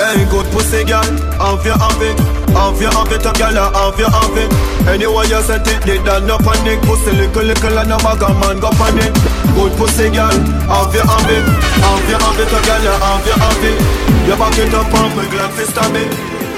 Hey, 0.00 0.24
good 0.32 0.48
pussy 0.48 0.80
girl, 0.88 1.04
have 1.36 1.60
you 1.60 1.76
have 1.76 2.00
it? 2.00 2.16
Have 2.56 2.80
you 2.80 2.88
have 2.88 3.12
it, 3.12 3.20
a 3.20 3.32
girl, 3.36 3.52
have 3.52 4.00
you 4.00 4.08
have 4.08 4.32
it? 4.32 4.48
Anyway 4.88 5.28
you 5.28 5.44
set 5.44 5.60
it, 5.68 5.84
they 5.84 6.00
done 6.00 6.24
no 6.24 6.40
panic 6.40 6.80
Pussy 6.88 7.12
little 7.12 7.44
little 7.44 7.76
and 7.76 7.92
a 7.92 7.98
bag 8.00 8.24
of 8.24 8.32
man 8.40 8.56
go 8.64 8.72
panic 8.80 9.12
Good 9.52 9.76
pussy 9.76 10.08
girl, 10.08 10.32
have 10.72 10.88
you 10.96 11.04
have 11.04 11.28
it? 11.28 11.44
Have 11.84 12.08
you 12.08 12.16
have 12.16 12.40
it, 12.40 12.48
a 12.48 12.60
girl, 12.64 12.84
have 12.96 13.26
you 13.28 13.36
have 13.44 13.60
it? 13.60 13.76
You 14.24 14.36
back 14.40 14.56
it 14.56 14.72
up 14.72 14.88
and 14.88 15.12
me 15.20 15.24
glad 15.28 15.52
to 15.52 15.64
stab 15.68 15.92
it. 15.92 16.08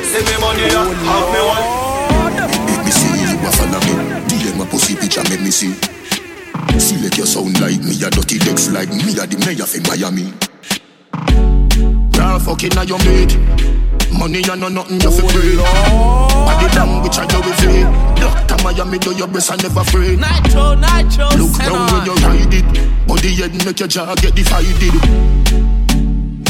See 0.07 0.23
me 0.23 0.35
money, 0.39 0.71
yeah, 0.71 0.87
have 0.87 1.29
me 1.35 1.41
one. 1.43 1.67
Make 2.71 2.85
me 2.87 2.93
see 2.95 3.27
you 3.27 3.43
a 3.43 3.51
follow 3.51 3.83
me 3.91 4.23
DM 4.31 4.55
my 4.55 4.67
pussy 4.71 4.95
picture 4.95 5.27
make 5.27 5.43
me 5.43 5.51
see. 5.51 5.75
Select 6.79 7.19
your 7.19 7.27
sound 7.27 7.59
like 7.59 7.83
me 7.83 7.99
a 8.07 8.09
dirty 8.09 8.39
decks 8.39 8.71
like 8.71 8.89
me 8.95 9.19
a 9.19 9.27
the 9.27 9.35
mayor 9.43 9.67
for 9.67 9.83
Miami 9.91 10.31
Girl 12.23 12.39
fucking 12.39 12.79
on 12.79 12.87
your 12.87 12.99
mate. 13.03 13.35
Money 14.15 14.43
and 14.47 14.61
no 14.61 14.69
nothing 14.69 15.01
you 15.01 15.11
fi 15.11 15.27
pray 15.27 15.57
Body 15.59 16.69
language 16.77 17.19
and 17.19 17.33
you 17.33 17.41
will 17.41 17.57
feel 17.59 17.91
Doctor 18.15 18.63
Miami 18.63 18.99
do 18.99 19.11
your 19.17 19.27
best 19.27 19.51
and 19.51 19.61
never 19.63 19.81
afraid 19.81 20.21
Nytro, 20.21 20.77
Nytro, 20.79 21.27
Look 21.35 21.59
down 21.59 21.91
when 21.91 22.07
you 22.07 22.15
ride 22.23 22.55
it. 22.55 23.09
Body 23.09 23.35
head 23.35 23.53
make 23.67 23.81
your 23.81 23.89
jaw 23.89 24.15
get 24.15 24.37
divided. 24.37 24.95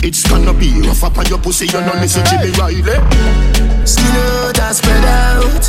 It's 0.04 0.28
gonna 0.28 0.52
be 0.52 0.82
rough 0.82 1.04
up 1.04 1.16
on 1.16 1.26
your 1.26 1.38
pussy 1.38 1.64
You 1.66 1.80
know 1.80 1.94
listen 1.94 2.26
Jimmy 2.26 2.50
Riley 2.58 2.82
Skin 3.86 4.04
out 4.04 4.58
and 4.60 4.76
spread 4.76 5.04
out. 5.04 5.64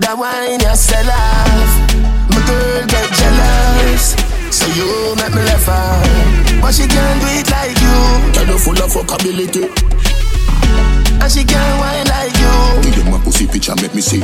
That 0.00 0.18
wine 0.18 0.60
you 0.60 0.76
sell 0.76 1.08
off. 1.08 1.72
My 2.28 2.46
girl 2.46 2.86
get 2.86 3.08
jealous 3.16 3.77
for 4.68 4.76
you, 4.76 5.14
make 5.16 5.34
me 5.34 5.42
left 5.42 5.66
her. 5.66 5.72
Ah. 5.72 6.58
But 6.60 6.74
she 6.74 6.86
can't 6.86 7.20
do 7.20 7.26
it 7.38 7.50
like 7.50 7.78
you. 7.80 8.32
Tell 8.32 8.46
her 8.46 8.58
full 8.58 8.78
of 8.78 8.90
fuckability. 8.92 9.64
And 11.20 11.30
she 11.32 11.44
can't 11.44 11.74
whine 11.80 12.06
like 12.06 12.34
you. 12.36 12.82
Give 12.82 12.96
them 12.96 13.12
my 13.12 13.18
pussy 13.24 13.46
picture, 13.46 13.74
make 13.76 13.94
me 13.94 14.00
see. 14.00 14.22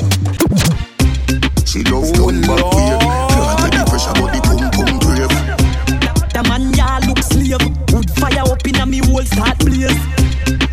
She 1.65 1.83
love 1.91 2.07
oh, 2.07 2.31
gun 2.31 2.41
back 2.43 2.63
weird. 2.75 3.01
Can't 3.01 3.59
take 3.61 3.75
the 3.75 3.85
pressure, 3.89 4.15
but 4.15 4.31
the 4.33 4.41
pum 4.45 4.63
pum 4.71 4.99
brave. 5.03 5.35
The 6.33 6.43
man 6.49 6.73
ya 6.75 7.01
look 7.07 7.19
slave. 7.23 7.63
Wood 7.93 8.11
fire 8.19 8.45
up 8.45 8.67
in 8.67 8.77
a 8.77 8.87
me 8.87 8.99
whole 8.99 9.23
start 9.23 9.59
blaze. 9.59 9.99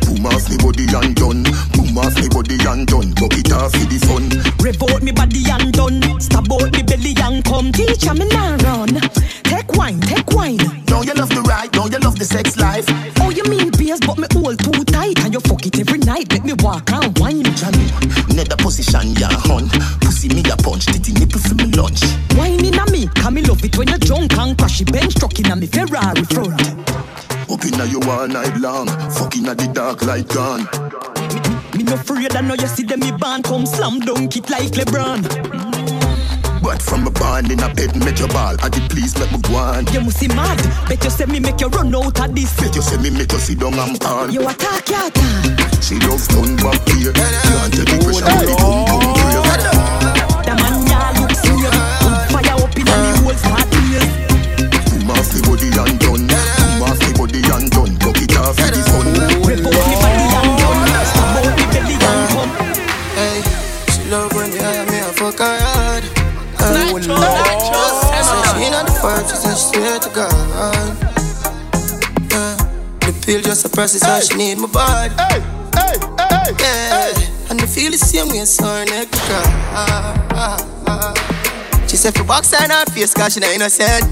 Boom 0.05 0.25
off 0.25 0.49
me 0.49 0.57
body 0.57 0.85
and 0.89 1.15
done. 1.15 1.43
Boom 1.73 1.97
off 1.97 2.15
me 2.17 2.27
body 2.29 2.57
and 2.67 2.87
done. 2.87 3.13
Bucket 3.13 3.51
off 3.53 3.71
for 3.71 3.85
the 3.89 3.97
fun. 4.05 4.29
Revolt 4.59 5.01
me 5.01 5.11
body 5.11 5.41
and 5.49 5.73
done. 5.73 6.19
Stab 6.19 6.51
out 6.51 6.71
me 6.71 6.83
belly 6.83 7.13
and 7.17 7.43
come. 7.45 7.71
Teacher 7.71 8.13
me 8.13 8.25
now 8.29 8.57
run 8.57 9.20
take 9.71 10.29
wine. 10.31 10.57
Don't 10.85 11.05
you 11.05 11.13
love 11.13 11.29
the 11.29 11.41
ride? 11.41 11.71
Don't 11.71 11.91
you 11.91 11.99
love 11.99 12.17
the 12.17 12.25
sex 12.25 12.57
life? 12.57 12.85
Oh, 13.19 13.29
you 13.29 13.43
mean 13.45 13.71
beers, 13.71 13.99
but 13.99 14.17
me 14.17 14.27
hold 14.33 14.59
too 14.59 14.83
tight. 14.85 15.19
And 15.23 15.33
you 15.33 15.39
fuck 15.41 15.65
it 15.65 15.79
every 15.79 15.99
night. 15.99 16.31
Make 16.31 16.43
me 16.43 16.53
walk 16.59 16.91
and 16.91 17.17
wine. 17.19 17.43
Johnny, 17.55 17.87
nether 18.35 18.57
position, 18.57 19.15
ya 19.15 19.29
hun. 19.29 19.69
Pussy 20.01 20.29
me 20.29 20.43
a 20.51 20.57
punch, 20.57 20.85
titty 20.85 21.13
nipple 21.13 21.39
for 21.39 21.55
me 21.55 21.65
lunch. 21.71 22.01
Wine 22.35 22.65
in 22.65 22.77
a 22.77 22.85
me, 22.91 23.07
come 23.15 23.35
me 23.35 23.41
love 23.41 23.63
it 23.63 23.77
when 23.77 23.87
you 23.87 23.97
drunk 23.97 24.37
and 24.37 24.57
crash 24.57 24.81
it 24.81 24.91
bench 24.91 25.15
truck 25.15 25.37
in 25.39 25.51
a 25.51 25.55
me 25.55 25.67
Ferrari 25.67 26.23
front. 26.25 26.61
Up 27.49 27.63
inna 27.65 27.85
you 27.85 28.01
all 28.09 28.27
night 28.27 28.55
long, 28.57 28.87
fucking 29.11 29.47
at 29.47 29.57
the 29.57 29.67
dark 29.73 30.03
light 30.03 30.27
gone. 30.29 30.67
Me 31.75 31.83
no 31.83 31.93
afraid, 31.93 32.35
I 32.35 32.41
know 32.41 32.55
you 32.55 32.67
see 32.67 32.83
them 32.83 32.99
me 32.99 33.11
band 33.11 33.43
come 33.45 33.65
slam 33.65 33.99
dunk 33.99 34.35
it 34.35 34.49
like 34.49 34.71
LeBron. 34.71 35.70
But 36.61 36.81
from 36.81 37.07
a 37.07 37.11
band 37.11 37.51
in 37.51 37.59
a 37.59 37.73
bed, 37.73 37.95
make 38.05 38.19
your 38.19 38.27
ball. 38.29 38.55
I 38.61 38.69
did 38.69 38.89
please 38.89 39.17
make 39.17 39.31
me 39.31 39.39
go 39.41 39.55
on. 39.55 39.87
You 39.87 40.01
must 40.01 40.19
see 40.19 40.27
mad. 40.27 40.57
Bet 40.87 41.03
you 41.03 41.09
say 41.09 41.25
me 41.25 41.39
make 41.39 41.59
you 41.59 41.67
run 41.67 41.93
out 41.95 42.19
of 42.19 42.35
this. 42.35 42.55
Bet 42.59 42.75
you 42.75 42.81
say 42.81 42.97
me 42.97 43.09
make 43.09 43.31
you 43.31 43.39
sit 43.39 43.59
down 43.59 43.73
and 43.73 43.99
pan. 43.99 44.31
You 44.31 44.47
attack, 44.47 44.87
you 44.89 45.07
attack. 45.07 45.83
She 45.83 45.95
love 46.05 46.25
turn 46.27 46.55
back 46.57 46.87
here. 46.89 47.13
Can't 47.13 47.73
take 47.73 47.85
the 47.85 47.97
pressure 48.03 48.25
with 48.25 48.45
the 48.45 48.55
boom 48.61 48.85
boom 48.85 49.13
brave. 49.13 49.50
Just 73.51 73.63
suppresses 73.63 74.01
how 74.01 74.17
she 74.21 74.33
need 74.37 74.57
my 74.57 74.67
body. 74.67 75.13
Hey, 75.19 75.43
hey, 75.75 75.99
hey, 75.99 76.55
Yeah, 76.55 77.51
and 77.51 77.59
the 77.59 77.67
feel 77.67 77.91
the 77.91 77.97
same 77.97 78.29
way, 78.29 78.45
so 78.45 78.63
her 78.63 78.85
neck 78.85 79.11
cry. 79.11 80.55
She 81.85 81.97
said 81.97 82.15
for 82.15 82.23
box 82.23 82.55
her 82.55 82.65
not 82.67 82.89
face, 82.91 83.13
cause 83.13 83.33
she 83.33 83.41
not 83.41 83.51
innocent. 83.51 84.07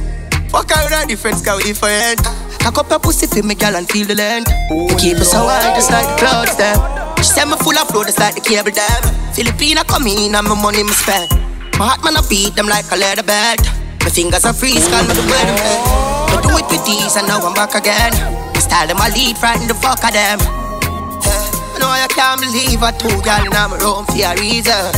Fuck 0.51 0.75
her 0.75 0.83
with 0.83 0.91
her 0.91 1.05
different, 1.07 1.39
cause 1.39 1.55
we 1.63 1.71
different. 1.71 2.19
Cock 2.59 2.79
up 2.79 2.91
her 2.91 2.99
pussy 2.99 3.27
for 3.27 3.41
me, 3.47 3.55
girl, 3.55 3.77
and 3.79 3.87
feel 3.87 4.05
the 4.05 4.15
length. 4.15 4.51
We 4.71 4.93
keep 4.99 5.15
us 5.15 5.31
so 5.31 5.47
high, 5.47 5.71
just 5.71 5.89
like 5.89 6.03
the 6.03 6.15
clouds, 6.19 6.57
them. 6.59 6.75
She 7.23 7.31
said 7.31 7.47
me 7.47 7.55
full 7.63 7.79
of 7.79 7.87
flow, 7.87 8.03
just 8.03 8.19
like 8.19 8.35
the 8.35 8.43
cable 8.43 8.75
dam. 8.75 9.03
Filipina 9.31 9.87
come 9.87 10.07
in, 10.07 10.35
and 10.35 10.47
my 10.47 10.55
money 10.59 10.83
me 10.83 10.91
spend. 10.91 11.31
My 11.79 11.87
heart 11.95 12.03
man, 12.03 12.19
I 12.19 12.27
beat 12.27 12.59
them 12.59 12.67
like 12.67 12.91
a 12.91 12.97
leather 12.99 13.23
bed. 13.23 13.63
My 14.03 14.11
fingers 14.11 14.43
are 14.43 14.51
freeze, 14.51 14.83
call 14.91 15.07
me 15.07 15.15
the 15.15 15.23
weather 15.31 15.55
man. 15.63 15.79
I 16.27 16.43
do 16.43 16.51
it 16.59 16.67
with 16.67 16.83
these, 16.83 17.15
and 17.15 17.23
now 17.23 17.39
I'm 17.39 17.55
back 17.55 17.71
again. 17.79 18.38
My 18.69 18.85
style 18.85 18.87
them, 18.87 19.01
I 19.01 19.09
lead, 19.09 19.35
frighten 19.35 19.67
the 19.67 19.73
fuck 19.73 20.03
of 20.05 20.13
them. 20.13 20.37
I 20.39 21.77
know 21.81 21.89
I 21.89 22.05
can't 22.07 22.39
believe 22.39 22.83
I 22.83 22.91
two 22.91 23.09
girl 23.25 23.41
in 23.41 23.49
my 23.49 23.65
room 23.81 24.05
for 24.05 24.13
a 24.13 24.37
reason. 24.37 24.93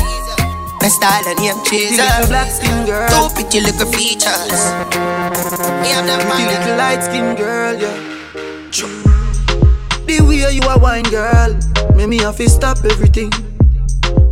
My 0.83 0.89
style 0.91 1.23
and 1.23 1.39
name 1.39 1.55
chaser. 1.63 2.03
little 2.03 2.27
black 2.27 2.51
skin 2.51 2.85
girl. 2.85 3.07
Two 3.07 3.31
pretty 3.33 3.61
little 3.61 3.87
features. 3.87 4.59
Me 5.79 5.87
have 5.95 6.03
them 6.03 6.19
Pretty 6.27 6.43
man. 6.43 6.59
little 6.59 6.75
light 6.75 6.99
skin 6.99 7.33
girl, 7.39 7.79
yeah. 7.79 7.95
The 10.05 10.19
way 10.19 10.51
you 10.51 10.67
a 10.67 10.77
wine, 10.77 11.07
girl, 11.07 11.55
make 11.95 12.09
me 12.09 12.17
have 12.19 12.35
to 12.37 12.49
stop 12.49 12.83
everything. 12.83 13.31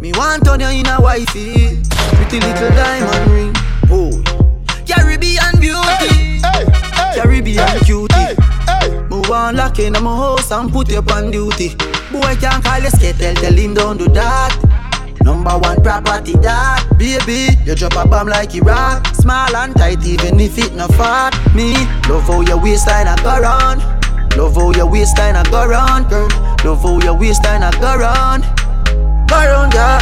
Me 0.01 0.11
want 0.19 0.43
turn 0.43 0.59
you 0.59 0.67
in 0.67 0.85
a 0.87 0.99
wifey, 0.99 1.79
pretty 2.19 2.41
little 2.43 2.69
diamond 2.75 3.31
ring. 3.31 3.53
Oh, 3.87 4.11
Caribbean 4.85 5.55
beauty, 5.63 6.41
Caribbean 7.15 7.79
cutie. 7.87 8.28
Want 9.29 9.57
lock 9.57 9.77
in 9.77 9.93
my 9.93 9.99
house 9.99 10.51
and 10.51 10.71
put 10.71 10.89
you 10.89 11.03
on 11.13 11.29
duty. 11.29 11.75
Boy 12.11 12.35
can't 12.41 12.63
call 12.63 12.79
you 12.79 12.89
skate, 12.89 13.17
tell, 13.17 13.53
him 13.53 13.75
don't 13.75 13.97
do 13.97 14.07
that. 14.09 14.57
Number 15.21 15.51
one 15.51 15.83
property 15.83 16.33
that 16.41 16.87
Baby, 16.97 17.53
you 17.65 17.75
drop 17.75 17.93
a 17.93 18.07
bomb 18.07 18.27
like 18.27 18.55
Iraq 18.55 19.05
Small 19.15 19.53
and 19.53 19.75
tight 19.75 20.03
even 20.05 20.39
if 20.39 20.57
it 20.57 20.73
not 20.73 20.93
fat 20.95 21.35
Me, 21.53 21.73
love 22.07 22.23
how 22.23 22.39
your 22.41 22.57
waistline 22.57 23.05
a 23.05 23.15
go 23.21 23.37
round 23.39 23.83
Love 24.37 24.55
how 24.55 24.71
your 24.71 24.89
waistline 24.89 25.35
a 25.35 25.43
go 25.51 25.67
round, 25.67 26.09
girl 26.09 26.29
Love 26.63 26.81
how 26.81 26.99
your 27.03 27.13
waistline 27.19 27.63
a 27.63 27.71
go 27.83 27.97
round 27.97 28.43
Go 29.27 29.37
round, 29.37 29.73
girl. 29.73 29.99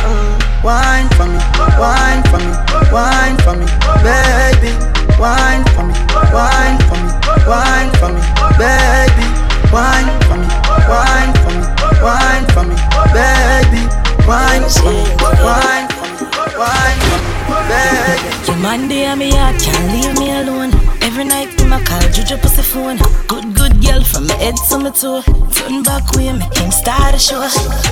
Wine 0.63 1.09
for 1.17 1.25
me, 1.25 1.41
wine 1.81 2.23
for 2.29 2.37
me, 2.37 2.53
wine 2.93 3.37
for 3.41 3.57
me 3.57 3.65
Baby, 4.05 4.71
wine 5.19 5.63
for 5.73 5.83
me, 5.83 5.93
wine 6.33 6.79
for 6.87 6.97
me, 7.01 7.11
wine 7.47 7.91
for 7.99 8.09
me 8.13 8.21
Baby, 8.57 9.25
wine 9.73 10.09
for 10.27 10.37
me, 10.37 10.47
wine 10.89 11.33
for 11.41 11.51
me, 11.57 11.65
wine 12.01 12.45
for 12.53 12.63
me 12.69 12.75
Baby, 13.13 13.81
wine 14.27 14.65
for 14.69 14.91
me, 14.93 15.03
wine 15.43 15.87
for 15.97 16.07
me, 16.07 16.25
wine 16.57 16.99
for 17.09 17.19
me 17.21 17.29
Baby 17.69 18.47
Your 18.47 18.57
man 18.57 18.87
there, 18.87 19.15
me 19.15 19.31
heart 19.31 19.59
can't 19.59 19.85
leave 19.93 20.17
me 20.19 20.31
alone. 20.39 20.71
Every 21.01 21.23
night 21.23 21.59
in 21.61 21.69
my 21.69 21.81
car, 21.83 22.01
juju 22.11 22.37
pussy 22.37 22.61
phone. 22.61 22.97
Good, 23.27 23.55
good 23.55 23.81
girl 23.81 24.03
from 24.03 24.27
my 24.27 24.35
head 24.35 24.55
to 24.69 24.77
my 24.77 24.91
toe. 24.91 25.21
Turn 25.51 25.83
back 25.83 26.11
way, 26.13 26.31
make 26.33 26.55
him 26.57 26.71
start 26.71 27.15
a 27.15 27.19
show. 27.19 27.41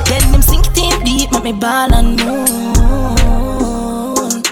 Then 0.05 0.23
him 0.33 0.41
sink 0.41 0.71
deep, 0.73 1.31
make 1.31 1.43
me 1.43 1.53
ball 1.53 1.93
and 1.93 2.17
moon. 2.19 3.24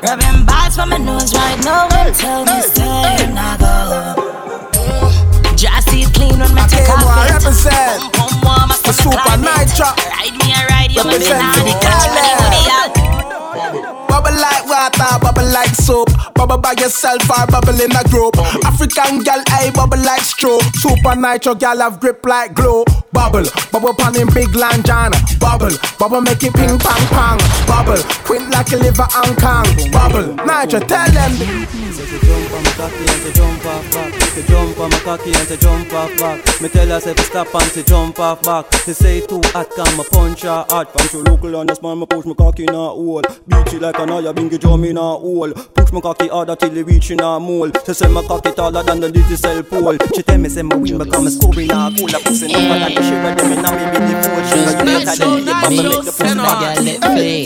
Rubbing 0.04 0.46
balls 0.46 0.76
from 0.76 0.90
my 0.90 0.98
nose 0.98 1.34
right 1.34 1.58
now 1.64 1.88
and 1.96 2.14
tell 2.14 2.44
me 2.44 2.60
stay 2.62 3.32
not 3.32 3.60
go. 3.60 4.16
Just 5.56 5.90
see 5.90 6.04
it 6.04 6.14
clean 6.14 6.40
when 6.40 6.54
me 6.54 6.62
take 6.68 6.90
off 6.92 7.00
it. 7.00 7.34
represent. 7.40 8.12
Boom, 8.12 8.12
boom, 8.12 8.44
warm 8.44 8.68
The 8.84 8.92
Supa 8.92 9.40
Nytro. 9.40 9.96
Ride 9.96 10.36
me, 10.44 10.52
I 10.52 10.68
ride 10.68 10.92
you, 10.92 11.00
Represent 11.08 11.40
for 11.56 11.64
the 11.64 11.76
catch 11.80 12.12
me, 12.12 12.20
girl, 12.20 12.36
money 12.44 12.68
out. 12.68 12.92
Bubble 14.12 14.36
like 14.44 14.66
water, 14.68 15.20
bubble 15.24 15.50
like 15.54 15.74
soap. 15.74 16.10
Bubble 16.36 16.58
by 16.58 16.74
yourself 16.78 17.24
or 17.32 17.48
bubble 17.48 17.80
in 17.80 17.96
a 17.96 18.04
group. 18.10 18.36
African 18.68 19.24
gal, 19.24 19.42
I 19.48 19.72
bubble 19.74 20.04
like 20.04 20.22
straw. 20.22 20.60
Supa 20.84 21.16
Nytro 21.16 21.58
gal 21.58 21.80
have 21.80 22.02
grip 22.02 22.26
like 22.26 22.54
glow. 22.56 22.84
Bubble, 23.14 23.46
bubble 23.72 23.94
pan 23.94 24.16
in 24.20 24.28
big 24.34 24.50
lanjana. 24.50 25.14
Bubble, 25.40 25.78
bubble 26.00 26.22
make 26.22 26.44
it 26.44 26.54
ping 26.54 26.80
pong 26.80 27.06
pong. 27.14 27.40
Bubble, 27.68 28.02
quint 28.26 28.50
like 28.50 28.72
a 28.74 28.78
liver 28.78 29.08
and 29.16 29.38
kong. 29.38 29.66
Bubble, 29.92 30.34
Nytro, 30.44 30.80
tell 30.88 31.12
them. 31.12 31.34
jump 32.34 32.54
on 32.54 32.64
my 32.64 32.72
cocky 32.72 33.06
and 33.06 33.22
to 33.24 33.34
jump 33.34 33.66
off 33.66 33.92
back. 33.94 34.14
To 34.14 34.44
jump 34.48 34.80
on 34.80 34.90
my 34.90 35.00
cocky 35.00 35.34
and 35.34 35.48
to 35.48 35.58
jump 35.58 35.94
off 35.94 36.18
back. 36.18 36.62
Me 36.62 36.70
tell 36.70 36.88
her 36.88 37.00
say 37.00 37.14
to 37.14 37.24
stop 37.24 37.54
and 37.54 37.72
to 37.72 37.84
jump 37.84 38.20
off 38.20 38.42
back. 38.42 38.70
They 38.86 38.94
say 38.94 39.22
too 39.22 39.42
hot, 39.46 39.70
come 39.76 39.98
my 39.98 40.04
punch 40.10 40.42
her 40.42 40.66
hot. 40.70 40.94
Punch 40.94 41.14
your 41.14 41.24
local 41.24 41.56
on 41.56 41.68
the 41.68 41.76
small, 41.76 41.96
me 41.96 42.06
push 42.06 42.26
my 42.26 42.34
cocky 42.34 42.64
in 42.64 42.70
a 42.70 42.74
hole. 42.74 43.22
Beat 43.48 43.74
it 43.74 43.82
like 43.82 44.00
an 44.00 44.10
aya, 44.10 44.34
bingy 44.34 44.60
drum 44.60 44.84
in 44.84 44.98
a 44.98 45.02
hole. 45.02 45.54
Push 45.54 45.92
my 45.92 46.02
cocky 46.02 46.28
harder 46.28 46.56
till 46.56 46.76
it 46.76 46.86
reach 46.86 47.12
in 47.12 47.20
a 47.20 47.40
mole. 47.40 47.72
She 47.86 47.94
say 47.94 48.08
my 48.08 48.24
cocky 48.24 48.52
taller 48.52 48.84
than 48.84 49.00
the 49.00 49.12
digital 49.12 49.64
pole. 49.64 49.98
She 50.16 50.24
tell 50.24 50.38
me 50.38 50.50
say 50.50 50.64
my 50.64 50.76
wing 50.76 50.98
become 50.98 51.28
a 51.28 51.32
scoring 51.32 51.72
a 51.72 51.92
cool. 51.96 52.10
I 52.10 52.22
pussy 52.24 52.48
than 52.52 53.03
the 53.04 53.10
shit 53.10 53.24
where 53.24 53.36
them 53.36 53.52
in 53.52 53.62
me 53.62 53.70
with 53.92 54.06
the 54.08 54.16
phone. 54.24 54.44
She 54.48 54.60
like 54.66 54.80
better 54.86 55.16
than 55.20 55.46
the 55.46 55.54
bubble 55.62 55.84
make 55.84 56.04
the 56.04 56.12
pussy 56.12 57.46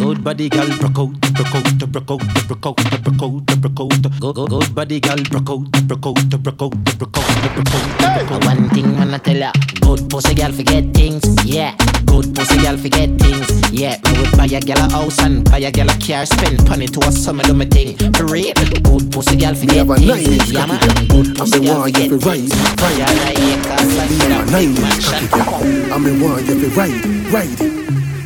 Good 0.00 0.24
body 0.24 0.48
gal, 0.48 0.66
broke 0.78 0.98
out, 0.98 1.20
broke 1.20 1.54
out, 1.54 1.78
broke 1.78 2.10
out, 2.10 2.20
broke 2.48 2.66
out, 2.66 2.76
broke 3.04 3.22
out, 3.22 3.60
broke 3.60 3.80
out. 3.80 4.02
Good, 4.20 4.34
good, 4.34 4.48
good 4.50 4.74
body 4.74 5.00
gal, 5.00 5.16
broke 5.30 5.50
out, 5.50 5.70
broke 5.86 6.06
out, 6.06 6.30
broke 6.42 6.62
out, 6.62 6.72
broke 6.98 7.16
out, 7.18 7.34
broke 7.58 8.32
out. 8.32 8.44
One 8.44 8.68
thing 8.70 8.96
wanna 8.96 9.18
tell 9.18 9.36
ya, 9.36 9.52
good 9.80 10.08
pussy 10.10 10.34
girl 10.34 10.52
forget 10.52 10.84
things, 10.94 11.22
yeah. 11.44 11.74
Good 12.06 12.34
pussy 12.34 12.58
girl 12.62 12.76
forget 12.76 13.10
things, 13.20 13.70
yeah. 13.72 13.96
Me 14.04 14.20
would 14.20 14.36
buy 14.36 14.46
a 14.46 14.60
girl 14.60 14.78
a 14.78 14.90
house 14.90 15.18
and 15.22 15.44
buy 15.50 15.58
a 15.58 15.70
girl 15.70 15.88
a 15.90 15.94
car, 15.98 16.26
spend 16.26 16.68
money 16.68 16.86
to 16.86 17.00
a 17.06 17.12
summer 17.12 17.42
do 17.44 17.54
me 17.54 17.66
thing. 17.66 17.96
For 18.14 18.24
real, 18.26 18.52
good 18.82 19.12
pussy 19.12 19.36
girl 19.36 19.52
Me 19.52 19.58
forget 19.60 19.76
have 19.76 19.90
a 19.90 19.96
things, 19.96 20.28
nice 20.28 20.50
yeah 20.52 20.66
cocky 20.66 20.72
man. 20.72 20.80
girl. 20.80 21.06
Good 21.22 21.26
And 21.28 21.36
pussy 21.38 21.60
me 21.60 21.66
girl 21.66 21.82
forget 21.84 22.10
ride, 22.10 22.20
things. 22.22 22.50
ride. 22.54 22.98
Yeah, 22.98 23.30
yeah, 23.38 23.62
cause 23.64 24.39
A 24.40 24.44
nice 24.46 25.04
cocky 25.04 25.26
girl. 25.28 25.92
And 25.92 26.02
me 26.02 26.22
want 26.22 26.46
you 26.46 26.58
to 26.58 26.68
ride, 26.70 27.04
ride. 27.30 27.60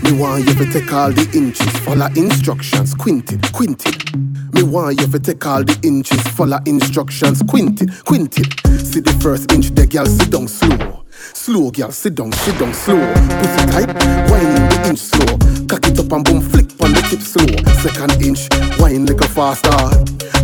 Me 0.04 0.12
want 0.12 0.46
you 0.46 0.54
to 0.54 0.72
take 0.72 0.92
all 0.92 1.10
the 1.10 1.28
inches, 1.34 1.68
follow 1.78 2.06
instructions, 2.14 2.94
quinted, 2.94 3.52
quinted. 3.52 4.14
Me 4.54 4.62
want 4.62 5.00
you 5.00 5.08
to 5.08 5.18
take 5.18 5.44
all 5.44 5.64
the 5.64 5.76
inches, 5.82 6.20
follow 6.28 6.58
instructions, 6.66 7.42
quinted, 7.48 7.90
quinted. 8.04 8.46
See 8.78 9.00
the 9.00 9.18
first 9.20 9.50
inch, 9.50 9.70
the 9.70 9.88
girl 9.88 10.06
sit 10.06 10.30
down 10.30 10.46
slow. 10.46 11.03
Slow, 11.34 11.70
girl, 11.70 11.90
sit 11.90 12.14
down, 12.14 12.32
sit 12.32 12.58
down, 12.58 12.72
slow. 12.72 12.96
Pussy 12.96 13.66
tight, 13.66 13.90
whining 14.30 14.68
the 14.70 14.86
inch 14.88 15.00
slow. 15.00 15.36
Cock 15.66 15.84
it 15.84 15.98
up 15.98 16.12
and 16.12 16.24
boom, 16.24 16.40
flick 16.40 16.70
on 16.80 16.94
the 16.94 17.02
tip 17.10 17.20
slow. 17.20 17.50
Second 17.82 18.22
inch, 18.22 18.48
wine 18.78 19.04
like 19.04 19.20
a 19.20 19.28
faster. 19.28 19.74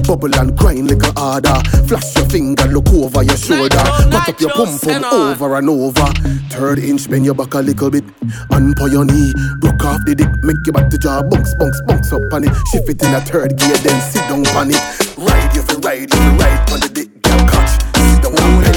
Bubble 0.05 0.35
and 0.35 0.59
grind 0.59 0.91
like 0.91 1.07
a 1.07 1.19
harder. 1.19 1.57
Flash 1.87 2.15
your 2.17 2.29
finger, 2.29 2.67
look 2.67 2.89
over 2.91 3.23
your 3.23 3.37
shoulder. 3.37 3.81
Back 4.11 4.29
up 4.29 4.41
your 4.41 4.51
pum 4.51 4.79
pum 4.83 5.05
over 5.05 5.57
and 5.57 5.71
over. 5.71 6.07
Third 6.51 6.81
inch, 6.81 7.09
bend 7.09 7.25
your 7.25 7.35
back 7.35 7.55
a 7.55 7.61
little 7.61 7.91
bit. 7.91 8.05
And 8.51 8.77
for 8.77 8.89
your 8.89 9.07
knee, 9.07 9.33
broke 9.61 9.85
off 9.87 10.03
the 10.05 10.15
dick, 10.19 10.29
make 10.43 10.59
your 10.67 10.75
back 10.75 10.91
to 10.91 10.99
jaw, 10.99 11.23
bunks, 11.23 11.55
bunks, 11.55 11.81
bunks 11.87 12.13
up 12.13 12.27
on 12.35 12.45
it. 12.45 12.53
Shift 12.75 12.91
it 12.91 13.01
in 13.01 13.15
a 13.15 13.21
third 13.23 13.57
gear, 13.57 13.79
then 13.79 14.01
sit 14.11 14.27
down 14.29 14.45
on 14.59 14.69
it. 14.69 14.83
Ride 15.17 15.55
your 15.55 15.65
ride, 15.81 16.11
if 16.11 16.19
you 16.19 16.31
ride 16.37 16.67
on 16.75 16.81
the 16.83 16.91
dick, 16.93 17.09
girl, 17.23 17.41
catch. 17.49 17.79
Sit 17.95 18.21
down 18.27 18.35
on 18.37 18.65
the 18.65 18.70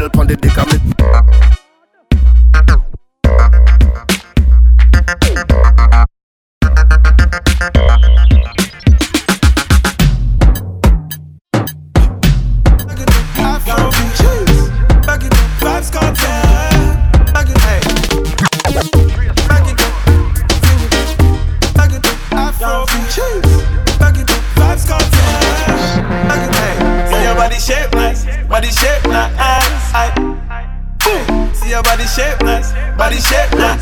pedal 0.00 0.20
on 0.20 0.26
the 0.26 0.36
dick, 0.36 0.56
I'm 0.56 0.70
See 0.70 1.49
your 31.80 31.96
body 31.96 32.04
shape 32.04 32.40
nice, 32.44 32.72
body 32.96 33.16
shape 33.16 33.52
nice. 33.56 33.80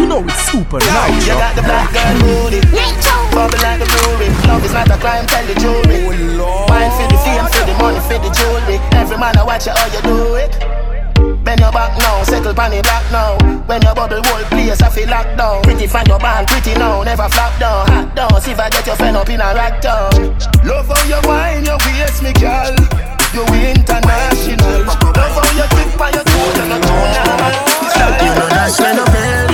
You 0.00 0.06
know 0.06 0.24
it's 0.24 0.48
super 0.48 0.80
Now 0.80 1.08
nice. 1.08 1.26
you 1.28 1.36
got 1.36 1.52
the 1.54 1.62
black 1.62 1.92
girl 1.92 2.16
booty 2.24 2.60
Bubble 3.32 3.60
like 3.60 3.80
a 3.80 3.86
brewery 3.88 4.28
Love 4.48 4.64
is 4.64 4.72
not 4.72 4.88
a 4.88 4.96
crime, 4.96 5.26
tell 5.26 5.44
the 5.44 5.54
jury. 5.60 6.08
Oh, 6.40 6.64
wine 6.68 6.92
for 6.96 7.06
the 7.12 7.18
fame, 7.20 7.44
for 7.52 7.64
the 7.68 7.74
money, 7.76 8.00
for 8.08 8.16
the 8.16 8.30
jewelry. 8.32 8.80
Every 8.96 9.16
man 9.16 9.36
I 9.36 9.44
watch 9.44 9.66
you 9.66 9.72
how 9.72 9.88
you 9.92 10.00
do 10.02 10.36
it? 10.40 10.52
Bend 11.44 11.60
your 11.60 11.72
back 11.72 11.96
now, 11.98 12.22
settle 12.24 12.54
pan 12.54 12.70
the 12.70 12.80
black 12.82 13.04
now. 13.12 13.36
When 13.68 13.82
your 13.82 13.94
bubble 13.94 14.22
whole 14.24 14.44
place 14.48 14.80
I 14.80 14.88
feel 14.88 15.08
locked 15.08 15.36
down. 15.36 15.62
Pretty 15.62 15.86
fan 15.86 16.06
your 16.06 16.18
band, 16.18 16.48
pretty 16.48 16.74
now, 16.74 17.02
never 17.02 17.28
flop 17.28 17.58
down. 17.60 17.88
Hot 17.88 18.16
down, 18.16 18.40
see 18.40 18.52
if 18.52 18.60
I 18.60 18.70
get 18.70 18.86
your 18.86 18.96
friend 18.96 19.16
up 19.16 19.28
in 19.28 19.40
a 19.40 19.52
rack 19.52 19.80
down. 19.80 20.12
Love 20.64 20.88
how 20.88 21.02
you 21.08 21.20
wine, 21.28 21.64
your 21.64 21.78
waist 21.84 22.22
me 22.22 22.32
girl. 22.32 22.76
You 23.32 23.44
international 23.48 25.11
How 25.32 25.48
you 25.56 25.64
tip 25.72 26.00
on 26.00 26.12
your 26.12 26.24
toes 26.24 26.58
and 26.60 26.82
toe 26.84 27.06
now 27.16 28.20
You 28.20 28.30
know 28.36 28.48
dash 28.52 28.78
when 28.80 28.96
no 28.96 29.04
belly, 29.06 29.51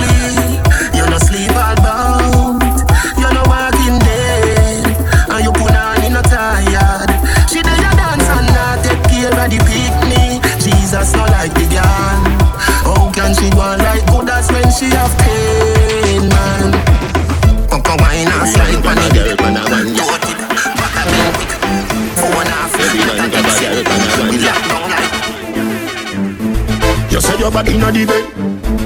inna 27.69 27.91
the 27.91 28.05
bed. 28.05 28.25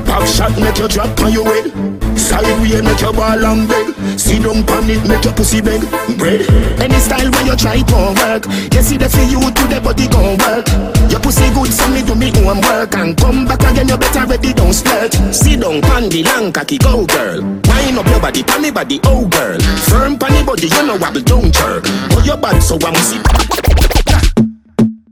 Back 0.06 0.28
shot 0.28 0.52
make 0.60 0.78
you 0.78 0.88
drop 0.88 1.20
on 1.22 1.32
your 1.32 1.46
head. 1.46 1.72
Side 2.18 2.46
way 2.62 2.82
make 2.82 3.02
your 3.02 3.14
ball 3.14 3.44
and 3.44 3.68
beg. 3.68 4.20
See 4.20 4.40
down 4.40 4.64
pan 4.64 4.90
it 4.90 5.02
make 5.08 5.24
your 5.24 5.34
pussy 5.34 5.62
beg. 5.62 5.82
Bread. 6.18 6.46
Any 6.80 7.00
style 7.00 7.32
when 7.32 7.46
you 7.48 7.56
try 7.56 7.82
won't 7.90 8.20
work. 8.20 8.46
You 8.74 8.82
see 8.82 8.98
the 8.98 9.10
for 9.10 9.24
you 9.26 9.40
to 9.40 9.64
the 9.72 9.80
body 9.82 10.08
gon' 10.08 10.38
work. 10.44 10.68
Your 11.10 11.20
pussy 11.20 11.50
good 11.54 11.72
so 11.74 11.88
me 11.90 12.04
do 12.04 12.16
me 12.16 12.30
own 12.46 12.62
work 12.62 12.94
and 12.96 13.18
come 13.18 13.46
back 13.46 13.64
again 13.64 13.88
you 13.88 13.98
better 13.98 14.26
ready 14.28 14.54
don't 14.54 14.74
splurt. 14.74 15.14
See 15.34 15.56
down 15.56 15.82
pan 15.82 16.10
the 16.10 16.24
long 16.24 16.52
cocky 16.52 16.78
go 16.78 17.06
girl. 17.06 17.42
Wind 17.42 17.98
up 17.98 18.08
your 18.08 18.20
body 18.20 18.44
pan 18.44 18.62
me 18.62 18.72
body 18.72 19.00
oh 19.06 19.28
girl. 19.28 19.60
Firm 19.90 20.18
pan 20.18 20.46
body 20.46 20.68
you 20.68 20.84
know 20.86 20.98
wobble 20.98 21.22
don't 21.22 21.52
jerk. 21.54 21.84
But 22.10 22.26
your 22.26 22.38
bad 22.38 22.62
so 22.62 22.78
I'm 22.84 22.96
see. 22.96 23.22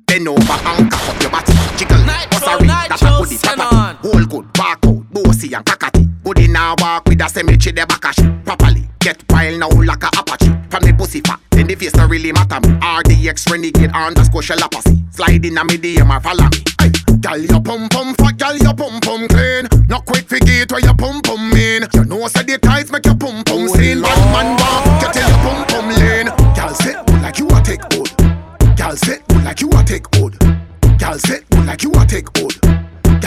Bend 0.05 0.27
over 0.27 0.39
and 0.39 0.91
cock 0.91 1.09
up 1.09 1.21
your 1.21 1.30
Goodie. 3.37 3.55
Property. 3.55 4.07
Whole 4.07 4.25
good, 4.25 4.53
bark 4.53 4.85
out, 4.85 5.13
bossy 5.13 5.53
and 5.53 5.65
cockatty. 5.65 6.07
Good 6.23 6.39
in 6.39 6.55
a 6.55 6.75
walk 6.79 7.07
with 7.07 7.21
a 7.21 7.29
cemetery, 7.29 7.73
the 7.73 7.85
back 7.85 8.01
properly. 8.45 8.89
Get 8.99 9.23
wild 9.29 9.59
now 9.59 9.69
like 9.69 10.03
a 10.03 10.09
apache. 10.17 10.51
From 10.69 10.83
the 10.83 10.93
pussy 10.97 11.21
fat, 11.21 11.39
then 11.51 11.67
the 11.67 11.75
face 11.75 11.91
don't 11.91 12.09
really 12.09 12.31
matter 12.31 12.59
me. 12.59 12.75
RDX 12.79 13.49
renegade 13.49 13.91
underscore 13.93 14.41
shalapassy. 14.41 15.13
Slide 15.13 15.45
in 15.45 15.57
a 15.57 15.63
medium 15.63 16.11
or 16.11 16.19
follow 16.19 16.43
me. 16.43 16.63
Hey, 16.79 16.91
girl, 17.19 17.37
your 17.37 17.61
pum 17.61 17.89
pum 17.89 18.13
fat, 18.15 18.37
girl, 18.37 18.57
your 18.57 18.73
pum 18.73 18.99
pum 19.01 19.27
clean. 19.27 19.67
Not 19.87 20.05
quick 20.05 20.27
forget 20.27 20.71
where 20.71 20.81
your 20.81 20.95
pum 20.95 21.21
pum 21.21 21.49
mean. 21.51 21.87
You 21.93 22.05
know, 22.05 22.27
say 22.27 22.43
the 22.43 22.57
tights 22.57 22.91
make 22.91 23.05
your 23.05 23.15
pum 23.15 23.43
pum 23.43 23.67
oh, 23.69 23.75
seen. 23.75 24.01
Bad 24.01 24.21
man 24.33 24.57
walk, 24.59 25.01
get 25.01 25.13
till 25.13 25.27
your 25.27 25.39
pum 25.39 25.65
pum 25.67 25.87
lean. 25.89 26.27
Girl, 26.55 26.73
sit 26.75 26.97
like 27.21 27.39
you 27.39 27.47
a 27.47 27.61
take 27.63 27.81
hold. 27.93 28.11
Girl 28.77 28.95
sit 28.95 29.23
like 29.43 29.61
you 29.61 29.69
a 29.71 29.83
take 29.83 30.07
hold. 30.15 30.37
Girl 30.99 31.17
sit 31.17 31.45
like 31.65 31.83
you 31.83 31.91
a 31.95 32.05
take 32.05 32.27
hold. 32.37 32.60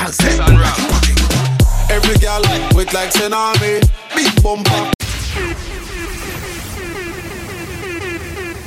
Girl 0.04 0.12
sit 0.12 0.36
good 0.36 0.60
like 0.60 0.76
you 0.76 0.84
a 0.84 1.00
take 1.00 1.16
hold. 1.16 1.90
Every 1.90 2.16
girl 2.20 2.42
with 2.76 2.92
like 2.92 3.10
tsunami, 3.10 3.80
big 4.14 4.42
bumper. 4.42 4.92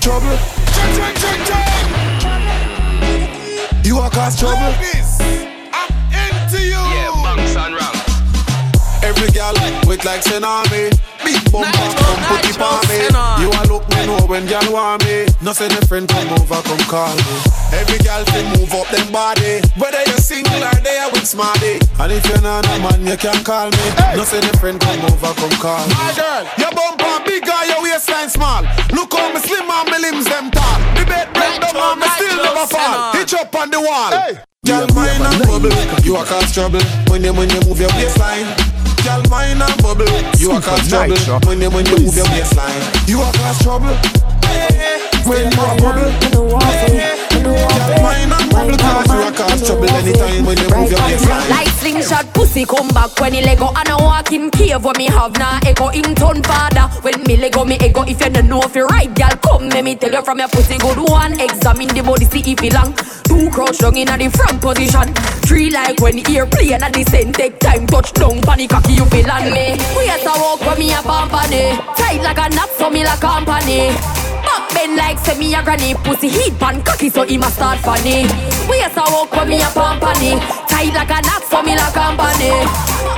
Trouble. 0.01 0.38
Check, 0.73 0.91
check, 0.97 1.13
check, 1.21 1.39
check. 1.45 1.77
You 3.85 3.99
a 3.99 4.09
cause 4.09 4.39
trouble. 4.39 4.73
I'm 5.77 5.93
into 6.09 6.59
you. 6.59 6.73
Yeah, 6.73 7.13
bunks 7.21 7.55
and 7.55 7.75
ram. 7.75 7.93
Every 9.03 9.29
girl 9.29 9.53
with 9.85 10.05
like 10.05 10.21
tsunami, 10.21 10.89
big 11.23 11.51
bumper, 11.51 11.93
come 12.01 12.23
put 12.33 12.57
want 15.47 15.47
me. 15.47 15.47
No 15.47 15.53
say 15.53 15.67
the 15.67 15.85
friend 15.87 16.07
come 16.07 16.27
over, 16.35 16.61
come 16.63 16.83
call 16.91 17.15
me. 17.15 17.35
Every 17.71 17.99
girl 18.03 18.23
can 18.25 18.45
move 18.57 18.73
up 18.73 18.87
them 18.91 19.11
body, 19.11 19.61
whether 19.79 20.03
you're 20.03 20.19
single 20.19 20.59
or 20.59 20.75
they 20.83 20.97
are 20.99 21.11
with 21.11 21.27
smarty. 21.27 21.79
And 21.99 22.11
if 22.11 22.25
you're 22.27 22.41
not 22.41 22.67
a 22.67 22.79
man, 22.79 23.05
you 23.07 23.17
can 23.17 23.43
call 23.43 23.71
me. 23.71 23.85
No 24.15 24.23
say 24.23 24.39
the 24.39 24.51
friend 24.59 24.79
come 24.79 24.99
over, 25.07 25.33
come 25.39 25.55
call 25.59 25.87
me. 25.87 25.93
My 25.95 26.11
girl, 26.15 26.43
your 26.57 26.71
bumper 26.71 27.23
big 27.25 27.47
or 27.47 27.63
your 27.65 27.81
waistline 27.83 28.29
small. 28.29 28.63
Look 28.91 29.13
how 29.13 29.31
me 29.33 29.39
slim 29.39 29.69
and 29.69 29.87
me 29.91 29.97
limbs 29.99 30.25
them 30.27 30.51
tall. 30.51 30.77
The 30.95 31.03
bed 31.07 31.31
break 31.33 31.55
down 31.61 31.75
and 31.75 31.99
me 31.99 32.07
still 32.15 32.37
never 32.43 32.67
fall. 32.67 33.13
Hitch 33.15 33.33
up 33.33 33.53
on 33.55 33.71
the 33.71 33.79
wall. 33.79 34.11
Girl, 34.65 34.87
mine 34.91 35.23
and 35.23 35.39
bubble, 35.47 35.71
you 36.03 36.17
a 36.17 36.25
cause 36.25 36.51
trouble 36.51 36.83
when 37.07 37.23
you 37.23 37.31
when 37.31 37.49
you 37.49 37.61
move 37.63 37.79
your 37.79 37.91
waistline. 37.95 38.51
Girl, 39.05 39.23
mine 39.31 39.61
and 39.61 39.77
bubble, 39.79 40.09
you 40.35 40.51
a 40.51 40.59
cause 40.59 40.89
trouble 40.89 41.15
when 41.47 41.61
you 41.61 41.69
when 41.71 41.85
you 41.87 42.03
move 42.03 42.15
your 42.15 42.27
waistline. 42.35 42.83
You 43.07 43.21
a 43.23 43.31
cause 43.31 43.63
trouble 43.63 43.95
when 45.25 45.51
you 45.51 45.59
a 45.59 45.75
bubble. 45.81 46.11
Girl, 47.47 48.01
mine 48.01 48.31
and 48.31 48.49
bubble, 48.51 48.77
cause 48.77 49.07
you 49.11 49.27
a 49.27 49.31
cause 49.31 49.61
trouble 49.65 49.89
anytime 49.89 50.45
when 50.45 50.57
you 50.57 50.69
move 50.69 50.91
your 50.91 51.01
waistline. 51.03 51.49
Like 51.49 51.67
slingshot 51.79 52.33
pussy 52.33 52.65
come 52.65 52.89
back 52.89 53.19
when 53.19 53.33
he 53.33 53.41
lego 53.41 53.67
and 53.67 53.89
I 53.89 53.95
walk 53.95 54.31
in 54.31 54.49
cave 54.51 54.83
what 54.83 54.97
me 54.97 55.05
have 55.07 55.37
now 55.37 55.59
echo. 55.65 55.89
In 55.89 56.15
turn 56.15 56.41
father 56.43 56.89
when 57.01 57.23
me 57.23 57.37
lego 57.37 57.63
me 57.65 57.77
ego 57.81 58.03
if 58.03 58.19
you 58.21 58.29
don't 58.29 58.47
know 58.49 58.61
if 58.61 58.75
you 58.75 58.85
right 58.87 59.13
girl 59.13 59.35
come 59.43 59.69
let 59.69 59.83
me 59.83 59.95
tell 59.95 60.11
you 60.11 60.21
from 60.23 60.39
your 60.39 60.47
pussy. 60.49 60.77
Good 60.77 60.97
one 60.97 61.39
examine 61.39 61.89
the 61.89 62.03
body 62.03 62.25
see 62.25 62.51
if 62.51 62.63
it 62.63 62.73
long. 62.73 62.93
Two 63.27 63.49
crouch 63.51 63.77
down 63.79 63.95
in 63.97 64.07
the 64.07 64.29
front 64.35 64.61
position. 64.61 65.13
Three 65.47 65.69
like 65.69 65.99
when 66.01 66.19
ear 66.29 66.45
play 66.45 66.73
and 66.73 66.83
the 66.93 67.03
same 67.09 67.31
take 67.31 67.59
time 67.59 67.87
touch 67.87 68.11
down 68.13 68.41
panic 68.41 68.69
cocky 68.69 68.93
you 68.93 69.05
feel 69.05 69.29
on 69.31 69.51
me. 69.51 69.77
We 69.95 70.07
have 70.07 70.21
to 70.21 70.33
walk 70.35 70.61
when 70.61 70.79
me 70.79 70.91
a 70.93 71.01
company 71.01 71.77
tight 71.95 72.21
like 72.23 72.37
a 72.39 72.49
knot 72.55 72.69
so 72.77 72.89
me 72.89 73.03
like 73.03 73.19
company 73.19 73.95
Back 74.47 74.63
bend 74.73 74.95
like 74.95 75.19
me 75.37 75.53
a 75.53 75.61
granny. 75.61 75.93
Pussy 75.95 76.29
heat 76.29 76.57
pan 76.57 76.81
cocky 76.83 77.09
so 77.09 77.23
he 77.23 77.37
must 77.37 77.55
start 77.55 77.79
funny. 77.79 78.23
We 78.69 78.79
a 78.79 78.89
walk 79.11 79.31
when 79.35 79.49
me 79.49 79.61
a 79.61 79.69
company 79.75 80.39
Tight 80.67 80.93
like 80.95 81.11
a 81.11 81.19
knot 81.27 81.43
so 81.43 81.61
me 81.63 81.75
like 81.75 81.93
company 81.93 82.51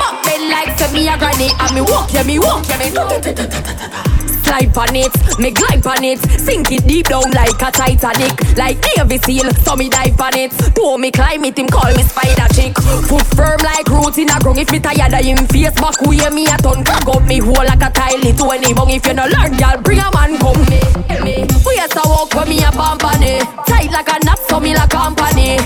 Back 0.01 0.15
bend 0.25 0.49
like 0.49 0.91
me 0.93 1.07
a 1.07 1.17
granny. 1.17 1.49
And 1.59 1.73
me 1.75 1.81
walk 1.81 2.13
yeah 2.13 2.23
me 2.23 2.39
walk 2.39 2.65
yeah 2.67 2.77
me 2.81 4.18
Slide 4.49 4.77
on 4.81 4.95
it, 4.95 5.13
me 5.37 5.51
glide 5.51 5.85
on 5.85 6.03
it. 6.03 6.17
Sink 6.41 6.71
it 6.71 6.81
deep 6.87 7.05
down 7.05 7.29
like 7.37 7.61
a 7.61 7.69
Titanic. 7.69 8.33
Like 8.57 8.81
Navy 8.97 9.19
Seal, 9.21 9.45
so 9.61 9.75
me 9.75 9.89
dive 9.89 10.19
on 10.19 10.33
it. 10.33 10.49
Do 10.73 10.97
me 10.97 11.11
climb 11.11 11.45
it, 11.45 11.53
him 11.53 11.67
call 11.67 11.93
me 11.93 12.01
spider 12.01 12.49
chick. 12.57 12.73
Foot 13.05 13.29
firm 13.37 13.61
like 13.61 13.85
roots 13.85 14.17
in 14.17 14.27
a 14.33 14.39
ground. 14.41 14.57
If 14.57 14.71
me 14.71 14.79
tired 14.79 15.13
of 15.13 15.21
him 15.21 15.45
face 15.53 15.77
back 15.77 16.01
way 16.01 16.25
me 16.33 16.49
a 16.49 16.57
ton. 16.57 16.83
Cock 16.83 17.07
up 17.13 17.23
me 17.29 17.37
hole 17.37 17.61
like 17.61 17.77
a 17.77 17.93
tile. 17.93 18.25
It 18.25 18.37
to 18.41 18.49
any 18.49 18.73
bung. 18.73 18.89
If 18.89 19.05
you 19.05 19.13
no 19.13 19.29
learn, 19.29 19.53
y'all 19.61 19.77
bring 19.85 20.01
a 20.01 20.09
man 20.17 20.33
come 20.41 20.65
me. 20.65 20.81
Me. 21.21 21.45
We 21.61 21.77
to 21.77 22.01
walk 22.09 22.33
when 22.33 22.49
me 22.49 22.63
a 22.63 22.71
company 22.71 23.39
Tight 23.67 23.91
like 23.91 24.09
a 24.09 24.17
knot, 24.25 24.39
so 24.49 24.59
me 24.59 24.73
like 24.73 24.89
company. 24.89 25.57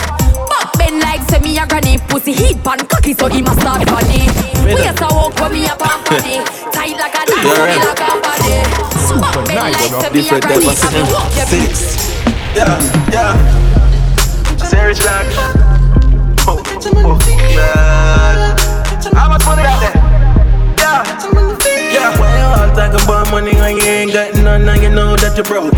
Back 0.52 0.76
bend 0.94 1.04
like 1.04 1.22
say 1.30 1.40
me 1.40 1.58
a 1.58 1.66
granny 1.68 1.98
Pussy 2.10 2.34
heat 2.34 2.64
pan 2.64 2.80
cocky, 2.88 3.14
so 3.14 3.28
he 3.28 3.42
must 3.42 3.60
start 3.60 3.88
funny 3.90 4.28
We 4.64 4.82
has 4.84 4.96
to 4.96 5.08
walk 5.10 5.40
when 5.40 5.52
me 5.52 5.66
a 5.66 5.76
company 5.76 6.44
Tight 6.72 6.98
like 6.98 7.16
a 7.16 7.24
knot, 7.30 7.44
so 7.44 7.66
me 7.66 7.78
like 7.82 7.98
company 7.98 8.62
Back 9.22 9.36
bend 9.48 9.74
like 9.74 9.94
say 10.02 10.10
me 10.14 10.30
a 10.30 10.40
granny 10.40 10.68
And 10.68 10.94
me 10.94 11.02
walk 11.14 11.36
your 11.36 11.46
Six. 11.46 12.14
Yeah, 12.56 12.78
yeah. 13.12 13.34
Serious 14.58 15.00
black. 15.00 15.26
Oh, 16.46 16.62
oh, 16.86 17.18
God. 17.56 18.60
How 19.16 19.28
much 19.30 19.46
money 19.46 19.64
out 19.64 19.80
there? 19.82 19.96
Yeah, 20.78 21.02
yeah. 21.92 22.20
When 22.20 22.30
you 22.38 22.46
all 22.46 22.76
talk 22.76 22.94
talk 22.94 23.04
about 23.04 23.32
money 23.32 23.56
when 23.56 23.78
you 23.78 23.84
ain't 23.84 24.14
got 24.14 24.36
none, 24.36 24.70
and 24.70 24.84
you 24.84 24.90
know 24.90 25.16
that 25.16 25.36
you're 25.36 25.46
broke. 25.46 25.74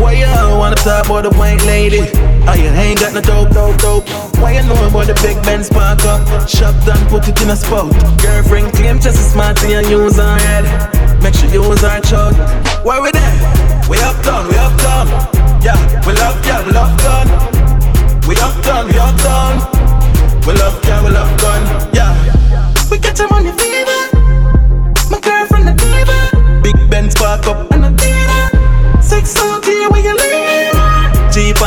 Why 0.00 0.12
you 0.14 0.26
wanna 0.56 0.76
talk 0.76 1.06
about 1.06 1.24
the 1.24 1.30
white 1.36 1.62
lady? 1.66 2.31
You 2.50 2.68
ain't 2.74 2.98
got 2.98 3.14
no 3.14 3.20
dope, 3.20 3.50
dope, 3.50 3.78
dope. 3.78 4.08
Why 4.38 4.52
you 4.58 4.62
know 4.66 4.74
about 4.86 5.06
the 5.06 5.14
big 5.22 5.40
Benz 5.42 5.70
park 5.70 6.04
up? 6.04 6.48
Shop 6.48 6.74
done, 6.84 7.06
put 7.08 7.26
it 7.28 7.40
in 7.40 7.50
a 7.50 7.56
spot. 7.56 7.90
Girlfriend 8.20 8.72
claim 8.74 8.98
just 8.98 9.18
as 9.18 9.32
smart 9.32 9.62
and 9.62 9.86
use 9.88 10.16
her 10.16 10.38
head. 10.38 10.66
Make 11.22 11.34
sure 11.34 11.48
you 11.48 11.62
use 11.62 11.80
her 11.80 12.00
chug. 12.00 12.34
Why 12.84 13.00
we 13.00 13.10
there? 13.12 13.38
We 13.88 13.98
up 14.02 14.18
done, 14.22 14.48
we 14.48 14.56
up 14.58 14.76
done. 14.78 15.08
Yeah, 15.62 15.78
we 16.06 16.12
love, 16.14 16.38
yeah, 16.44 16.66
we 16.66 16.72
love 16.72 16.94
done. 16.98 17.28
We 18.26 18.34
up 18.36 18.56
done, 18.62 18.86
we 18.88 18.98
up 18.98 19.16
done. 19.22 19.56
We 20.46 20.52
love, 20.54 20.78
yeah, 20.84 21.04
we 21.04 21.10
love 21.10 21.32
done. 21.38 21.94
Yeah. 21.94 22.12
We 22.90 22.98
get 22.98 23.18
your 23.18 23.28
money 23.30 23.52
fever. 23.52 24.00
My 25.10 25.18
girlfriend 25.20 25.68
the 25.68 25.74
diva. 25.78 26.62
Big 26.62 26.90
Benz 26.90 27.14
park 27.14 27.46
up 27.46 27.70
and 27.70 27.86
a 27.86 27.90
diva. 27.90 29.02
Six 29.02 29.38
here 29.64 29.88
where 29.90 30.02
you 30.02 30.21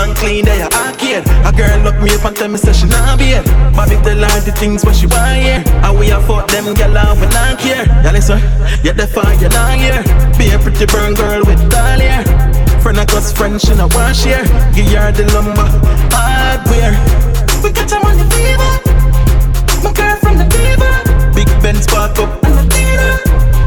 and 0.05 0.15
clean, 0.17 0.45
they 0.45 0.61
are 0.61 0.71
arcade. 0.71 1.25
A 1.45 1.51
girl 1.51 1.79
look 1.81 1.97
me 2.01 2.13
up 2.13 2.25
and 2.25 2.35
tell 2.35 2.47
me 2.47 2.57
say 2.57 2.73
she 2.73 2.85
not 2.87 3.17
be 3.17 3.33
it. 3.33 3.45
Bobby 3.75 3.97
tell 4.05 4.21
her 4.21 4.39
the 4.45 4.53
things 4.53 4.85
what 4.85 4.95
she 4.95 5.07
want 5.07 5.41
here. 5.41 5.63
And 5.81 5.97
we 5.97 6.11
afford 6.11 6.49
them 6.49 6.73
girl 6.73 6.97
out 6.97 7.17
we 7.17 7.27
not 7.33 7.59
care. 7.59 7.85
Yeah, 7.85 8.11
listen, 8.11 8.39
yeah, 8.85 8.93
the 8.93 9.07
fire 9.07 9.33
you 9.35 9.49
not 9.49 9.75
here. 9.77 10.01
Be 10.37 10.53
a 10.53 10.59
pretty 10.59 10.85
burn 10.85 11.13
girl 11.13 11.41
with 11.45 11.59
tall 11.71 11.99
hair. 11.99 12.23
Friend 12.81 12.99
of 12.99 13.09
us, 13.17 13.33
friend, 13.33 13.59
she 13.59 13.73
not 13.75 13.93
want 13.95 14.15
share. 14.15 14.45
Give 14.73 14.87
her 14.93 15.11
the 15.11 15.25
lumber, 15.33 15.67
hardware. 16.13 16.93
We 17.63 17.71
got 17.73 17.89
your 17.89 18.01
money 18.05 18.25
fever. 18.29 18.71
My 19.81 19.91
girl 19.91 20.15
from 20.21 20.37
the 20.37 20.45
diva. 20.45 20.89
Big 21.33 21.49
Benz 21.61 21.87
park 21.87 22.17
up 22.19 22.43
and 22.45 22.53
the 22.53 22.65
theater. 22.69 23.13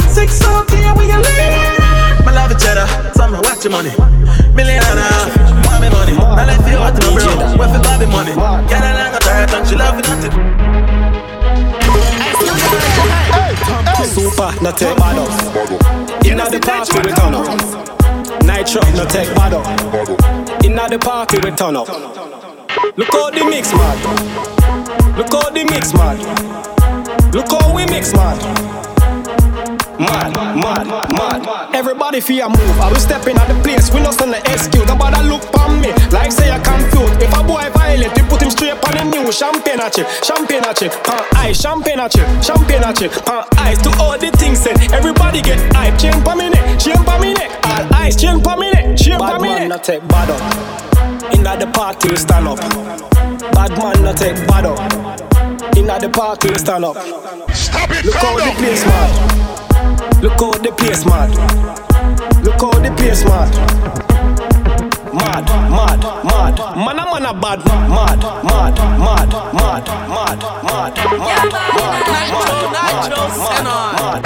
Six 0.06 0.38
here 0.38 0.94
where 0.94 1.08
you 1.08 1.18
live. 1.18 2.24
My 2.24 2.32
love 2.32 2.52
each 2.52 2.66
other, 2.68 2.86
so 3.14 3.26
me 3.26 3.38
watch 3.42 3.64
your 3.64 3.72
money. 3.72 3.92
Million 4.54 5.57
money. 5.90 6.12
I 6.16 6.44
left 6.44 6.68
you 6.68 6.78
out 6.78 6.94
to 6.94 7.10
my 7.10 7.18
bro, 7.18 7.58
where 7.58 7.68
for 7.68 7.80
Bobby 7.82 8.06
money. 8.06 8.32
Get 8.68 8.82
a 8.82 8.90
long 8.96 9.14
tired 9.20 9.50
and 9.50 9.66
she 9.66 9.76
love 9.76 9.96
me 9.96 10.02
nothing. 10.02 10.32
Super, 14.08 14.50
no 14.62 14.70
take 14.72 14.96
bad 14.96 15.18
up. 15.18 15.30
Inna 16.24 16.48
the 16.50 16.58
party 16.60 16.98
we 17.02 17.12
turn 17.12 17.34
up. 17.34 17.46
Nytro, 18.42 18.82
no 18.96 19.04
take 19.06 19.34
bad 19.34 19.54
up. 19.54 19.66
Inna 20.64 20.88
the 20.88 20.98
party 20.98 21.38
we 21.38 21.50
turn 21.52 21.76
up. 21.76 21.88
Look 22.96 23.12
how 23.12 23.30
the 23.30 23.44
mix 23.44 23.72
mad. 23.72 23.98
Look 25.16 25.32
how 25.32 25.50
the 25.50 25.64
mix 25.64 25.92
mad. 25.94 26.18
Look 27.34 27.50
how 27.50 27.74
we 27.74 27.86
mix 27.86 28.12
mad. 28.14 28.38
Mad, 29.98 30.30
mad, 30.54 30.86
mad. 30.86 31.74
Everybody 31.74 32.20
fear 32.20 32.48
move. 32.48 32.78
I 32.80 32.88
will 32.88 33.00
step 33.02 33.26
in 33.26 33.36
at 33.36 33.48
the 33.48 33.58
place. 33.62 33.92
We 33.92 34.00
not 34.00 34.14
send 34.14 34.32
the 34.32 34.38
excuse. 34.46 34.86
Nobody 34.86 35.26
look 35.26 35.42
on 35.58 35.80
me 35.80 35.90
like 36.14 36.30
say 36.30 36.50
I 36.50 36.58
confused. 36.62 37.20
If 37.20 37.34
a 37.34 37.42
boy 37.42 37.66
violate, 37.74 38.14
we 38.14 38.22
put 38.30 38.42
him 38.42 38.50
straight 38.50 38.78
on 38.78 38.94
the 38.94 39.04
new 39.10 39.32
champagne 39.32 39.80
at 39.80 39.94
chip, 39.94 40.06
champagne 40.22 40.62
at 40.62 40.76
chip, 40.76 40.92
pan 41.02 41.24
ice, 41.34 41.60
champagne 41.60 41.98
at 41.98 42.12
chip, 42.12 42.26
champagne 42.42 42.84
at 42.84 42.94
chip, 42.96 43.10
pan 43.26 43.42
ice. 43.58 43.82
To 43.82 43.90
all 43.98 44.16
the 44.16 44.30
things 44.38 44.60
said, 44.60 44.78
everybody 44.92 45.42
get 45.42 45.58
hype. 45.74 45.98
Chain 45.98 46.22
pa 46.22 46.34
me 46.34 46.48
neck, 46.48 46.78
chain 46.78 47.02
pa 47.02 47.18
me 47.18 47.34
neck, 47.34 47.50
all 47.64 47.82
ice, 47.98 48.14
chain 48.14 48.40
pa 48.40 48.54
me 48.54 48.70
neck, 48.70 48.96
chain 48.96 49.18
pa 49.18 49.38
me 49.38 49.48
neck. 49.48 49.58
Bad 49.58 49.60
man 49.60 49.68
not 49.68 49.82
take 49.84 50.06
bad 50.06 50.30
up. 50.30 51.34
Inna 51.34 51.56
the 51.58 51.66
party 51.66 52.08
we 52.10 52.16
stand 52.16 52.46
up. 52.46 52.58
Bad 53.50 53.70
man 53.78 54.02
not 54.02 54.16
take 54.16 54.36
bad 54.46 54.66
up. 54.66 54.78
Inna 55.76 55.98
the 55.98 56.08
party 56.08 56.50
we 56.50 56.58
stand 56.58 56.84
up. 56.84 56.96
Stop 57.50 57.90
it, 57.90 58.04
Look 58.04 58.14
how 58.14 58.36
the 58.36 58.54
place 58.58 58.84
mad. 58.86 59.67
Look 60.20 60.40
how 60.40 60.50
the 60.58 60.72
place 60.72 61.04
mad. 61.06 61.30
Look 62.42 62.60
how 62.60 62.72
the 62.82 62.90
place 62.96 63.22
mad. 63.24 63.54
Mad, 65.14 65.46
mad, 65.70 66.02
mad. 66.26 66.58
Man 66.74 66.98
a 66.98 67.04
man 67.06 67.26
a 67.26 67.32
bad. 67.32 67.62
Mad, 67.86 68.18
mad, 68.42 68.74
mad, 68.98 69.30
mad, 69.54 69.86
mad, 70.10 70.38
mad, 70.66 70.98
mad, 70.98 70.98
mad, 72.34 73.14
mad, 73.38 73.62
mad, 73.94 74.22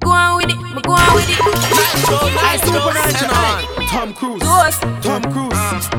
Go 0.00 0.10
on 0.10 0.36
with 0.36 0.50
it, 0.50 0.60
me 0.62 0.80
go 0.80 0.92
on 0.92 1.14
with 1.14 1.26
it. 1.26 1.38
I 2.38 2.62
supernatural. 2.62 3.86
Tom 3.90 4.14
Cruise. 4.14 4.42
Tom 5.02 5.22
Cruise. 5.34 5.90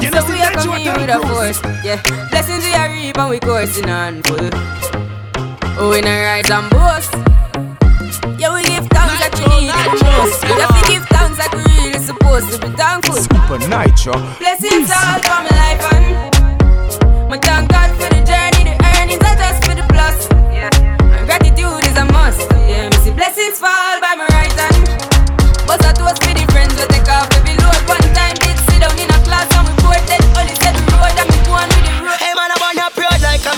You 0.00 0.10
know, 0.10 0.20
so 0.20 0.32
we 0.32 0.40
are 0.42 0.52
coming 0.52 0.94
with 0.94 1.10
a 1.10 1.18
force. 1.26 1.60
Yeah, 1.84 2.00
blessings 2.30 2.64
we 2.64 2.72
are 2.72 2.88
reap 2.88 3.18
and 3.18 3.30
we 3.30 3.40
coursing 3.40 3.90
on 3.90 4.22
full. 4.22 5.05
Oh, 5.78 5.90
we 5.90 6.00
not 6.00 6.08
rise 6.08 6.48
and 6.50 6.70
boast. 6.72 7.12
Yeah, 8.40 8.48
we 8.56 8.64
give 8.64 8.88
thanks 8.88 9.20
like 9.20 9.36
we 9.36 9.44
need 9.60 9.68
it 9.68 9.92
most. 10.08 10.40
We 10.40 10.56
have 10.56 10.72
to 10.72 10.82
give 10.88 11.04
thanks 11.12 11.36
like 11.36 11.52
we 11.52 11.64
really 11.68 12.00
supposed 12.00 12.48
to 12.48 12.56
be 12.64 12.72
thankful. 12.72 13.20
Supa 13.20 13.60
Nytro. 13.68 14.16
Blessings 14.40 14.88
all 14.88 15.20
for 15.20 15.36
my 15.44 15.52
life 15.52 15.84
and 15.92 17.28
my 17.28 17.36
thank 17.36 17.68
God 17.68 17.92
for 18.00 18.08
the 18.08 18.24
journey, 18.24 18.72
the 18.72 18.74
earnings 18.96 19.20
are 19.20 19.36
just 19.36 19.68
for 19.68 19.76
the 19.76 19.84
plus. 19.92 20.32
Yeah, 20.48 20.72
and 20.80 21.26
gratitude 21.28 21.84
is 21.84 21.96
a 22.00 22.06
must. 22.08 22.48
Yeah, 22.64 22.88
me 22.88 22.96
see 23.04 23.12
blessings 23.12 23.60
fall 23.60 24.00
by 24.00 24.15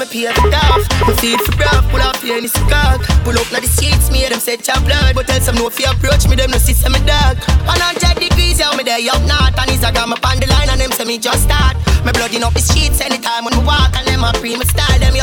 a 0.09 0.33
the 0.33 0.57
off. 0.57 0.85
Me 1.07 1.13
feed 1.21 1.41
for 1.41 1.55
breath, 1.57 1.85
pull 1.91 2.01
off 2.01 2.21
the 2.23 2.33
any 2.33 2.49
cock. 2.73 3.01
Pull 3.25 3.37
up 3.37 3.49
na 3.53 3.61
the 3.61 3.69
streets, 3.69 4.11
me 4.11 4.25
them 4.25 4.41
set 4.41 4.65
your 4.67 4.81
blood. 4.87 5.15
But 5.15 5.27
tell 5.29 5.41
some 5.41 5.57
no 5.57 5.69
fear 5.69 5.93
approach 5.93 6.29
me, 6.29 6.37
them 6.37 6.51
no 6.51 6.59
see 6.59 6.73
some 6.73 6.97
dog. 7.05 7.37
100 7.69 8.17
degrees, 8.17 8.59
yeah, 8.59 8.73
me 8.77 8.85
there 8.85 9.01
up 9.13 9.21
north. 9.29 9.57
And 9.59 9.71
is 9.71 9.85
I 9.85 9.93
got 9.93 10.09
my 10.09 10.17
on 10.25 10.41
the 10.41 10.47
line 10.49 10.69
and 10.71 10.81
them 10.81 10.93
say 10.93 11.05
me 11.05 11.19
just 11.19 11.45
start. 11.45 11.77
Me 12.05 12.13
blood 12.13 12.33
in 12.33 12.43
up 12.43 12.55
the 12.55 12.61
streets 12.61 13.01
anytime 13.01 13.45
when 13.45 13.53
me 13.53 13.63
walk 13.65 13.93
and 13.97 14.07
them 14.07 14.25
a 14.25 14.33
pre 14.41 14.57
me 14.57 14.65
style 14.65 14.99
them 14.99 15.18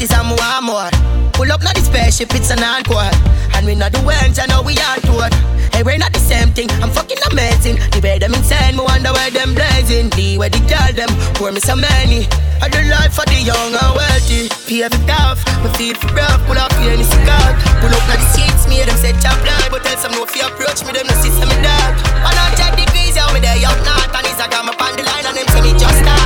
in 0.00 0.08
my 0.08 0.22
twenties, 0.22 0.62
more. 0.62 0.90
Pull 1.32 1.52
up 1.52 1.62
na 1.62 1.72
the 1.72 1.80
spaceship, 1.80 2.34
it's 2.34 2.50
an 2.50 2.62
encore. 2.62 3.10
And 3.54 3.66
we 3.66 3.74
not 3.74 3.92
the 3.92 4.02
ones, 4.02 4.38
I 4.38 4.46
know 4.46 4.62
we 4.62 4.74
are 4.78 4.98
tour. 5.06 5.28
Hey, 5.70 5.82
we're 5.82 5.98
not 5.98 6.12
the 6.12 6.18
same 6.18 6.50
thing, 6.50 6.70
I'm 6.82 6.90
fucking 6.90 7.18
amazing. 7.30 7.76
The 7.94 8.00
way 8.02 8.18
them 8.18 8.34
insane, 8.34 8.76
me 8.76 8.82
wonder 8.82 9.12
where 9.12 9.30
them 9.30 9.54
blazing. 9.54 10.10
The 10.10 10.38
way 10.38 10.48
they 10.48 10.62
tell 10.66 10.92
them, 10.92 11.10
pour 11.34 11.52
me 11.52 11.60
so 11.60 11.76
many. 11.76 12.26
I 12.58 12.68
do 12.68 12.82
life 12.90 13.14
for 13.14 13.26
the 13.26 13.38
young 13.38 13.74
and 13.74 13.92
wealthy. 13.94 14.50
Pay 14.66 14.82
every 14.82 14.98
tough, 15.06 15.38
me 15.62 15.70
feed 15.78 15.96
for 15.98 16.10
breath, 16.10 16.42
pull 16.46 16.58
up 16.58 16.72
here 16.82 16.94
in 16.94 17.00
the 17.02 17.06
cigar. 17.06 17.54
Pull 17.78 17.94
up 17.94 18.04
na 18.10 18.18
the 18.18 18.26
seats, 18.34 18.66
me 18.66 18.82
them 18.82 18.98
say 18.98 19.14
chop 19.22 19.38
lie. 19.46 19.70
But 19.70 19.86
tell 19.86 19.98
some 19.98 20.12
no 20.12 20.26
fear 20.26 20.50
approach 20.50 20.82
me, 20.82 20.90
them 20.90 21.06
no 21.06 21.14
see 21.22 21.30
some. 21.30 21.50
And 21.50 21.66
I 21.66 22.54
check 22.58 22.74
degrees, 22.74 23.14
yeah, 23.14 23.30
me 23.30 23.38
there 23.40 23.62
up 23.62 23.78
north. 23.86 24.10
And 24.10 24.26
is 24.26 24.38
I 24.42 24.50
got 24.50 24.66
my 24.66 24.74
on 24.74 24.94
the 24.98 25.06
line 25.06 25.26
and 25.26 25.36
them 25.38 25.46
say 25.54 25.62
me 25.62 25.72
just 25.78 25.98
start. 26.02 26.17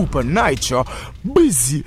Super 0.00 0.24
Nature 0.24 0.82
busy 1.22 1.84